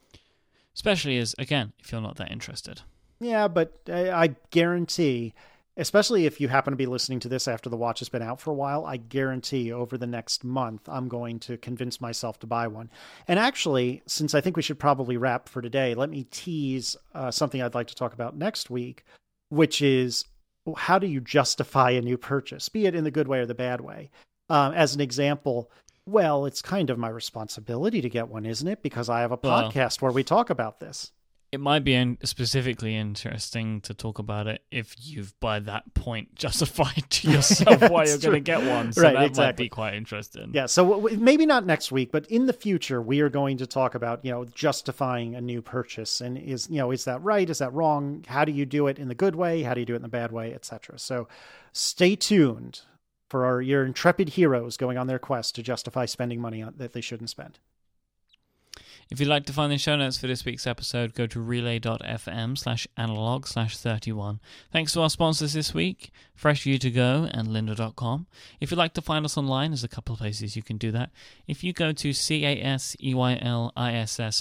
Especially 0.77 1.19
as 1.19 1.35
again, 1.39 1.73
if 1.81 1.91
you're 1.91 2.01
not 2.01 2.17
that 2.17 2.31
interested. 2.31 2.83
Yeah, 3.21 3.49
but 3.49 3.73
I 3.89 4.11
I 4.11 4.27
guarantee, 4.51 5.35
especially 5.77 6.27
if 6.27 6.41
you 6.41 6.49
happen 6.49 6.73
to 6.73 6.77
be 6.77 6.87
listening 6.87 7.21
to 7.21 7.29
this 7.29 7.49
after 7.49 7.69
the 7.69 7.77
watch 7.77 7.99
has 7.99 8.09
been 8.09 8.23
out 8.23 8.41
for 8.41 8.51
a 8.51 8.55
while, 8.55 8.85
I 8.85 8.97
guarantee 8.97 9.73
over 9.73 9.99
the 9.99 10.07
next 10.07 10.45
month 10.45 10.89
I'm 10.89 11.09
going 11.09 11.39
to 11.41 11.57
convince 11.57 12.01
myself 12.01 12.39
to 12.41 12.47
buy 12.47 12.67
one. 12.69 12.91
And 13.27 13.39
actually, 13.39 14.03
since 14.07 14.35
I 14.35 14.41
think 14.41 14.57
we 14.57 14.63
should 14.63 14.79
probably 14.79 15.17
wrap 15.17 15.49
for 15.49 15.61
today, 15.63 15.95
let 15.95 16.11
me 16.11 16.25
tease 16.31 16.97
uh, 17.15 17.31
something 17.31 17.61
I'd 17.63 17.75
like 17.75 17.89
to 17.89 17.95
talk 17.95 18.15
about 18.15 18.37
next 18.37 18.71
week, 18.71 19.05
which 19.49 19.83
is 19.83 20.25
how 20.77 20.99
do 20.99 21.07
you 21.07 21.21
justify 21.21 21.91
a 21.91 22.01
new 22.03 22.19
purchase, 22.19 22.69
be 22.69 22.87
it 22.87 22.95
in 22.95 23.05
the 23.05 23.11
good 23.11 23.27
way 23.29 23.39
or 23.41 23.47
the 23.47 23.55
bad 23.55 23.81
way. 23.81 24.11
Um, 24.51 24.75
as 24.75 24.95
an 24.95 25.01
example, 25.01 25.71
well, 26.07 26.47
it's 26.47 26.63
kind 26.63 26.91
of 26.91 26.99
my 26.99 27.09
responsibility 27.09 28.01
to 28.01 28.09
get 28.09 28.29
one, 28.29 28.47
isn't 28.47 28.67
it? 28.69 28.83
Because 28.83 29.09
I 29.09 29.21
have 29.21 29.33
a 29.33 29.39
Well- 29.43 29.71
podcast 29.71 30.01
where 30.03 30.13
we 30.13 30.23
talk 30.25 30.51
about 30.51 30.81
this. 30.81 31.13
It 31.51 31.61
might 31.61 31.83
be 31.83 31.95
in- 31.95 32.19
specifically 32.25 32.95
interesting 32.95 33.81
to 33.83 33.95
talk 33.95 34.19
about 34.19 34.47
it 34.47 34.63
if 34.71 34.95
you've 34.99 35.39
by 35.41 35.61
that 35.61 35.95
point 35.95 36.35
justified 36.35 37.05
to 37.11 37.31
yourself 37.31 37.89
why 37.91 38.05
you're 38.05 38.19
going 38.19 38.35
to 38.35 38.41
get 38.41 38.63
one. 38.65 38.93
So 38.93 39.03
Right, 39.03 39.13
that 39.15 39.19
might 39.19 39.27
exactly. 39.27 39.65
be 39.65 39.69
quite 39.71 39.95
interesting. 39.95 40.51
Yeah, 40.53 40.67
so 40.67 40.89
w- 40.97 41.17
maybe 41.19 41.47
not 41.47 41.65
next 41.65 41.91
week, 41.91 42.13
but 42.13 42.27
in 42.27 42.47
the 42.47 42.53
future, 42.53 43.01
we 43.01 43.21
are 43.21 43.31
going 43.31 43.57
to 43.59 43.67
talk 43.67 43.95
about 43.95 44.25
you 44.25 44.31
know 44.31 44.45
justifying 44.45 45.35
a 45.35 45.41
new 45.41 45.63
purchase 45.63 46.21
and 46.21 46.37
is 46.37 46.69
you 46.69 46.77
know 46.79 46.91
is 46.91 47.05
that 47.07 47.23
right? 47.23 47.49
Is 47.49 47.59
that 47.59 47.73
wrong? 47.73 48.25
How 48.29 48.45
do 48.45 48.53
you 48.53 48.67
do 48.67 48.87
it 48.87 48.99
in 48.99 49.09
the 49.09 49.15
good 49.15 49.35
way? 49.35 49.63
How 49.63 49.73
do 49.75 49.81
you 49.81 49.87
do 49.87 49.95
it 49.95 49.97
in 49.97 50.03
the 50.03 50.09
bad 50.09 50.33
way, 50.33 50.53
etc. 50.53 50.99
So 50.99 51.29
stay 51.73 52.15
tuned 52.15 52.83
for 53.31 53.45
our, 53.45 53.61
your 53.61 53.85
intrepid 53.85 54.31
heroes 54.31 54.77
going 54.77 54.97
on 54.97 55.07
their 55.07 55.19
quest 55.19 55.55
to 55.55 55.63
justify 55.63 56.07
spending 56.07 56.41
money 56.41 56.63
on, 56.63 56.75
that 56.79 56.93
they 56.95 57.01
shouldn't 57.03 57.29
spend. 57.31 57.59
If 59.11 59.21
you'd 59.21 59.29
like 59.29 59.47
to 59.47 59.55
find 59.55 59.73
the 59.73 59.79
show 59.79 59.97
notes 59.97 60.19
for 60.19 60.27
this 60.27 60.45
week's 60.45 60.67
episode, 60.67 61.15
go 61.15 61.27
to 61.29 61.41
relay.fm 61.41 62.59
slash 62.59 62.87
analog 62.95 63.47
slash 63.47 63.75
31. 63.79 64.39
Thanks 64.71 64.93
to 64.93 65.01
our 65.01 65.09
sponsors 65.09 65.55
this 65.55 65.73
week, 65.73 66.11
Fresh 66.35 66.65
View 66.65 66.79
to 66.79 66.91
Go 66.91 67.27
and 67.31 67.49
lynda.com. 67.49 68.27
If 68.61 68.71
you'd 68.71 68.77
like 68.77 68.93
to 68.95 69.01
find 69.01 69.25
us 69.25 69.39
online, 69.39 69.71
there's 69.71 69.83
a 69.83 69.89
couple 69.89 70.13
of 70.13 70.19
places 70.19 70.57
you 70.57 70.63
can 70.63 70.77
do 70.77 70.91
that. 70.91 71.11
If 71.47 71.65
you 71.65 71.73
go 71.73 71.93
to 71.93 72.13
C-A-S-E-Y-L-I-S-S 72.13 72.63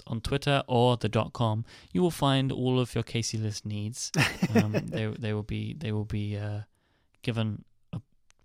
on 0.06 0.20
Twitter 0.20 0.64
or 0.68 0.98
the 0.98 1.08
dot 1.08 1.32
.com, 1.32 1.64
you 1.94 2.02
will 2.02 2.12
find 2.12 2.52
all 2.52 2.78
of 2.78 2.94
your 2.94 3.06
Casey 3.06 3.38
Liss 3.38 3.64
needs. 3.64 4.12
Um, 4.54 4.74
they, 4.86 5.06
they 5.06 5.32
will 5.34 5.44
be, 5.44 5.76
they 5.80 5.94
will 5.94 6.04
be 6.04 6.36
uh, 6.38 6.64
given 7.22 7.64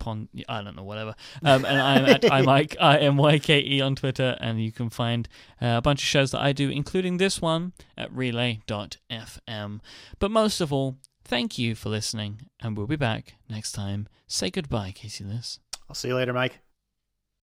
upon, 0.03 0.29
I 0.49 0.63
don't 0.63 0.77
know, 0.77 0.83
whatever. 0.83 1.15
Um, 1.43 1.65
and 1.65 1.81
I'm 1.81 2.05
at 2.07 2.23
iMyke 2.39 2.77
I 2.81 2.99
M 2.99 3.17
Y 3.17 3.39
K 3.39 3.61
E 3.61 3.81
on 3.81 3.95
Twitter, 3.95 4.37
and 4.41 4.63
you 4.63 4.73
can 4.73 4.91
find 4.91 5.29
uh, 5.61 5.77
a 5.79 5.83
bunch 5.83 6.03
of 6.03 6.07
shows 6.07 6.33
that 6.33 6.41
I 6.41 6.53
do, 6.53 6.69
including 6.69 7.17
this 7.17 7.41
one 7.41 7.73
at 7.97 8.13
relay.fm. 8.13 9.81
But 10.19 10.31
most 10.31 10.61
of 10.61 10.73
all, 10.73 10.99
thank 11.25 11.59
you 11.59 11.75
for 11.75 11.89
listening, 11.89 12.43
and 12.61 12.77
we'll 12.77 12.87
be 12.87 12.97
back 12.97 13.35
next 13.49 13.73
time. 13.73 14.09
Say 14.27 14.51
goodbye, 14.51 14.93
Casey 14.95 15.25
Liss. 15.25 15.61
I'll 15.89 15.95
see 15.95 16.09
you 16.09 16.17
later, 16.17 16.33
Myke. 16.35 16.72